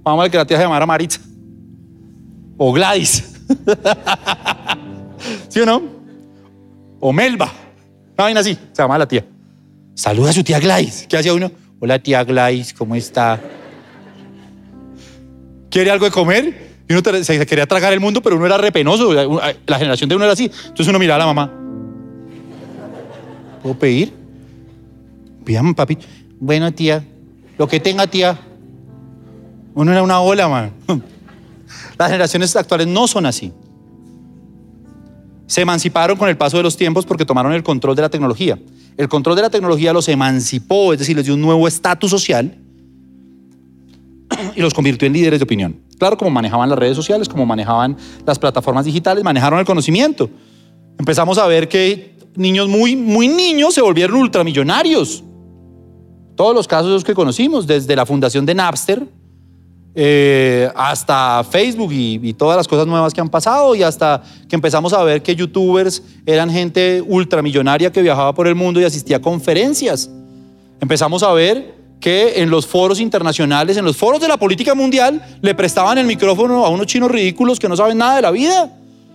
vamos 0.03 0.21
a 0.21 0.23
ver 0.23 0.31
que 0.31 0.37
la 0.37 0.47
tía 0.47 0.57
se 0.57 0.63
llamara 0.63 0.87
Maritza 0.87 1.21
o 2.57 2.73
Gladys, 2.73 3.37
¿sí 5.49 5.61
o 5.61 5.67
no? 5.67 5.83
O 7.01 7.13
Melba, 7.13 7.53
Una 8.15 8.25
vaina 8.25 8.41
así, 8.41 8.59
se 8.73 8.83
llama 8.83 8.99
la 8.99 9.07
tía. 9.07 9.25
Saluda 9.95 10.31
a 10.31 10.33
su 10.33 10.43
tía 10.43 10.59
Glais. 10.59 11.07
¿Qué 11.09 11.17
hacía 11.17 11.35
uno? 11.35 11.51
Hola 11.81 12.01
tía 12.01 12.25
Glais, 12.25 12.75
¿cómo 12.75 12.97
está? 12.97 13.41
¿Quiere 15.71 15.91
algo 15.91 16.07
de 16.07 16.11
comer? 16.11 16.69
Y 16.89 16.95
uno 16.95 17.03
se 17.23 17.47
quería 17.47 17.67
tragar 17.67 17.93
el 17.93 18.01
mundo, 18.01 18.23
pero 18.23 18.37
uno 18.37 18.47
era 18.47 18.57
repenoso. 18.57 19.13
La 19.13 19.79
generación 19.79 20.09
de 20.09 20.17
uno 20.17 20.25
era 20.25 20.33
así. 20.33 20.45
Entonces 20.45 20.89
uno 20.89 20.99
miraba 20.99 21.17
a 21.17 21.27
la 21.27 21.35
mamá. 21.35 21.53
¿Puedo 23.63 23.79
pedir? 23.79 24.13
Pídame, 25.45 25.75
papi. 25.75 25.99
Bueno, 26.41 26.73
tía. 26.73 27.05
Lo 27.59 27.69
que 27.69 27.79
tenga, 27.79 28.07
tía. 28.07 28.39
Uno 29.79 29.93
era 29.93 30.03
una 30.03 30.19
ola, 30.19 30.49
man. 30.49 30.73
Las 31.97 32.09
generaciones 32.09 32.57
actuales 32.57 32.89
no 32.89 33.07
son 33.07 33.27
así. 33.27 33.53
Se 35.47 35.61
emanciparon 35.61 36.19
con 36.19 36.29
el 36.29 36.37
paso 36.37 36.57
de 36.57 36.65
los 36.65 36.77
tiempos 36.77 37.07
porque 37.07 37.25
tomaron 37.25 37.53
el 37.53 37.63
control 37.63 37.95
de 37.95 38.03
la 38.03 38.09
tecnología. 38.09 38.59
El 38.97 39.09
control 39.09 39.37
de 39.37 39.43
la 39.43 39.51
tecnología 39.51 39.93
los 39.93 40.09
emancipó, 40.09 40.93
es 40.93 40.99
decir, 40.99 41.15
les 41.15 41.27
dio 41.27 41.35
un 41.35 41.43
nuevo 41.43 41.69
estatus 41.69 42.11
social 42.11 42.59
y 44.57 44.61
los 44.61 44.75
convirtió 44.75 45.07
en 45.07 45.13
líderes 45.13 45.39
de 45.39 45.45
opinión. 45.45 45.81
Claro, 45.97 46.19
como 46.19 46.33
manejaban 46.33 46.69
las 46.69 46.77
redes 46.77 46.97
sociales, 46.97 47.29
como 47.29 47.47
manejaban 47.47 47.97
las 48.27 48.37
plataformas 48.37 48.85
digitales, 48.85 49.23
manejaron 49.23 49.61
el 49.61 49.65
conocimiento. 49.65 50.29
Empezamos 50.99 51.39
a 51.39 51.47
ver 51.47 51.69
que 51.69 52.17
niños 52.35 52.67
muy, 52.67 52.97
muy 52.97 53.29
niños 53.29 53.75
se 53.75 53.81
volvieron 53.81 54.17
ultramillonarios. 54.17 55.23
Todos 56.35 56.53
los 56.53 56.67
casos 56.67 57.05
que 57.05 57.15
conocimos, 57.15 57.69
desde 57.69 57.95
la 57.95 58.05
fundación 58.05 58.45
de 58.45 58.57
Napster 58.57 59.18
eh, 60.01 60.71
hasta 60.77 61.43
Facebook 61.43 61.93
y, 61.93 62.21
y 62.23 62.33
todas 62.33 62.57
las 62.57 62.69
cosas 62.69 62.87
nuevas 62.87 63.13
que 63.13 63.21
han 63.21 63.29
pasado 63.29 63.75
y 63.75 63.83
hasta 63.83 64.23
que 64.49 64.55
empezamos 64.55 64.93
a 64.93 65.03
ver 65.03 65.25
que 65.25 65.35
youtubers 65.35 66.05
eran 66.25 66.51
gente 66.51 67.03
ultramillonaria 67.05 67.91
que 67.91 68.01
viajaba 68.01 68.33
por 68.33 68.47
el 68.47 68.55
mundo 68.55 68.81
y 68.81 68.85
asistía 68.85 69.17
a 69.17 69.21
conferencias. 69.21 70.09
Empezamos 70.81 71.25
a 71.25 71.33
ver 71.33 71.75
que 71.99 72.41
en 72.41 72.49
los 72.49 72.65
foros 72.65 73.01
internacionales, 73.01 73.77
en 73.77 73.85
los 73.85 73.97
foros 73.97 74.21
de 74.21 74.29
la 74.29 74.37
política 74.37 74.77
mundial, 74.77 75.21
le 75.43 75.53
prestaban 75.57 75.99
el 75.99 76.07
micrófono 76.07 76.65
a 76.65 76.69
unos 76.69 76.87
chinos 76.87 77.11
ridículos 77.11 77.59
que 77.59 77.69
no 77.69 77.77
saben 77.77 77.99
nada 77.99 78.15
de 78.15 78.23
la 78.23 78.31
vida. 78.31 78.73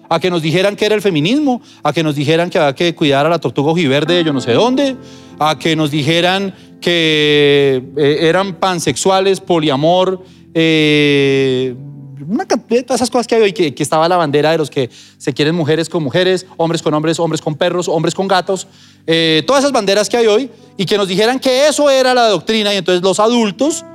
A 0.09 0.19
que 0.19 0.29
nos 0.29 0.41
dijeran 0.41 0.75
que 0.75 0.86
era 0.86 0.95
el 0.95 1.01
feminismo, 1.01 1.61
a 1.81 1.93
que 1.93 2.03
nos 2.03 2.13
dijeran 2.15 2.49
que 2.49 2.59
había 2.59 2.75
que 2.75 2.93
cuidar 2.93 3.25
a 3.25 3.29
la 3.29 3.39
tortuga 3.39 3.71
ojiverde 3.71 4.15
de 4.15 4.25
yo 4.25 4.34
no 4.34 4.41
sé 4.41 4.51
dónde, 4.51 4.97
a 5.39 5.57
que 5.57 5.77
nos 5.77 5.91
dijeran 5.91 6.53
que 6.81 7.81
eh, 7.95 8.17
eran 8.19 8.55
pansexuales, 8.55 9.39
poliamor, 9.39 10.21
eh, 10.54 11.76
una 12.28 12.45
cantidad 12.45 12.80
de 12.80 12.84
todas 12.84 12.99
esas 12.99 13.10
cosas 13.10 13.28
que 13.28 13.36
hay 13.36 13.41
hoy, 13.41 13.54
que, 13.54 13.74
que 13.74 13.84
estaba 13.84 14.08
la 14.08 14.18
bandera 14.18 14.51
de 14.51 14.58
los 14.58 14.70
que 14.70 14.89
se 15.18 15.34
quieren 15.34 15.56
mujeres 15.56 15.89
con 15.89 16.04
mujeres, 16.04 16.45
hombres 16.58 16.82
con 16.82 16.93
hombres, 16.93 17.20
hombres 17.20 17.41
con 17.41 17.56
perros, 17.56 17.88
hombres 17.88 18.16
con 18.16 18.28
gatos, 18.28 18.68
eh, 19.06 19.43
todas 19.45 19.64
esas 19.64 19.72
banderas 19.72 20.10
que 20.10 20.18
hay 20.18 20.28
hoy, 20.28 20.49
y 20.78 20.86
que 20.86 20.97
nos 20.97 21.08
dijeran 21.08 21.39
que 21.39 21.68
eso 21.68 21.89
era 21.89 22.14
la 22.14 22.28
doctrina, 22.30 22.74
y 22.74 22.78
entonces 22.78 23.04
los 23.04 23.20
adultos 23.20 23.86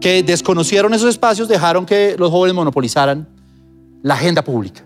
que 0.00 0.22
desconocieron 0.22 0.92
esos 0.94 1.08
espacios 1.08 1.48
dejaron 1.48 1.86
que 1.86 2.16
los 2.18 2.30
jóvenes 2.30 2.54
monopolizaran 2.54 3.28
la 4.02 4.14
agenda 4.14 4.42
pública. 4.42 4.84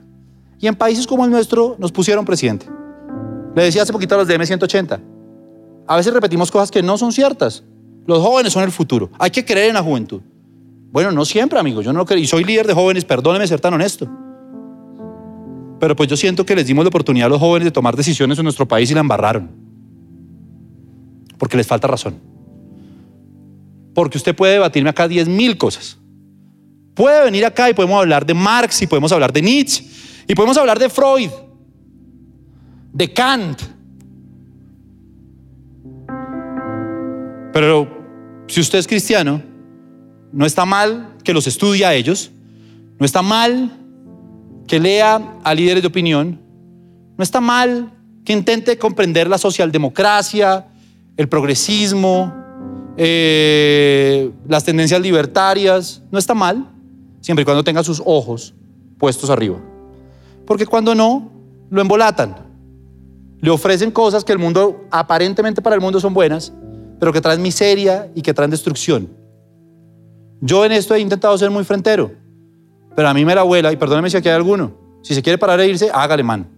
Y 0.61 0.67
en 0.67 0.75
países 0.75 1.07
como 1.07 1.25
el 1.25 1.31
nuestro 1.31 1.77
nos 1.79 1.93
pusieron 1.93 2.25
presidente. 2.25 2.67
Le 3.55 3.63
decía 3.63 3.83
hace 3.83 3.93
poquito 3.93 4.15
a 4.15 4.19
los 4.19 4.29
de 4.29 4.39
M180, 4.39 5.01
a 5.87 5.97
veces 5.97 6.13
repetimos 6.13 6.51
cosas 6.51 6.71
que 6.71 6.83
no 6.83 6.99
son 6.99 7.13
ciertas. 7.13 7.63
Los 8.07 8.19
jóvenes 8.21 8.53
son 8.53 8.63
el 8.63 8.73
futuro. 8.73 9.11
Hay 9.19 9.31
que 9.31 9.45
creer 9.45 9.69
en 9.69 9.75
la 9.75 9.83
juventud. 9.83 10.21
Bueno, 10.93 11.13
no 11.13 11.25
siempre, 11.25 11.59
amigo. 11.59 11.83
Yo 11.83 11.93
no 11.93 12.01
lo 12.01 12.07
creo. 12.07 12.19
Y 12.19 12.27
soy 12.27 12.45
líder 12.45 12.67
de 12.67 12.75
jóvenes, 12.75 13.05
perdóneme 13.05 13.47
ser 13.47 13.61
tan 13.61 13.75
honesto. 13.75 14.09
Pero 15.79 15.95
pues 15.95 16.09
yo 16.09 16.17
siento 16.17 16.47
que 16.47 16.57
les 16.57 16.67
dimos 16.67 16.85
la 16.85 16.89
oportunidad 16.89 17.27
a 17.27 17.29
los 17.31 17.39
jóvenes 17.39 17.67
de 17.67 17.71
tomar 17.71 17.97
decisiones 17.97 18.39
en 18.39 18.45
nuestro 18.45 18.67
país 18.67 18.91
y 18.91 18.95
la 18.95 19.01
embarraron. 19.01 19.51
Porque 21.39 21.57
les 21.57 21.67
falta 21.67 21.87
razón. 21.87 22.19
Porque 23.95 24.17
usted 24.17 24.35
puede 24.35 24.55
debatirme 24.55 24.91
acá 24.91 25.07
10 25.07 25.29
mil 25.29 25.59
cosas. 25.59 25.99
Puede 26.95 27.25
venir 27.25 27.45
acá 27.45 27.69
y 27.69 27.75
podemos 27.75 28.01
hablar 28.01 28.25
de 28.25 28.33
Marx 28.33 28.81
y 28.81 28.87
podemos 28.87 29.13
hablar 29.13 29.33
de 29.33 29.43
Nietzsche 29.43 29.85
y 30.27 30.35
podemos 30.35 30.57
hablar 30.57 30.79
de 30.79 30.89
Freud, 30.89 31.31
de 32.93 33.13
Kant. 33.13 33.61
Pero 37.53 37.89
si 38.49 38.61
usted 38.61 38.79
es 38.79 38.87
cristiano, 38.87 39.43
no 40.33 40.47
está 40.47 40.65
mal 40.65 41.15
que 41.25 41.33
los 41.33 41.47
estudie 41.47 41.85
a 41.85 41.95
ellos, 41.95 42.31
no 42.99 43.07
está 43.07 43.23
mal 43.23 43.73
que 44.67 44.81
lea 44.81 45.39
a 45.45 45.55
líderes 45.55 45.83
de 45.83 45.89
opinión, 45.89 46.41
no 47.17 47.23
está 47.23 47.41
mal 47.41 47.93
que 48.25 48.33
intente 48.33 48.79
comprender 48.79 49.29
la 49.29 49.39
socialdemocracia, 49.39 50.67
el 51.17 51.29
progresismo, 51.29 52.35
eh, 52.97 54.31
las 54.49 54.65
tendencias 54.65 55.01
libertarias, 55.01 56.03
no 56.11 56.19
está 56.19 56.35
mal, 56.35 56.69
siempre 57.21 57.43
y 57.43 57.45
cuando 57.45 57.65
tenga 57.65 57.83
sus 57.85 58.03
ojos 58.05 58.55
puestos 58.99 59.31
arriba. 59.31 59.59
Porque 60.47 60.67
cuando 60.67 60.95
no, 60.95 61.31
lo 61.71 61.81
embolatan. 61.81 62.37
Le 63.41 63.51
ofrecen 63.51 63.91
cosas 63.91 64.25
que 64.25 64.33
el 64.33 64.39
mundo, 64.39 64.87
aparentemente 64.91 65.61
para 65.61 65.75
el 65.75 65.83
mundo 65.83 66.01
son 66.01 66.15
buenas, 66.15 66.53
pero 66.99 67.13
que 67.13 67.21
traen 67.21 67.43
miseria 67.43 68.11
y 68.15 68.23
que 68.23 68.33
traen 68.33 68.51
destrucción. 68.51 69.09
Yo 70.41 70.65
en 70.65 70.73
esto 70.73 70.95
he 70.95 71.01
intentado 71.01 71.37
ser 71.39 71.51
muy 71.51 71.65
frentero, 71.65 72.13
pero 72.95 73.09
a 73.09 73.15
mí 73.15 73.25
me 73.25 73.35
la 73.35 73.43
abuela, 73.43 73.73
y 73.73 73.77
perdóneme 73.77 74.11
si 74.11 74.17
aquí 74.17 74.29
hay 74.29 74.35
alguno, 74.35 74.73
si 75.03 75.15
se 75.15 75.23
quiere 75.23 75.39
parar 75.39 75.61
e 75.61 75.69
irse, 75.69 75.91
hágale 75.93 76.23
man. 76.23 76.49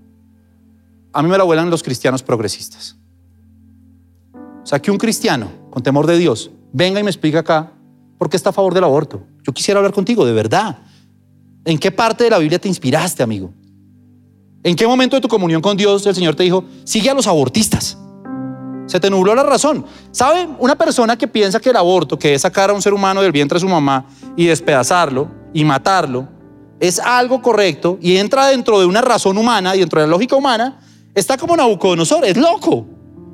A 1.13 1.23
mí 1.23 1.29
me 1.29 1.39
la 1.39 1.45
vuelan 1.45 1.71
los 1.71 1.83
cristianos 1.83 2.23
progresistas. 2.23 2.97
O 4.35 4.67
sea, 4.67 4.81
que 4.81 4.91
un 4.91 4.99
cristiano 4.99 5.49
con 5.71 5.83
temor 5.83 6.07
de 6.07 6.19
Dios 6.19 6.51
venga 6.73 7.01
y 7.01 7.03
me 7.03 7.11
explique 7.11 7.39
acá 7.39 7.73
por 8.19 8.29
qué 8.29 8.37
está 8.37 8.51
a 8.51 8.53
favor 8.53 8.75
del 8.75 8.85
aborto. 8.85 9.23
Yo 9.43 9.53
quisiera 9.53 9.79
hablar 9.79 9.95
contigo, 9.95 10.27
de 10.27 10.33
verdad. 10.33 10.79
¿En 11.65 11.79
qué 11.79 11.91
parte 11.91 12.25
de 12.25 12.31
la 12.31 12.39
Biblia 12.39 12.59
te 12.59 12.69
inspiraste, 12.69 13.23
amigo? 13.23 13.53
¿En 14.63 14.77
qué 14.77 14.87
momento 14.87 15.17
de 15.17 15.23
tu 15.23 15.29
comunión 15.29 15.63
con 15.63 15.77
Dios 15.77 16.05
el 16.07 16.15
Señor 16.15 16.35
te 16.35 16.43
dijo, 16.43 16.65
sigue 16.85 17.09
a 17.09 17.15
los 17.15 17.27
abortistas? 17.27 17.97
Se 18.89 18.99
te 18.99 19.11
nubló 19.11 19.35
la 19.35 19.45
razón. 19.45 19.85
¿Sabe? 20.11 20.49
Una 20.59 20.75
persona 20.75 21.17
que 21.17 21.29
piensa 21.29 21.61
que 21.61 21.71
el 21.71 21.77
aborto, 21.77 22.19
que 22.19 22.35
es 22.35 22.43
sacar 22.43 22.71
a 22.71 22.73
un 22.73 22.83
ser 22.83 22.95
humano 22.95 23.23
del 23.23 23.31
vientre 23.31 23.57
de 23.57 23.61
su 23.61 23.69
mamá 23.69 24.07
y 24.35 24.47
despedazarlo 24.47 25.29
y 25.53 25.65
matarlo, 25.65 26.27
es 26.81 26.99
algo 26.99 27.43
correcto 27.43 27.99
y 28.01 28.17
entra 28.17 28.47
dentro 28.47 28.81
de 28.81 28.87
una 28.87 29.03
razón 29.03 29.37
humana 29.37 29.77
y 29.77 29.81
dentro 29.81 30.01
de 30.01 30.07
la 30.07 30.11
lógica 30.11 30.37
humana, 30.37 30.81
está 31.15 31.37
como 31.37 31.57
Nabucodonosor, 31.57 32.25
es 32.25 32.37
loco. 32.37 32.87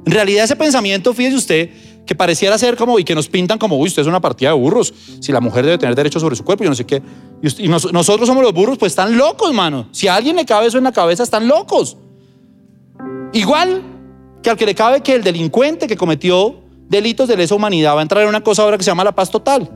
En 0.05 0.13
realidad 0.13 0.45
ese 0.45 0.57
pensamiento, 0.57 1.15
fíjese 1.15 1.37
usted, 1.37 1.71
que 2.05 2.15
pareciera 2.15 2.59
ser 2.59 2.77
como, 2.77 2.99
y 2.99 3.05
que 3.05 3.15
nos 3.15 3.29
pintan 3.29 3.59
como, 3.59 3.79
uy, 3.79 3.89
usted 3.89 4.03
es 4.03 4.09
una 4.09 4.21
partida 4.21 4.51
de 4.51 4.57
burros, 4.57 4.93
si 5.21 5.33
la 5.33 5.41
mujer 5.41 5.65
debe 5.65 5.79
tener 5.79 5.95
derecho 5.95 6.21
sobre 6.21 6.37
su 6.37 6.45
cuerpo, 6.45 6.65
yo 6.65 6.71
no 6.71 6.77
sé 6.77 6.85
qué. 6.85 7.03
Y, 7.43 7.69
nosotros 7.69 8.27
somos 8.27 8.43
los 8.43 8.53
burros, 8.53 8.77
pues 8.77 8.93
están 8.93 9.17
locos, 9.17 9.53
mano. 9.55 9.89
Si 9.93 10.09
a 10.09 10.17
alguien 10.17 10.37
le 10.37 10.45
cabe 10.45 10.67
eso 10.67 10.79
en 10.79 10.85
la 10.85 10.93
cabeza, 10.93 11.23
están 11.23 11.49
locos. 11.49 11.97
Igual 13.33 13.94
que 14.45 14.51
al 14.51 14.57
que 14.57 14.67
le 14.67 14.75
cabe 14.75 15.01
que 15.01 15.15
el 15.15 15.25
delincuente 15.25 15.89
que 15.89 15.97
cometió 15.97 16.61
delitos 16.89 17.27
de 17.27 17.37
lesa 17.37 17.55
humanidad 17.55 17.97
va 17.97 18.01
a 18.01 18.03
entrar 18.03 18.23
en 18.23 18.29
una 18.29 18.43
cosa 18.43 18.63
ahora 18.63 18.77
que 18.77 18.85
se 18.85 18.91
llama 18.91 19.03
la 19.03 19.15
paz 19.15 19.31
total. 19.31 19.69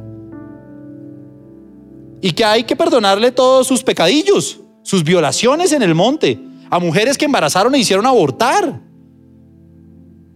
Y 2.21 2.33
que 2.33 2.45
hay 2.45 2.65
que 2.65 2.77
perdonarle 2.77 3.33
todos 3.33 3.67
sus 3.67 3.83
pecadillos, 3.83 4.61
sus 4.83 5.03
violaciones 5.03 5.73
en 5.73 5.83
el 5.83 5.95
monte, 5.95 6.39
a 6.69 6.79
mujeres 6.79 7.17
que 7.17 7.25
embarazaron 7.25 7.75
e 7.75 7.79
hicieron 7.79 8.05
abortar. 8.05 8.81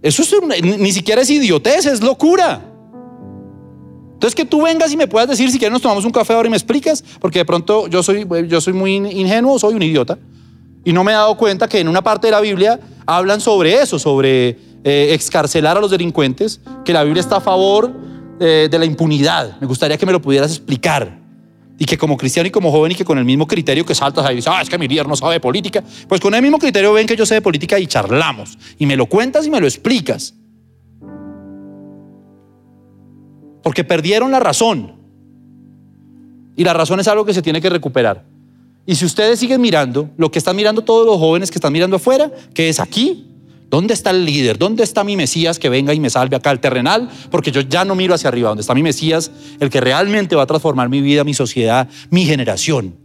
Eso 0.00 0.22
es 0.22 0.34
ni 0.62 0.92
siquiera 0.92 1.20
es 1.20 1.30
idiotez, 1.30 1.84
es 1.84 2.02
locura. 2.02 2.62
Entonces 4.14 4.34
que 4.34 4.46
tú 4.46 4.62
vengas 4.62 4.90
y 4.92 4.96
me 4.96 5.08
puedas 5.08 5.28
decir 5.28 5.50
si 5.50 5.58
quieres 5.58 5.72
nos 5.72 5.82
tomamos 5.82 6.06
un 6.06 6.10
café 6.10 6.32
ahora 6.32 6.46
y 6.46 6.50
me 6.50 6.56
explicas, 6.56 7.04
porque 7.20 7.40
de 7.40 7.44
pronto 7.44 7.86
yo 7.88 8.02
soy, 8.02 8.26
yo 8.48 8.60
soy 8.62 8.72
muy 8.72 8.94
ingenuo, 8.94 9.58
soy 9.58 9.74
un 9.74 9.82
idiota, 9.82 10.18
y 10.84 10.92
no 10.92 11.04
me 11.04 11.12
he 11.12 11.14
dado 11.14 11.36
cuenta 11.36 11.68
que 11.68 11.80
en 11.80 11.88
una 11.88 12.02
parte 12.02 12.26
de 12.26 12.32
la 12.32 12.40
Biblia 12.40 12.80
hablan 13.06 13.40
sobre 13.40 13.80
eso, 13.80 13.98
sobre 13.98 14.58
eh, 14.84 15.08
excarcelar 15.12 15.76
a 15.76 15.80
los 15.80 15.90
delincuentes, 15.90 16.60
que 16.84 16.92
la 16.92 17.04
Biblia 17.04 17.20
está 17.20 17.36
a 17.36 17.40
favor 17.40 17.92
eh, 18.40 18.68
de 18.70 18.78
la 18.78 18.84
impunidad. 18.84 19.60
Me 19.60 19.66
gustaría 19.66 19.96
que 19.96 20.06
me 20.06 20.12
lo 20.12 20.20
pudieras 20.20 20.50
explicar. 20.50 21.20
Y 21.78 21.84
que 21.84 21.96
como 21.98 22.16
cristiano 22.16 22.46
y 22.46 22.50
como 22.50 22.70
joven 22.70 22.92
y 22.92 22.94
que 22.94 23.04
con 23.04 23.18
el 23.18 23.24
mismo 23.24 23.46
criterio 23.46 23.84
que 23.84 23.94
saltas 23.94 24.24
ahí 24.24 24.34
y 24.34 24.36
dices, 24.36 24.52
ah, 24.54 24.62
es 24.62 24.68
que 24.68 24.78
mi 24.78 24.86
líder 24.86 25.08
no 25.08 25.16
sabe 25.16 25.34
de 25.34 25.40
política, 25.40 25.82
pues 26.06 26.20
con 26.20 26.34
el 26.34 26.42
mismo 26.42 26.58
criterio 26.58 26.92
ven 26.92 27.06
que 27.06 27.16
yo 27.16 27.26
sé 27.26 27.34
de 27.34 27.42
política 27.42 27.78
y 27.78 27.86
charlamos. 27.86 28.58
Y 28.78 28.86
me 28.86 28.96
lo 28.96 29.06
cuentas 29.06 29.46
y 29.46 29.50
me 29.50 29.60
lo 29.60 29.66
explicas. 29.66 30.34
Porque 33.62 33.84
perdieron 33.84 34.30
la 34.30 34.40
razón. 34.40 34.96
Y 36.56 36.64
la 36.64 36.74
razón 36.74 37.00
es 37.00 37.08
algo 37.08 37.24
que 37.24 37.34
se 37.34 37.42
tiene 37.42 37.60
que 37.60 37.70
recuperar. 37.70 38.31
Y 38.84 38.96
si 38.96 39.04
ustedes 39.04 39.38
siguen 39.38 39.60
mirando, 39.60 40.10
lo 40.16 40.30
que 40.30 40.38
están 40.38 40.56
mirando 40.56 40.82
todos 40.82 41.06
los 41.06 41.18
jóvenes 41.18 41.50
que 41.50 41.58
están 41.58 41.72
mirando 41.72 41.96
afuera, 41.96 42.30
que 42.52 42.68
es 42.68 42.80
aquí, 42.80 43.26
¿dónde 43.70 43.94
está 43.94 44.10
el 44.10 44.24
líder? 44.24 44.58
¿Dónde 44.58 44.82
está 44.82 45.04
mi 45.04 45.16
Mesías 45.16 45.58
que 45.60 45.68
venga 45.68 45.94
y 45.94 46.00
me 46.00 46.10
salve 46.10 46.34
acá 46.34 46.50
al 46.50 46.60
terrenal? 46.60 47.08
Porque 47.30 47.52
yo 47.52 47.60
ya 47.60 47.84
no 47.84 47.94
miro 47.94 48.14
hacia 48.14 48.28
arriba, 48.28 48.48
¿dónde 48.48 48.62
está 48.62 48.74
mi 48.74 48.82
Mesías? 48.82 49.30
El 49.60 49.70
que 49.70 49.80
realmente 49.80 50.34
va 50.34 50.42
a 50.42 50.46
transformar 50.46 50.88
mi 50.88 51.00
vida, 51.00 51.22
mi 51.22 51.32
sociedad, 51.32 51.88
mi 52.10 52.24
generación. 52.24 52.96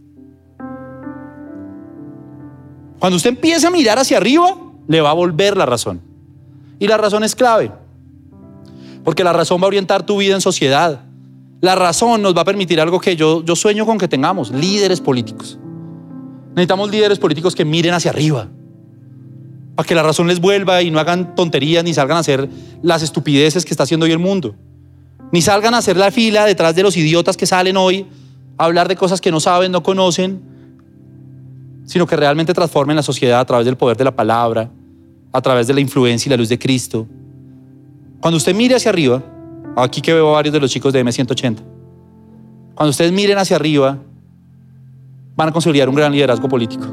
Cuando 2.98 3.16
usted 3.16 3.30
empiece 3.30 3.64
a 3.64 3.70
mirar 3.70 4.00
hacia 4.00 4.16
arriba, 4.16 4.56
le 4.88 5.00
va 5.00 5.10
a 5.10 5.14
volver 5.14 5.56
la 5.56 5.64
razón. 5.64 6.00
Y 6.80 6.88
la 6.88 6.96
razón 6.96 7.22
es 7.22 7.36
clave. 7.36 7.70
Porque 9.04 9.22
la 9.22 9.32
razón 9.32 9.60
va 9.60 9.64
a 9.64 9.68
orientar 9.68 10.04
tu 10.04 10.18
vida 10.18 10.34
en 10.34 10.40
sociedad. 10.40 11.02
La 11.60 11.76
razón 11.76 12.20
nos 12.20 12.36
va 12.36 12.40
a 12.40 12.44
permitir 12.44 12.80
algo 12.80 13.00
que 13.00 13.14
yo, 13.14 13.44
yo 13.44 13.54
sueño 13.54 13.86
con 13.86 13.98
que 13.98 14.08
tengamos, 14.08 14.50
líderes 14.50 15.00
políticos. 15.00 15.58
Necesitamos 16.58 16.90
líderes 16.90 17.20
políticos 17.20 17.54
que 17.54 17.64
miren 17.64 17.94
hacia 17.94 18.10
arriba, 18.10 18.48
para 19.76 19.86
que 19.86 19.94
la 19.94 20.02
razón 20.02 20.26
les 20.26 20.40
vuelva 20.40 20.82
y 20.82 20.90
no 20.90 20.98
hagan 20.98 21.36
tonterías 21.36 21.84
ni 21.84 21.94
salgan 21.94 22.16
a 22.16 22.20
hacer 22.20 22.48
las 22.82 23.00
estupideces 23.04 23.64
que 23.64 23.70
está 23.70 23.84
haciendo 23.84 24.06
hoy 24.06 24.10
el 24.10 24.18
mundo. 24.18 24.56
Ni 25.30 25.40
salgan 25.40 25.74
a 25.74 25.78
hacer 25.78 25.96
la 25.96 26.10
fila 26.10 26.46
detrás 26.46 26.74
de 26.74 26.82
los 26.82 26.96
idiotas 26.96 27.36
que 27.36 27.46
salen 27.46 27.76
hoy 27.76 28.08
a 28.56 28.64
hablar 28.64 28.88
de 28.88 28.96
cosas 28.96 29.20
que 29.20 29.30
no 29.30 29.38
saben, 29.38 29.70
no 29.70 29.84
conocen, 29.84 30.42
sino 31.84 32.08
que 32.08 32.16
realmente 32.16 32.52
transformen 32.52 32.96
la 32.96 33.04
sociedad 33.04 33.38
a 33.38 33.44
través 33.44 33.64
del 33.64 33.76
poder 33.76 33.96
de 33.96 34.02
la 34.02 34.16
palabra, 34.16 34.68
a 35.32 35.40
través 35.40 35.68
de 35.68 35.74
la 35.74 35.80
influencia 35.80 36.28
y 36.28 36.30
la 36.30 36.38
luz 36.38 36.48
de 36.48 36.58
Cristo. 36.58 37.06
Cuando 38.18 38.36
usted 38.36 38.52
mire 38.52 38.74
hacia 38.74 38.90
arriba, 38.90 39.22
aquí 39.76 40.00
que 40.00 40.12
veo 40.12 40.30
a 40.30 40.32
varios 40.32 40.52
de 40.52 40.58
los 40.58 40.72
chicos 40.72 40.92
de 40.92 41.04
M180, 41.04 41.58
cuando 42.74 42.90
ustedes 42.90 43.12
miren 43.12 43.38
hacia 43.38 43.54
arriba, 43.54 43.98
van 45.38 45.50
a 45.50 45.52
consolidar 45.52 45.88
un 45.88 45.94
gran 45.94 46.10
liderazgo 46.10 46.48
político. 46.48 46.84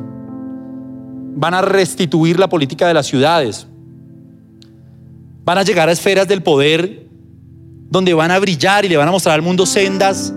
Van 1.35 1.55
a 1.55 1.63
restituir 1.63 2.37
la 2.37 2.47
política 2.47 2.87
de 2.87 2.93
las 2.93 3.07
ciudades. 3.07 3.65
Van 5.43 5.57
a 5.57 5.63
llegar 5.63 5.89
a 5.89 5.91
esferas 5.91 6.27
del 6.27 6.43
poder 6.43 7.07
donde 7.89 8.13
van 8.13 8.29
a 8.29 8.37
brillar 8.37 8.85
y 8.85 8.89
le 8.89 8.97
van 8.97 9.07
a 9.07 9.11
mostrar 9.11 9.33
al 9.33 9.41
mundo 9.41 9.65
sendas 9.65 10.31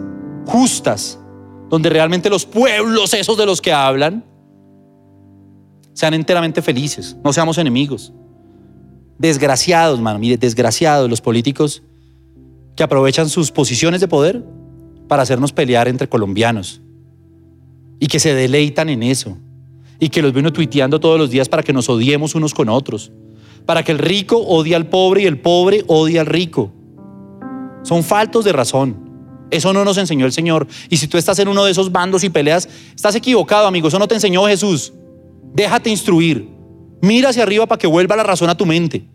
justas, 0.47 1.19
donde 1.69 1.91
realmente 1.91 2.31
los 2.31 2.47
pueblos, 2.47 3.13
esos 3.13 3.37
de 3.37 3.45
los 3.45 3.61
que 3.61 3.75
hablan, 3.75 4.25
sean 5.93 6.15
enteramente 6.15 6.63
felices, 6.63 7.15
no 7.23 7.35
seamos 7.35 7.59
enemigos. 7.59 8.15
Desgraciados, 9.19 10.01
mano, 10.01 10.19
mire, 10.19 10.39
desgraciados 10.39 11.11
los 11.11 11.21
políticos 11.21 11.83
que 12.75 12.83
aprovechan 12.83 13.29
sus 13.29 13.51
posiciones 13.53 14.01
de 14.01 14.09
poder 14.09 14.43
para 15.09 15.25
hacernos 15.25 15.53
pelear 15.53 15.89
entre 15.89 16.09
colombianos 16.09 16.81
y 18.01 18.07
que 18.07 18.21
se 18.21 18.35
deleitan 18.35 18.89
en 18.89 19.03
eso 19.03 19.37
y 20.01 20.09
que 20.09 20.23
los 20.23 20.33
ven 20.33 20.51
tuiteando 20.53 21.01
todos 21.01 21.19
los 21.19 21.31
días 21.31 21.49
para 21.49 21.63
que 21.63 21.73
nos 21.73 21.89
odiemos 21.89 22.35
unos 22.35 22.55
con 22.55 22.69
otros, 22.69 23.11
para 23.67 23.83
que 23.83 23.93
el 23.93 23.99
rico 23.99 24.39
odie 24.39 24.75
al 24.75 24.87
pobre 24.87 25.23
y 25.23 25.27
el 25.27 25.41
pobre 25.41 25.85
odie 25.89 26.21
al 26.21 26.27
rico. 26.27 26.73
Son 27.83 28.03
faltos 28.03 28.45
de 28.45 28.53
razón. 28.53 29.09
Eso 29.51 29.73
no 29.73 29.85
nos 29.85 29.97
enseñó 29.97 30.27
el 30.27 30.33
Señor. 30.33 30.67
Y 30.91 30.99
si 30.99 31.09
tú 31.09 31.17
estás 31.17 31.39
en 31.39 31.49
uno 31.49 31.65
de 31.65 31.71
esos 31.71 31.91
bandos 31.91 32.23
y 32.23 32.29
peleas, 32.29 32.69
estás 32.95 33.15
equivocado, 33.15 33.67
amigo. 33.67 33.89
Eso 33.89 33.99
no 33.99 34.07
te 34.07 34.15
enseñó 34.15 34.47
Jesús. 34.47 34.93
Déjate 35.55 35.89
instruir. 35.89 36.49
Mira 37.01 37.31
hacia 37.31 37.45
arriba 37.45 37.67
para 37.67 37.79
que 37.79 37.87
vuelva 37.87 38.15
la 38.15 38.25
razón 38.25 38.51
a 38.51 38.57
tu 38.57 38.67
mente. 38.67 39.09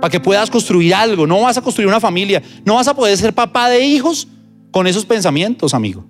Para 0.00 0.10
que 0.10 0.20
puedas 0.20 0.50
construir 0.50 0.94
algo. 0.94 1.26
No 1.26 1.42
vas 1.42 1.58
a 1.58 1.62
construir 1.62 1.88
una 1.88 2.00
familia. 2.00 2.42
No 2.64 2.76
vas 2.76 2.88
a 2.88 2.94
poder 2.94 3.16
ser 3.18 3.34
papá 3.34 3.68
de 3.68 3.84
hijos 3.84 4.28
con 4.70 4.86
esos 4.86 5.04
pensamientos, 5.04 5.74
amigo. 5.74 6.06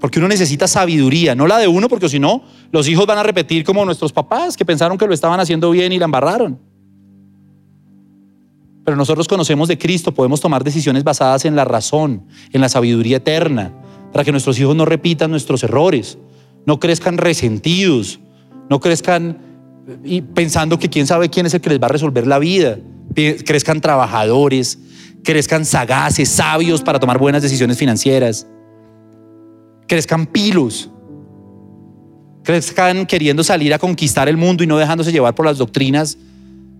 Porque 0.00 0.18
uno 0.18 0.28
necesita 0.28 0.68
sabiduría, 0.68 1.34
no 1.34 1.46
la 1.46 1.58
de 1.58 1.68
uno, 1.68 1.88
porque 1.88 2.08
si 2.08 2.18
no, 2.18 2.42
los 2.70 2.88
hijos 2.88 3.06
van 3.06 3.18
a 3.18 3.22
repetir 3.22 3.64
como 3.64 3.84
nuestros 3.84 4.12
papás 4.12 4.56
que 4.56 4.64
pensaron 4.64 4.98
que 4.98 5.06
lo 5.06 5.14
estaban 5.14 5.40
haciendo 5.40 5.70
bien 5.70 5.92
y 5.92 5.98
la 5.98 6.04
embarraron. 6.04 6.58
Pero 8.84 8.96
nosotros 8.96 9.26
conocemos 9.26 9.68
de 9.68 9.78
Cristo, 9.78 10.12
podemos 10.12 10.40
tomar 10.40 10.62
decisiones 10.62 11.02
basadas 11.02 11.44
en 11.44 11.56
la 11.56 11.64
razón, 11.64 12.26
en 12.52 12.60
la 12.60 12.68
sabiduría 12.68 13.16
eterna, 13.16 13.72
para 14.12 14.24
que 14.24 14.30
nuestros 14.30 14.58
hijos 14.60 14.76
no 14.76 14.84
repitan 14.84 15.30
nuestros 15.30 15.64
errores, 15.64 16.18
no 16.66 16.78
crezcan 16.78 17.18
resentidos, 17.18 18.20
no 18.70 18.80
crezcan 18.80 19.38
y 20.04 20.20
pensando 20.20 20.78
que 20.78 20.88
quién 20.90 21.06
sabe 21.06 21.30
quién 21.30 21.46
es 21.46 21.54
el 21.54 21.60
que 21.60 21.70
les 21.70 21.80
va 21.80 21.86
a 21.86 21.90
resolver 21.90 22.26
la 22.26 22.38
vida, 22.38 22.78
crezcan 23.14 23.80
trabajadores, 23.80 24.78
crezcan 25.24 25.64
sagaces, 25.64 26.28
sabios 26.28 26.82
para 26.82 27.00
tomar 27.00 27.18
buenas 27.18 27.42
decisiones 27.42 27.78
financieras, 27.78 28.46
crezcan 29.86 30.26
pilos, 30.26 30.90
crezcan 32.42 33.06
queriendo 33.06 33.42
salir 33.44 33.72
a 33.74 33.78
conquistar 33.78 34.28
el 34.28 34.36
mundo 34.36 34.62
y 34.64 34.66
no 34.66 34.78
dejándose 34.78 35.12
llevar 35.12 35.34
por 35.34 35.46
las 35.46 35.58
doctrinas 35.58 36.18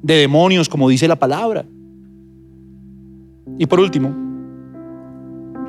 de 0.03 0.15
demonios, 0.15 0.69
como 0.69 0.89
dice 0.89 1.09
la 1.09 1.17
palabra. 1.17 1.65
Y 3.59 3.67
por 3.67 3.81
último, 3.81 4.15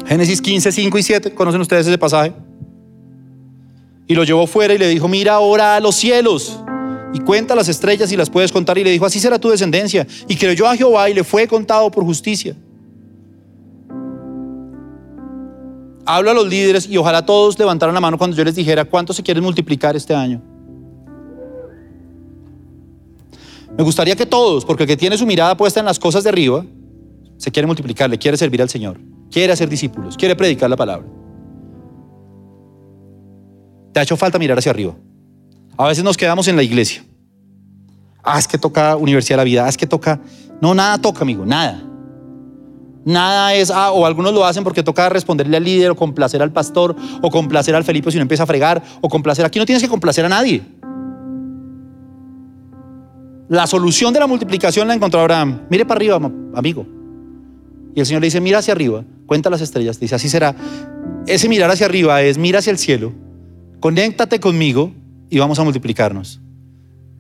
Génesis 0.06 0.42
15, 0.42 0.72
5 0.72 0.98
y 0.98 1.04
7, 1.04 1.34
¿conocen 1.34 1.62
ustedes 1.62 1.88
ese 1.88 1.98
pasaje? 1.98 2.34
Y 4.08 4.16
lo 4.16 4.24
llevó 4.24 4.48
fuera 4.48 4.74
y 4.74 4.78
le 4.78 4.88
dijo, 4.88 5.08
mira 5.08 5.34
ahora 5.34 5.76
a 5.76 5.80
los 5.80 5.96
cielos 5.96 6.60
y 7.14 7.20
cuenta 7.20 7.56
las 7.56 7.68
estrellas 7.68 8.12
y 8.12 8.18
las 8.18 8.30
puedes 8.30 8.52
contar. 8.52 8.78
Y 8.78 8.84
le 8.84 8.92
dijo, 8.92 9.06
así 9.06 9.20
será 9.20 9.38
tu 9.38 9.50
descendencia. 9.50 10.08
Y 10.28 10.36
creyó 10.36 10.68
a 10.68 10.76
Jehová 10.76 11.10
y 11.10 11.14
le 11.14 11.24
fue 11.24 11.48
contado 11.48 11.92
por 11.92 12.04
justicia. 12.06 12.56
Hablo 16.08 16.32
a 16.32 16.34
los 16.34 16.48
líderes 16.48 16.88
y 16.88 16.98
ojalá 16.98 17.26
todos 17.26 17.60
levantaran 17.60 17.94
la 17.94 18.02
mano 18.02 18.18
cuando 18.18 18.36
yo 18.36 18.44
les 18.44 18.56
dijera 18.56 18.86
cuánto 18.86 19.14
se 19.14 19.22
quieren 19.22 19.44
multiplicar 19.44 19.96
este 19.96 20.16
año. 20.16 20.42
Me 23.78 23.84
gustaría 23.84 24.16
que 24.16 24.26
todos, 24.26 24.66
porque 24.66 24.84
el 24.84 24.88
que 24.88 24.98
tiene 24.98 25.18
su 25.18 25.28
mirada 25.28 25.56
puesta 25.56 25.80
en 25.80 25.86
las 25.86 26.00
cosas 26.00 26.24
de 26.24 26.30
arriba, 26.30 26.66
se 27.38 27.52
quiere 27.52 27.68
multiplicar, 27.68 28.10
le 28.10 28.18
quiere 28.18 28.38
servir 28.38 28.62
al 28.62 28.70
Señor 28.70 28.98
quiere 29.32 29.54
hacer 29.54 29.70
discípulos, 29.70 30.18
quiere 30.18 30.36
predicar 30.36 30.70
la 30.70 30.76
palabra. 30.76 31.08
Te 33.94 34.00
ha 34.00 34.04
hecho 34.04 34.18
falta 34.18 34.40
mirar 34.40 34.58
hacia 34.58 34.72
arriba. 34.72 34.96
A 35.78 35.88
veces 35.88 36.04
nos 36.04 36.18
quedamos 36.18 36.48
en 36.48 36.56
la 36.56 36.64
iglesia. 36.64 37.04
Ah, 38.24 38.40
es 38.40 38.48
que 38.48 38.58
toca 38.58 38.96
Universidad 38.96 39.36
de 39.36 39.42
la 39.42 39.44
Vida, 39.44 39.66
ah, 39.66 39.70
es 39.70 39.78
que 39.78 39.88
toca... 39.88 40.20
No, 40.60 40.74
nada 40.74 40.98
toca, 41.00 41.22
amigo, 41.22 41.46
nada. 41.46 41.84
Nada 43.08 43.54
es, 43.54 43.72
ah, 43.72 43.92
o 43.94 44.06
algunos 44.06 44.34
lo 44.34 44.44
hacen 44.44 44.66
porque 44.66 44.84
toca 44.84 45.08
responderle 45.08 45.56
al 45.56 45.64
líder 45.64 45.92
o 45.92 45.96
complacer 45.96 46.42
al 46.42 46.52
pastor 46.52 46.94
o 47.22 47.32
complacer 47.32 47.74
al 47.74 47.86
Felipe 47.86 48.12
si 48.12 48.18
no 48.18 48.24
empieza 48.24 48.44
a 48.44 48.46
fregar 48.46 48.84
o 49.00 49.08
complacer. 49.08 49.46
Aquí 49.46 49.60
no 49.60 49.66
tienes 49.66 49.82
que 49.82 49.88
complacer 49.88 50.26
a 50.26 50.30
nadie. 50.30 50.62
La 53.48 53.66
solución 53.66 54.14
de 54.14 54.20
la 54.20 54.28
multiplicación 54.28 54.90
la 54.90 54.94
encontró 54.94 55.22
Abraham. 55.22 55.62
Mire 55.70 55.86
para 55.86 56.00
arriba, 56.00 56.20
amigo. 56.54 56.86
Y 57.96 58.02
el 58.02 58.06
Señor 58.06 58.20
le 58.20 58.28
dice, 58.28 58.42
mira 58.42 58.58
hacia 58.58 58.74
arriba, 58.74 59.06
cuenta 59.26 59.50
las 59.50 59.62
estrellas. 59.62 59.98
Dice, 60.02 60.16
así 60.16 60.28
será. 60.28 60.54
Ese 61.28 61.48
mirar 61.48 61.72
hacia 61.72 61.86
arriba 61.86 62.22
es, 62.24 62.38
mira 62.38 62.60
hacia 62.60 62.72
el 62.72 62.78
cielo, 62.78 63.14
conéctate 63.80 64.42
conmigo 64.42 64.92
y 65.30 65.40
vamos 65.40 65.58
a 65.60 65.64
multiplicarnos. 65.64 66.42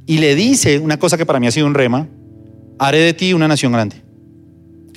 Y 0.05 0.17
le 0.17 0.35
dice 0.35 0.79
una 0.79 0.99
cosa 0.99 1.17
que 1.17 1.25
para 1.25 1.39
mí 1.39 1.47
ha 1.47 1.51
sido 1.51 1.65
un 1.65 1.75
rema, 1.75 2.09
haré 2.77 2.99
de 2.99 3.13
ti 3.13 3.31
una 3.31 3.47
nación 3.47 3.71
grande. 3.71 4.06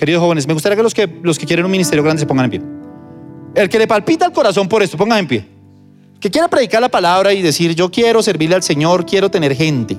Queridos 0.00 0.22
jóvenes, 0.22 0.46
me 0.46 0.54
gustaría 0.54 0.76
que 0.76 0.82
los 0.82 0.94
que, 0.94 1.20
los 1.22 1.38
que 1.38 1.44
quieren 1.44 1.66
un 1.66 1.70
ministerio 1.70 2.02
grande 2.02 2.20
se 2.20 2.26
pongan 2.26 2.46
en 2.46 2.50
pie. 2.50 2.62
El 3.54 3.68
que 3.68 3.78
le 3.78 3.86
palpita 3.86 4.24
el 4.24 4.32
corazón 4.32 4.66
por 4.66 4.82
esto, 4.82 4.96
pongan 4.96 5.18
en 5.18 5.28
pie. 5.28 5.46
Que 6.18 6.30
quiera 6.30 6.48
predicar 6.48 6.80
la 6.80 6.88
palabra 6.88 7.34
y 7.34 7.42
decir, 7.42 7.74
yo 7.74 7.90
quiero 7.90 8.22
servirle 8.22 8.54
al 8.54 8.62
Señor, 8.62 9.04
quiero 9.04 9.30
tener 9.30 9.54
gente 9.54 9.98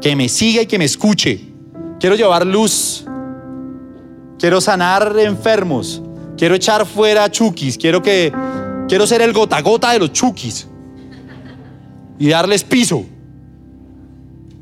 que 0.00 0.14
me 0.14 0.28
siga 0.28 0.62
y 0.62 0.66
que 0.66 0.78
me 0.78 0.84
escuche. 0.84 1.48
Quiero 1.98 2.14
llevar 2.14 2.46
luz 2.46 3.04
Quiero 4.38 4.60
sanar 4.60 5.18
enfermos. 5.18 6.00
Quiero 6.36 6.54
echar 6.54 6.86
fuera 6.86 7.28
chukis. 7.28 7.76
Quiero 7.76 8.00
que 8.02 8.32
quiero 8.86 9.04
ser 9.04 9.20
el 9.20 9.32
gota 9.32 9.60
gota 9.62 9.90
de 9.90 9.98
los 9.98 10.12
chukis. 10.12 10.68
Y 12.20 12.28
darles 12.28 12.62
piso. 12.62 13.04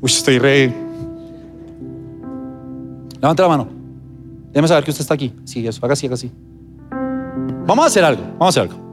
Uy, 0.01 0.09
estoy 0.09 0.39
re. 0.39 0.73
Levante 3.21 3.41
la 3.43 3.47
mano. 3.47 3.82
Déjame 4.53 4.67
saber 4.67 4.83
que 4.83 4.91
usted 4.91 5.01
está 5.01 5.15
aquí. 5.15 5.33
Sí, 5.45 5.67
eso, 5.67 5.83
haga 5.83 5.93
así, 5.93 6.05
haga 6.05 6.13
así. 6.13 6.31
Vamos 7.65 7.83
a 7.83 7.87
hacer 7.87 8.03
algo. 8.03 8.21
Vamos 8.37 8.45
a 8.45 8.49
hacer 8.49 8.61
algo. 8.63 8.83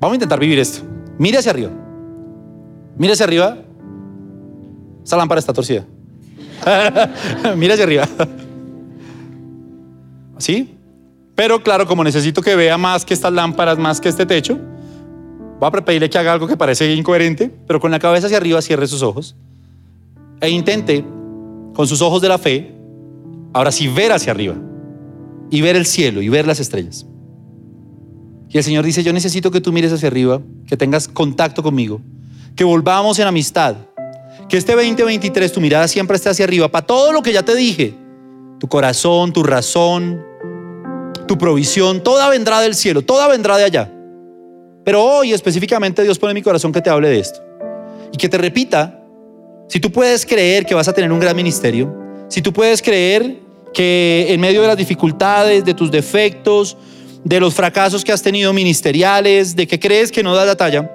Vamos 0.00 0.12
a 0.12 0.16
intentar 0.16 0.40
vivir 0.40 0.58
esto. 0.58 0.84
Mire 1.18 1.38
hacia 1.38 1.52
arriba. 1.52 1.70
Mire 2.96 3.12
hacia 3.12 3.24
arriba. 3.24 3.58
Esa 5.04 5.16
lámpara 5.16 5.38
está 5.38 5.52
torcida. 5.52 5.84
Mira 7.56 7.74
hacia 7.74 7.84
arriba. 7.84 8.08
¿Sí? 10.38 10.76
Pero 11.36 11.62
claro, 11.62 11.86
como 11.86 12.02
necesito 12.02 12.42
que 12.42 12.56
vea 12.56 12.76
más 12.76 13.04
que 13.04 13.14
estas 13.14 13.32
lámparas, 13.32 13.78
más 13.78 14.00
que 14.00 14.08
este 14.08 14.26
techo, 14.26 14.58
voy 15.60 15.68
a 15.68 15.70
pedirle 15.70 16.10
que 16.10 16.18
haga 16.18 16.32
algo 16.32 16.48
que 16.48 16.56
parece 16.56 16.92
incoherente, 16.92 17.48
pero 17.66 17.78
con 17.78 17.92
la 17.92 18.00
cabeza 18.00 18.26
hacia 18.26 18.38
arriba 18.38 18.60
cierre 18.60 18.88
sus 18.88 19.02
ojos 19.02 19.36
e 20.40 20.50
intente, 20.50 21.04
con 21.78 21.86
sus 21.86 22.02
ojos 22.02 22.20
de 22.20 22.28
la 22.28 22.38
fe, 22.38 22.74
ahora 23.52 23.70
sí 23.70 23.86
ver 23.86 24.10
hacia 24.10 24.32
arriba 24.32 24.56
y 25.48 25.60
ver 25.60 25.76
el 25.76 25.86
cielo 25.86 26.20
y 26.20 26.28
ver 26.28 26.44
las 26.44 26.58
estrellas. 26.58 27.06
Y 28.48 28.58
el 28.58 28.64
Señor 28.64 28.84
dice, 28.84 29.04
yo 29.04 29.12
necesito 29.12 29.52
que 29.52 29.60
tú 29.60 29.72
mires 29.72 29.92
hacia 29.92 30.08
arriba, 30.08 30.40
que 30.66 30.76
tengas 30.76 31.06
contacto 31.06 31.62
conmigo, 31.62 32.00
que 32.56 32.64
volvamos 32.64 33.20
en 33.20 33.28
amistad, 33.28 33.76
que 34.48 34.56
este 34.56 34.74
2023 34.74 35.52
tu 35.52 35.60
mirada 35.60 35.86
siempre 35.86 36.16
esté 36.16 36.28
hacia 36.28 36.46
arriba 36.46 36.68
para 36.68 36.84
todo 36.84 37.12
lo 37.12 37.22
que 37.22 37.32
ya 37.32 37.44
te 37.44 37.54
dije. 37.54 37.94
Tu 38.58 38.66
corazón, 38.66 39.32
tu 39.32 39.44
razón, 39.44 40.20
tu 41.28 41.38
provisión, 41.38 42.02
toda 42.02 42.28
vendrá 42.28 42.60
del 42.60 42.74
cielo, 42.74 43.02
toda 43.02 43.28
vendrá 43.28 43.56
de 43.56 43.62
allá. 43.62 43.92
Pero 44.84 45.04
hoy 45.04 45.32
específicamente 45.32 46.02
Dios 46.02 46.18
pone 46.18 46.32
en 46.32 46.38
mi 46.38 46.42
corazón 46.42 46.72
que 46.72 46.80
te 46.80 46.90
hable 46.90 47.08
de 47.08 47.20
esto. 47.20 47.40
y 48.12 48.16
que 48.16 48.28
te 48.28 48.36
repita, 48.36 48.97
si 49.68 49.80
tú 49.80 49.92
puedes 49.92 50.24
creer 50.24 50.64
que 50.64 50.74
vas 50.74 50.88
a 50.88 50.92
tener 50.92 51.12
un 51.12 51.20
gran 51.20 51.36
ministerio, 51.36 51.94
si 52.28 52.42
tú 52.42 52.52
puedes 52.52 52.82
creer 52.82 53.38
que 53.72 54.26
en 54.30 54.40
medio 54.40 54.62
de 54.62 54.66
las 54.66 54.76
dificultades, 54.76 55.64
de 55.64 55.74
tus 55.74 55.90
defectos, 55.90 56.76
de 57.22 57.38
los 57.38 57.54
fracasos 57.54 58.04
que 58.04 58.12
has 58.12 58.22
tenido 58.22 58.52
ministeriales, 58.52 59.54
de 59.54 59.66
que 59.66 59.78
crees 59.78 60.10
que 60.10 60.22
no 60.22 60.34
das 60.34 60.46
la 60.46 60.56
talla, 60.56 60.90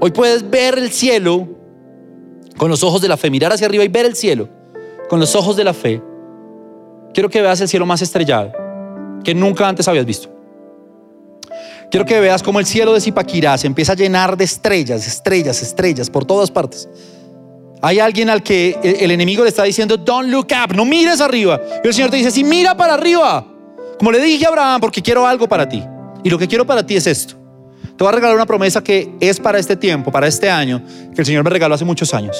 hoy 0.00 0.10
puedes 0.12 0.48
ver 0.48 0.78
el 0.78 0.90
cielo 0.90 1.48
con 2.56 2.70
los 2.70 2.82
ojos 2.84 3.02
de 3.02 3.08
la 3.08 3.16
fe, 3.16 3.28
mirar 3.28 3.52
hacia 3.52 3.66
arriba 3.66 3.84
y 3.84 3.88
ver 3.88 4.06
el 4.06 4.14
cielo 4.14 4.48
con 5.08 5.18
los 5.18 5.34
ojos 5.34 5.56
de 5.56 5.64
la 5.64 5.74
fe. 5.74 6.00
Quiero 7.12 7.28
que 7.28 7.42
veas 7.42 7.60
el 7.60 7.68
cielo 7.68 7.86
más 7.86 8.02
estrellado 8.02 8.52
que 9.24 9.34
nunca 9.34 9.68
antes 9.68 9.86
habías 9.88 10.06
visto. 10.06 10.28
Quiero 11.90 12.06
que 12.06 12.18
veas 12.20 12.42
cómo 12.42 12.58
el 12.58 12.66
cielo 12.66 12.94
de 12.94 13.00
Zipaquirá 13.00 13.58
se 13.58 13.66
empieza 13.66 13.92
a 13.92 13.96
llenar 13.96 14.36
de 14.36 14.44
estrellas, 14.44 15.06
estrellas, 15.06 15.60
estrellas 15.60 16.08
por 16.08 16.24
todas 16.24 16.50
partes. 16.50 16.88
Hay 17.84 17.98
alguien 17.98 18.30
al 18.30 18.44
que 18.44 18.78
el 18.80 19.10
enemigo 19.10 19.42
le 19.42 19.48
está 19.48 19.64
diciendo, 19.64 19.96
don't 19.96 20.30
look 20.30 20.46
up, 20.52 20.72
no 20.72 20.84
mires 20.84 21.20
arriba. 21.20 21.60
Y 21.82 21.88
el 21.88 21.92
Señor 21.92 22.10
te 22.10 22.16
dice, 22.16 22.30
sí, 22.30 22.44
mira 22.44 22.76
para 22.76 22.94
arriba. 22.94 23.44
Como 23.98 24.12
le 24.12 24.20
dije 24.20 24.46
a 24.46 24.50
Abraham, 24.50 24.80
porque 24.80 25.02
quiero 25.02 25.26
algo 25.26 25.48
para 25.48 25.68
ti. 25.68 25.82
Y 26.22 26.30
lo 26.30 26.38
que 26.38 26.46
quiero 26.46 26.64
para 26.64 26.86
ti 26.86 26.94
es 26.94 27.08
esto. 27.08 27.34
Te 27.96 28.04
voy 28.04 28.08
a 28.08 28.12
regalar 28.12 28.36
una 28.36 28.46
promesa 28.46 28.84
que 28.84 29.12
es 29.18 29.40
para 29.40 29.58
este 29.58 29.74
tiempo, 29.74 30.12
para 30.12 30.28
este 30.28 30.48
año, 30.48 30.80
que 31.12 31.22
el 31.22 31.26
Señor 31.26 31.42
me 31.42 31.50
regaló 31.50 31.74
hace 31.74 31.84
muchos 31.84 32.14
años. 32.14 32.36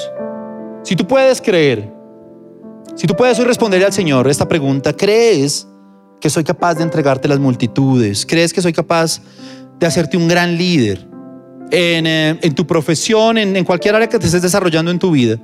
Si 0.83 0.95
tú 0.95 1.05
puedes 1.05 1.41
creer, 1.41 1.91
si 2.95 3.05
tú 3.05 3.13
puedes 3.13 3.37
hoy 3.37 3.45
responderle 3.45 3.85
al 3.85 3.93
Señor 3.93 4.29
esta 4.29 4.47
pregunta, 4.47 4.93
¿crees 4.93 5.67
que 6.21 6.29
soy 6.29 6.45
capaz 6.45 6.75
de 6.75 6.83
entregarte 6.83 7.27
las 7.27 7.39
multitudes? 7.39 8.25
¿Crees 8.25 8.53
que 8.53 8.61
soy 8.61 8.71
capaz 8.71 9.21
de 9.77 9.85
hacerte 9.85 10.15
un 10.15 10.29
gran 10.29 10.57
líder 10.57 11.12
en, 11.73 12.05
eh, 12.05 12.51
tu 12.55 12.67
profesión, 12.67 13.37
en, 13.37 13.55
en 13.55 13.65
cualquier 13.65 13.95
área 13.95 14.07
que 14.07 14.19
te 14.19 14.27
estés 14.27 14.43
desarrollando 14.43 14.91
en 14.91 14.99
tu 14.99 15.09
vida? 15.11 15.37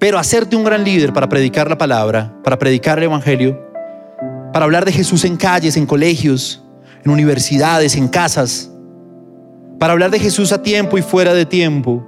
Pero 0.00 0.18
hacerte 0.18 0.56
un 0.56 0.64
gran 0.64 0.82
líder 0.82 1.12
para 1.12 1.28
predicar 1.28 1.70
la 1.70 1.78
palabra, 1.78 2.34
para 2.42 2.58
predicar 2.58 2.98
el 2.98 3.04
Evangelio, 3.04 3.56
para 4.52 4.64
hablar 4.64 4.84
de 4.84 4.90
Jesús 4.90 5.24
en 5.24 5.36
calles, 5.36 5.76
en 5.76 5.86
colegios, 5.86 6.60
en 7.04 7.12
universidades, 7.12 7.94
en 7.94 8.08
casas, 8.08 8.68
para 9.78 9.92
hablar 9.92 10.10
de 10.10 10.18
Jesús 10.18 10.50
a 10.50 10.60
tiempo 10.60 10.98
y 10.98 11.02
fuera 11.02 11.34
de 11.34 11.46
tiempo, 11.46 12.04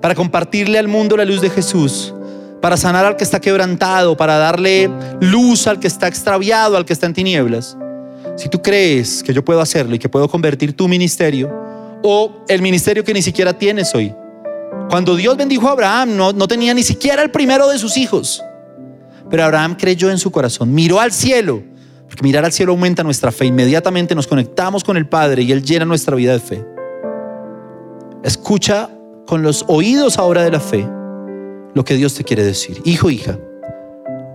para 0.00 0.14
compartirle 0.14 0.78
al 0.78 0.88
mundo 0.88 1.18
la 1.18 1.26
luz 1.26 1.42
de 1.42 1.50
Jesús, 1.50 2.14
para 2.62 2.78
sanar 2.78 3.04
al 3.04 3.16
que 3.16 3.24
está 3.24 3.40
quebrantado, 3.40 4.16
para 4.16 4.38
darle 4.38 4.90
luz 5.20 5.66
al 5.66 5.78
que 5.78 5.86
está 5.86 6.08
extraviado, 6.08 6.78
al 6.78 6.86
que 6.86 6.94
está 6.94 7.04
en 7.04 7.12
tinieblas. 7.12 7.76
Si 8.36 8.48
tú 8.48 8.62
crees 8.62 9.22
que 9.22 9.34
yo 9.34 9.44
puedo 9.44 9.60
hacerlo 9.60 9.94
y 9.94 9.98
que 9.98 10.08
puedo 10.08 10.28
convertir 10.28 10.74
tu 10.74 10.88
ministerio 10.88 11.67
o 12.02 12.44
el 12.48 12.62
ministerio 12.62 13.04
que 13.04 13.14
ni 13.14 13.22
siquiera 13.22 13.52
tienes 13.52 13.94
hoy. 13.94 14.14
Cuando 14.90 15.16
Dios 15.16 15.36
bendijo 15.36 15.68
a 15.68 15.72
Abraham, 15.72 16.16
no, 16.16 16.32
no 16.32 16.48
tenía 16.48 16.72
ni 16.74 16.82
siquiera 16.82 17.22
el 17.22 17.30
primero 17.30 17.68
de 17.68 17.78
sus 17.78 17.96
hijos. 17.96 18.42
Pero 19.30 19.44
Abraham 19.44 19.76
creyó 19.78 20.10
en 20.10 20.18
su 20.18 20.30
corazón, 20.30 20.72
miró 20.72 21.00
al 21.00 21.12
cielo, 21.12 21.62
porque 22.06 22.22
mirar 22.22 22.44
al 22.44 22.52
cielo 22.52 22.72
aumenta 22.72 23.02
nuestra 23.02 23.30
fe. 23.30 23.44
Inmediatamente 23.46 24.14
nos 24.14 24.26
conectamos 24.26 24.82
con 24.82 24.96
el 24.96 25.06
Padre 25.06 25.42
y 25.42 25.52
Él 25.52 25.62
llena 25.62 25.84
nuestra 25.84 26.16
vida 26.16 26.32
de 26.32 26.40
fe. 26.40 26.64
Escucha 28.22 28.90
con 29.26 29.42
los 29.42 29.64
oídos 29.68 30.18
ahora 30.18 30.42
de 30.42 30.50
la 30.50 30.60
fe 30.60 30.88
lo 31.74 31.84
que 31.84 31.94
Dios 31.94 32.14
te 32.14 32.24
quiere 32.24 32.42
decir. 32.42 32.80
Hijo, 32.84 33.10
hija, 33.10 33.38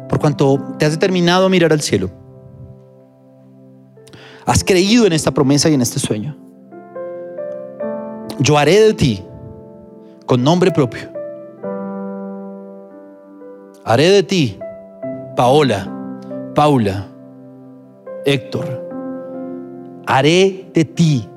por 0.07 0.20
cuanto 0.20 0.76
te 0.78 0.86
has 0.86 0.91
determinado 0.91 1.47
a 1.47 1.49
mirar 1.49 1.74
al 1.74 1.82
cielo, 1.82 2.11
has 4.45 4.64
creído 4.64 5.07
en 5.07 5.14
esta 5.14 5.32
promesa 5.32 5.70
y 5.70 5.74
en 5.74 5.82
este 5.82 5.99
sueño, 5.99 6.38
yo 8.40 8.58
haré 8.58 8.80
de 8.80 8.94
ti 8.94 9.24
con 10.26 10.44
nombre 10.44 10.72
propio. 10.72 11.12
Haré 13.86 14.10
de 14.10 14.24
ti 14.24 14.60
Paola, 15.36 15.88
Paula, 16.56 17.08
Héctor. 18.26 18.82
Haré 20.06 20.70
de 20.74 20.86
ti 20.86 21.30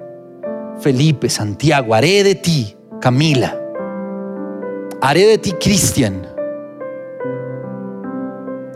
Felipe, 0.81 1.29
Santiago. 1.29 1.95
Haré 1.95 2.23
de 2.23 2.35
ti 2.35 2.77
Camila. 3.01 3.57
Haré 5.03 5.27
de 5.27 5.39
ti 5.39 5.53
Cristian. 5.53 6.27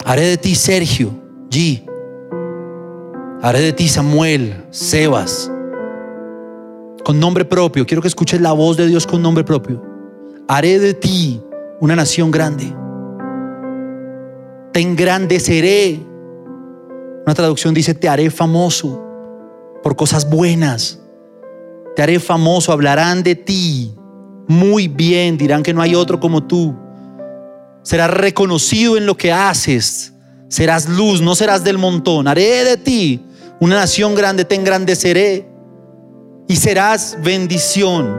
Haré 0.04 0.22
de 0.22 0.36
ti 0.36 0.54
Sergio, 0.54 1.10
G. 1.50 1.86
Haré 3.42 3.60
de 3.60 3.72
ti 3.72 3.88
Samuel, 3.88 4.64
Sebas. 4.70 5.50
Con 7.04 7.18
nombre 7.18 7.44
propio. 7.44 7.86
Quiero 7.86 8.02
que 8.02 8.08
escuches 8.08 8.40
la 8.40 8.52
voz 8.52 8.76
de 8.76 8.86
Dios 8.86 9.06
con 9.06 9.22
nombre 9.22 9.44
propio. 9.44 9.82
Haré 10.48 10.78
de 10.78 10.94
ti 10.94 11.40
una 11.80 11.96
nación 11.96 12.30
grande. 12.30 12.74
Te 14.72 14.80
engrandeceré. 14.80 16.00
Una 17.24 17.34
traducción 17.34 17.74
dice, 17.74 17.94
te 17.94 18.08
haré 18.08 18.30
famoso 18.30 19.02
por 19.82 19.96
cosas 19.96 20.28
buenas. 20.28 21.00
Te 21.96 22.02
haré 22.02 22.20
famoso, 22.20 22.72
hablarán 22.72 23.22
de 23.22 23.34
ti 23.34 23.94
muy 24.46 24.88
bien, 24.88 25.38
dirán 25.38 25.62
que 25.62 25.72
no 25.72 25.80
hay 25.80 25.94
otro 25.94 26.18
como 26.18 26.42
tú. 26.42 26.74
Serás 27.82 28.10
reconocido 28.10 28.96
en 28.96 29.06
lo 29.06 29.16
que 29.16 29.32
haces. 29.32 30.12
Serás 30.48 30.88
luz, 30.88 31.20
no 31.22 31.34
serás 31.34 31.62
del 31.62 31.78
montón. 31.78 32.26
Haré 32.26 32.64
de 32.64 32.76
ti 32.76 33.24
una 33.60 33.76
nación 33.76 34.14
grande, 34.14 34.44
te 34.44 34.56
engrandeceré 34.56 35.49
y 36.50 36.56
serás 36.56 37.16
bendición 37.22 38.12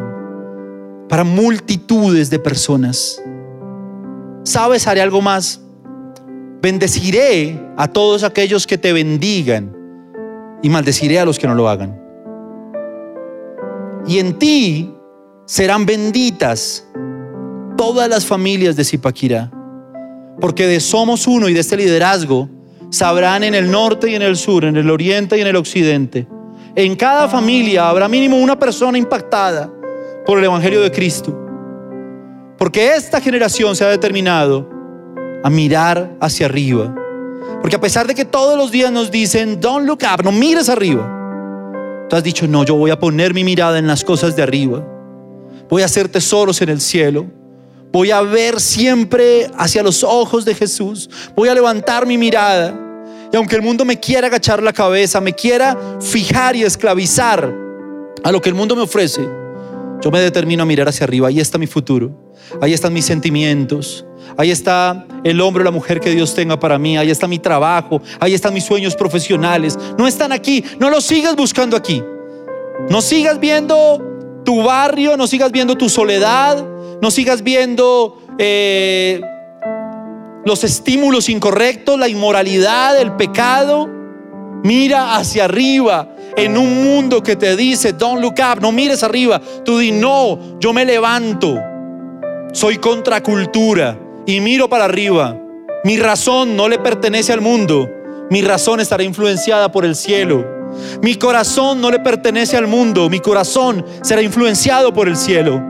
para 1.10 1.26
multitudes 1.26 2.30
de 2.30 2.40
personas. 2.40 3.22
¿Sabes? 4.46 4.88
Haré 4.88 5.02
algo 5.02 5.22
más. 5.22 5.60
Bendeciré 6.62 7.62
a 7.76 7.90
todos 7.90 8.24
aquellos 8.24 8.66
que 8.66 8.78
te 8.78 8.94
bendigan 8.94 9.76
y 10.64 10.70
maldeciré 10.70 11.20
a 11.20 11.26
los 11.26 11.38
que 11.38 11.46
no 11.46 11.56
lo 11.56 11.68
hagan. 11.68 12.02
Y 14.08 14.20
en 14.20 14.40
ti 14.40 14.96
serán 15.46 15.86
benditas 15.86 16.88
todas 17.76 18.08
las 18.08 18.26
familias 18.26 18.78
de 18.78 18.86
Zipaquirá, 18.86 19.52
porque 20.40 20.68
de 20.68 20.80
Somos 20.80 21.28
Uno 21.28 21.50
y 21.50 21.54
de 21.54 21.60
este 21.60 21.76
liderazgo 21.76 22.48
sabrán 22.92 23.44
en 23.44 23.56
el 23.56 23.70
norte 23.70 24.10
y 24.10 24.16
en 24.16 24.22
el 24.22 24.38
sur, 24.38 24.64
en 24.64 24.78
el 24.78 24.90
oriente 24.90 25.38
y 25.38 25.42
en 25.42 25.48
el 25.48 25.58
occidente. 25.58 26.30
En 26.76 26.96
cada 26.96 27.28
familia 27.28 27.90
habrá 27.90 28.08
mínimo 28.08 28.38
una 28.38 28.58
persona 28.58 28.98
impactada 28.98 29.70
por 30.26 30.38
el 30.38 30.46
Evangelio 30.46 30.82
de 30.82 30.92
Cristo. 30.92 31.38
Porque 32.58 32.96
esta 32.96 33.20
generación 33.20 33.76
se 33.76 33.84
ha 33.84 33.90
determinado 33.90 34.70
a 35.44 35.50
mirar 35.50 36.16
hacia 36.20 36.46
arriba. 36.46 36.96
Porque 37.62 37.76
a 37.76 37.82
pesar 37.82 38.08
de 38.08 38.16
que 38.16 38.26
todos 38.26 38.58
los 38.58 38.72
días 38.72 38.92
nos 38.92 39.12
dicen, 39.12 39.60
don't 39.60 39.86
look 39.86 40.00
up, 40.04 40.24
no 40.24 40.32
mires 40.32 40.70
arriba. 40.70 42.08
Tú 42.10 42.16
has 42.16 42.24
dicho, 42.24 42.48
no, 42.48 42.64
yo 42.64 42.76
voy 42.76 42.92
a 42.92 43.00
poner 43.00 43.34
mi 43.34 43.44
mirada 43.44 43.80
en 43.80 43.88
las 43.88 44.04
cosas 44.04 44.36
de 44.36 44.44
arriba 44.44 44.86
voy 45.72 45.84
a 45.84 45.86
hacer 45.86 46.10
tesoros 46.10 46.62
en 46.62 46.70
el 46.70 46.82
cielo. 46.82 47.26
Voy 47.94 48.12
a 48.12 48.22
ver 48.22 48.60
siempre 48.60 49.50
hacia 49.58 49.82
los 49.82 50.04
ojos 50.04 50.44
de 50.44 50.54
Jesús. 50.54 51.10
Voy 51.34 51.48
a 51.48 51.56
levantar 51.56 52.06
mi 52.06 52.18
mirada. 52.18 52.78
Y 53.32 53.38
aunque 53.38 53.56
el 53.56 53.62
mundo 53.62 53.86
me 53.86 54.00
quiera 54.00 54.28
agachar 54.28 54.62
la 54.62 54.74
cabeza, 54.74 55.22
me 55.22 55.34
quiera 55.34 55.78
fijar 56.02 56.56
y 56.56 56.64
esclavizar 56.64 57.54
a 58.24 58.32
lo 58.32 58.42
que 58.42 58.50
el 58.50 58.56
mundo 58.56 58.76
me 58.76 58.82
ofrece, 58.82 59.22
yo 60.02 60.12
me 60.12 60.20
determino 60.20 60.64
a 60.64 60.66
mirar 60.66 60.90
hacia 60.90 61.06
arriba. 61.06 61.28
Ahí 61.28 61.40
está 61.40 61.58
mi 61.58 61.68
futuro. 61.68 62.34
Ahí 62.62 62.74
están 62.74 62.92
mis 62.92 63.06
sentimientos. 63.06 64.06
Ahí 64.36 64.52
está 64.52 65.06
el 65.24 65.40
hombre 65.42 65.62
o 65.62 65.64
la 65.64 65.72
mujer 65.72 66.00
que 66.00 66.10
Dios 66.10 66.34
tenga 66.34 66.60
para 66.60 66.78
mí. 66.78 66.98
Ahí 66.98 67.12
está 67.12 67.28
mi 67.28 67.40
trabajo. 67.40 68.02
Ahí 68.20 68.34
están 68.34 68.54
mis 68.54 68.66
sueños 68.66 68.96
profesionales. 68.96 69.78
No 69.98 70.08
están 70.08 70.32
aquí. 70.32 70.64
No 70.80 70.90
los 70.90 71.06
sigas 71.06 71.36
buscando 71.36 71.78
aquí. 71.78 72.04
No 72.90 73.02
sigas 73.02 73.40
viendo 73.40 74.42
tu 74.44 74.64
barrio, 74.64 75.18
no 75.18 75.28
sigas 75.28 75.52
viendo 75.52 75.78
tu 75.78 75.88
soledad, 75.88 76.66
no 77.02 77.12
sigas 77.12 77.44
viendo 77.44 78.18
eh, 78.38 79.22
los 80.46 80.64
estímulos 80.64 81.30
incorrectos, 81.30 82.00
la 82.00 82.08
inmoralidad, 82.08 83.00
el 83.00 83.14
pecado. 83.14 83.90
Mira 84.64 85.16
hacia 85.16 85.46
arriba 85.46 86.16
en 86.38 86.58
un 86.58 86.84
mundo 86.84 87.24
que 87.24 87.36
te 87.36 87.56
dice, 87.56 87.94
don't 87.94 88.22
look 88.22 88.36
up, 88.40 88.62
no 88.62 88.72
mires 88.72 89.04
arriba. 89.04 89.42
Tú 89.66 89.80
di, 89.80 89.92
no, 89.92 90.60
yo 90.60 90.74
me 90.74 90.86
levanto. 90.86 91.56
Soy 92.54 92.78
contracultura 92.78 93.98
y 94.26 94.40
miro 94.40 94.70
para 94.70 94.86
arriba. 94.86 95.38
Mi 95.84 95.98
razón 95.98 96.56
no 96.56 96.70
le 96.70 96.78
pertenece 96.80 97.34
al 97.34 97.42
mundo. 97.42 97.90
Mi 98.30 98.42
razón 98.42 98.80
estará 98.80 99.04
influenciada 99.04 99.72
por 99.72 99.84
el 99.84 99.96
cielo. 99.96 100.62
Mi 101.02 101.16
corazón 101.16 101.82
no 101.82 101.92
le 101.92 102.00
pertenece 102.00 102.58
al 102.58 102.68
mundo, 102.68 103.10
mi 103.10 103.20
corazón 103.20 103.86
será 104.02 104.22
influenciado 104.22 104.94
por 104.94 105.08
el 105.08 105.18
cielo. 105.18 105.62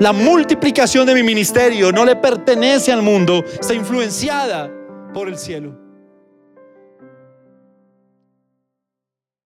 La 0.00 0.14
multiplicación 0.14 1.06
de 1.06 1.14
mi 1.14 1.22
ministerio 1.22 1.92
no 1.92 2.06
le 2.06 2.16
pertenece 2.16 2.90
al 2.90 3.02
mundo, 3.02 3.44
está 3.60 3.74
influenciada 3.74 4.72
por 5.12 5.28
el 5.28 5.36
cielo. 5.36 5.89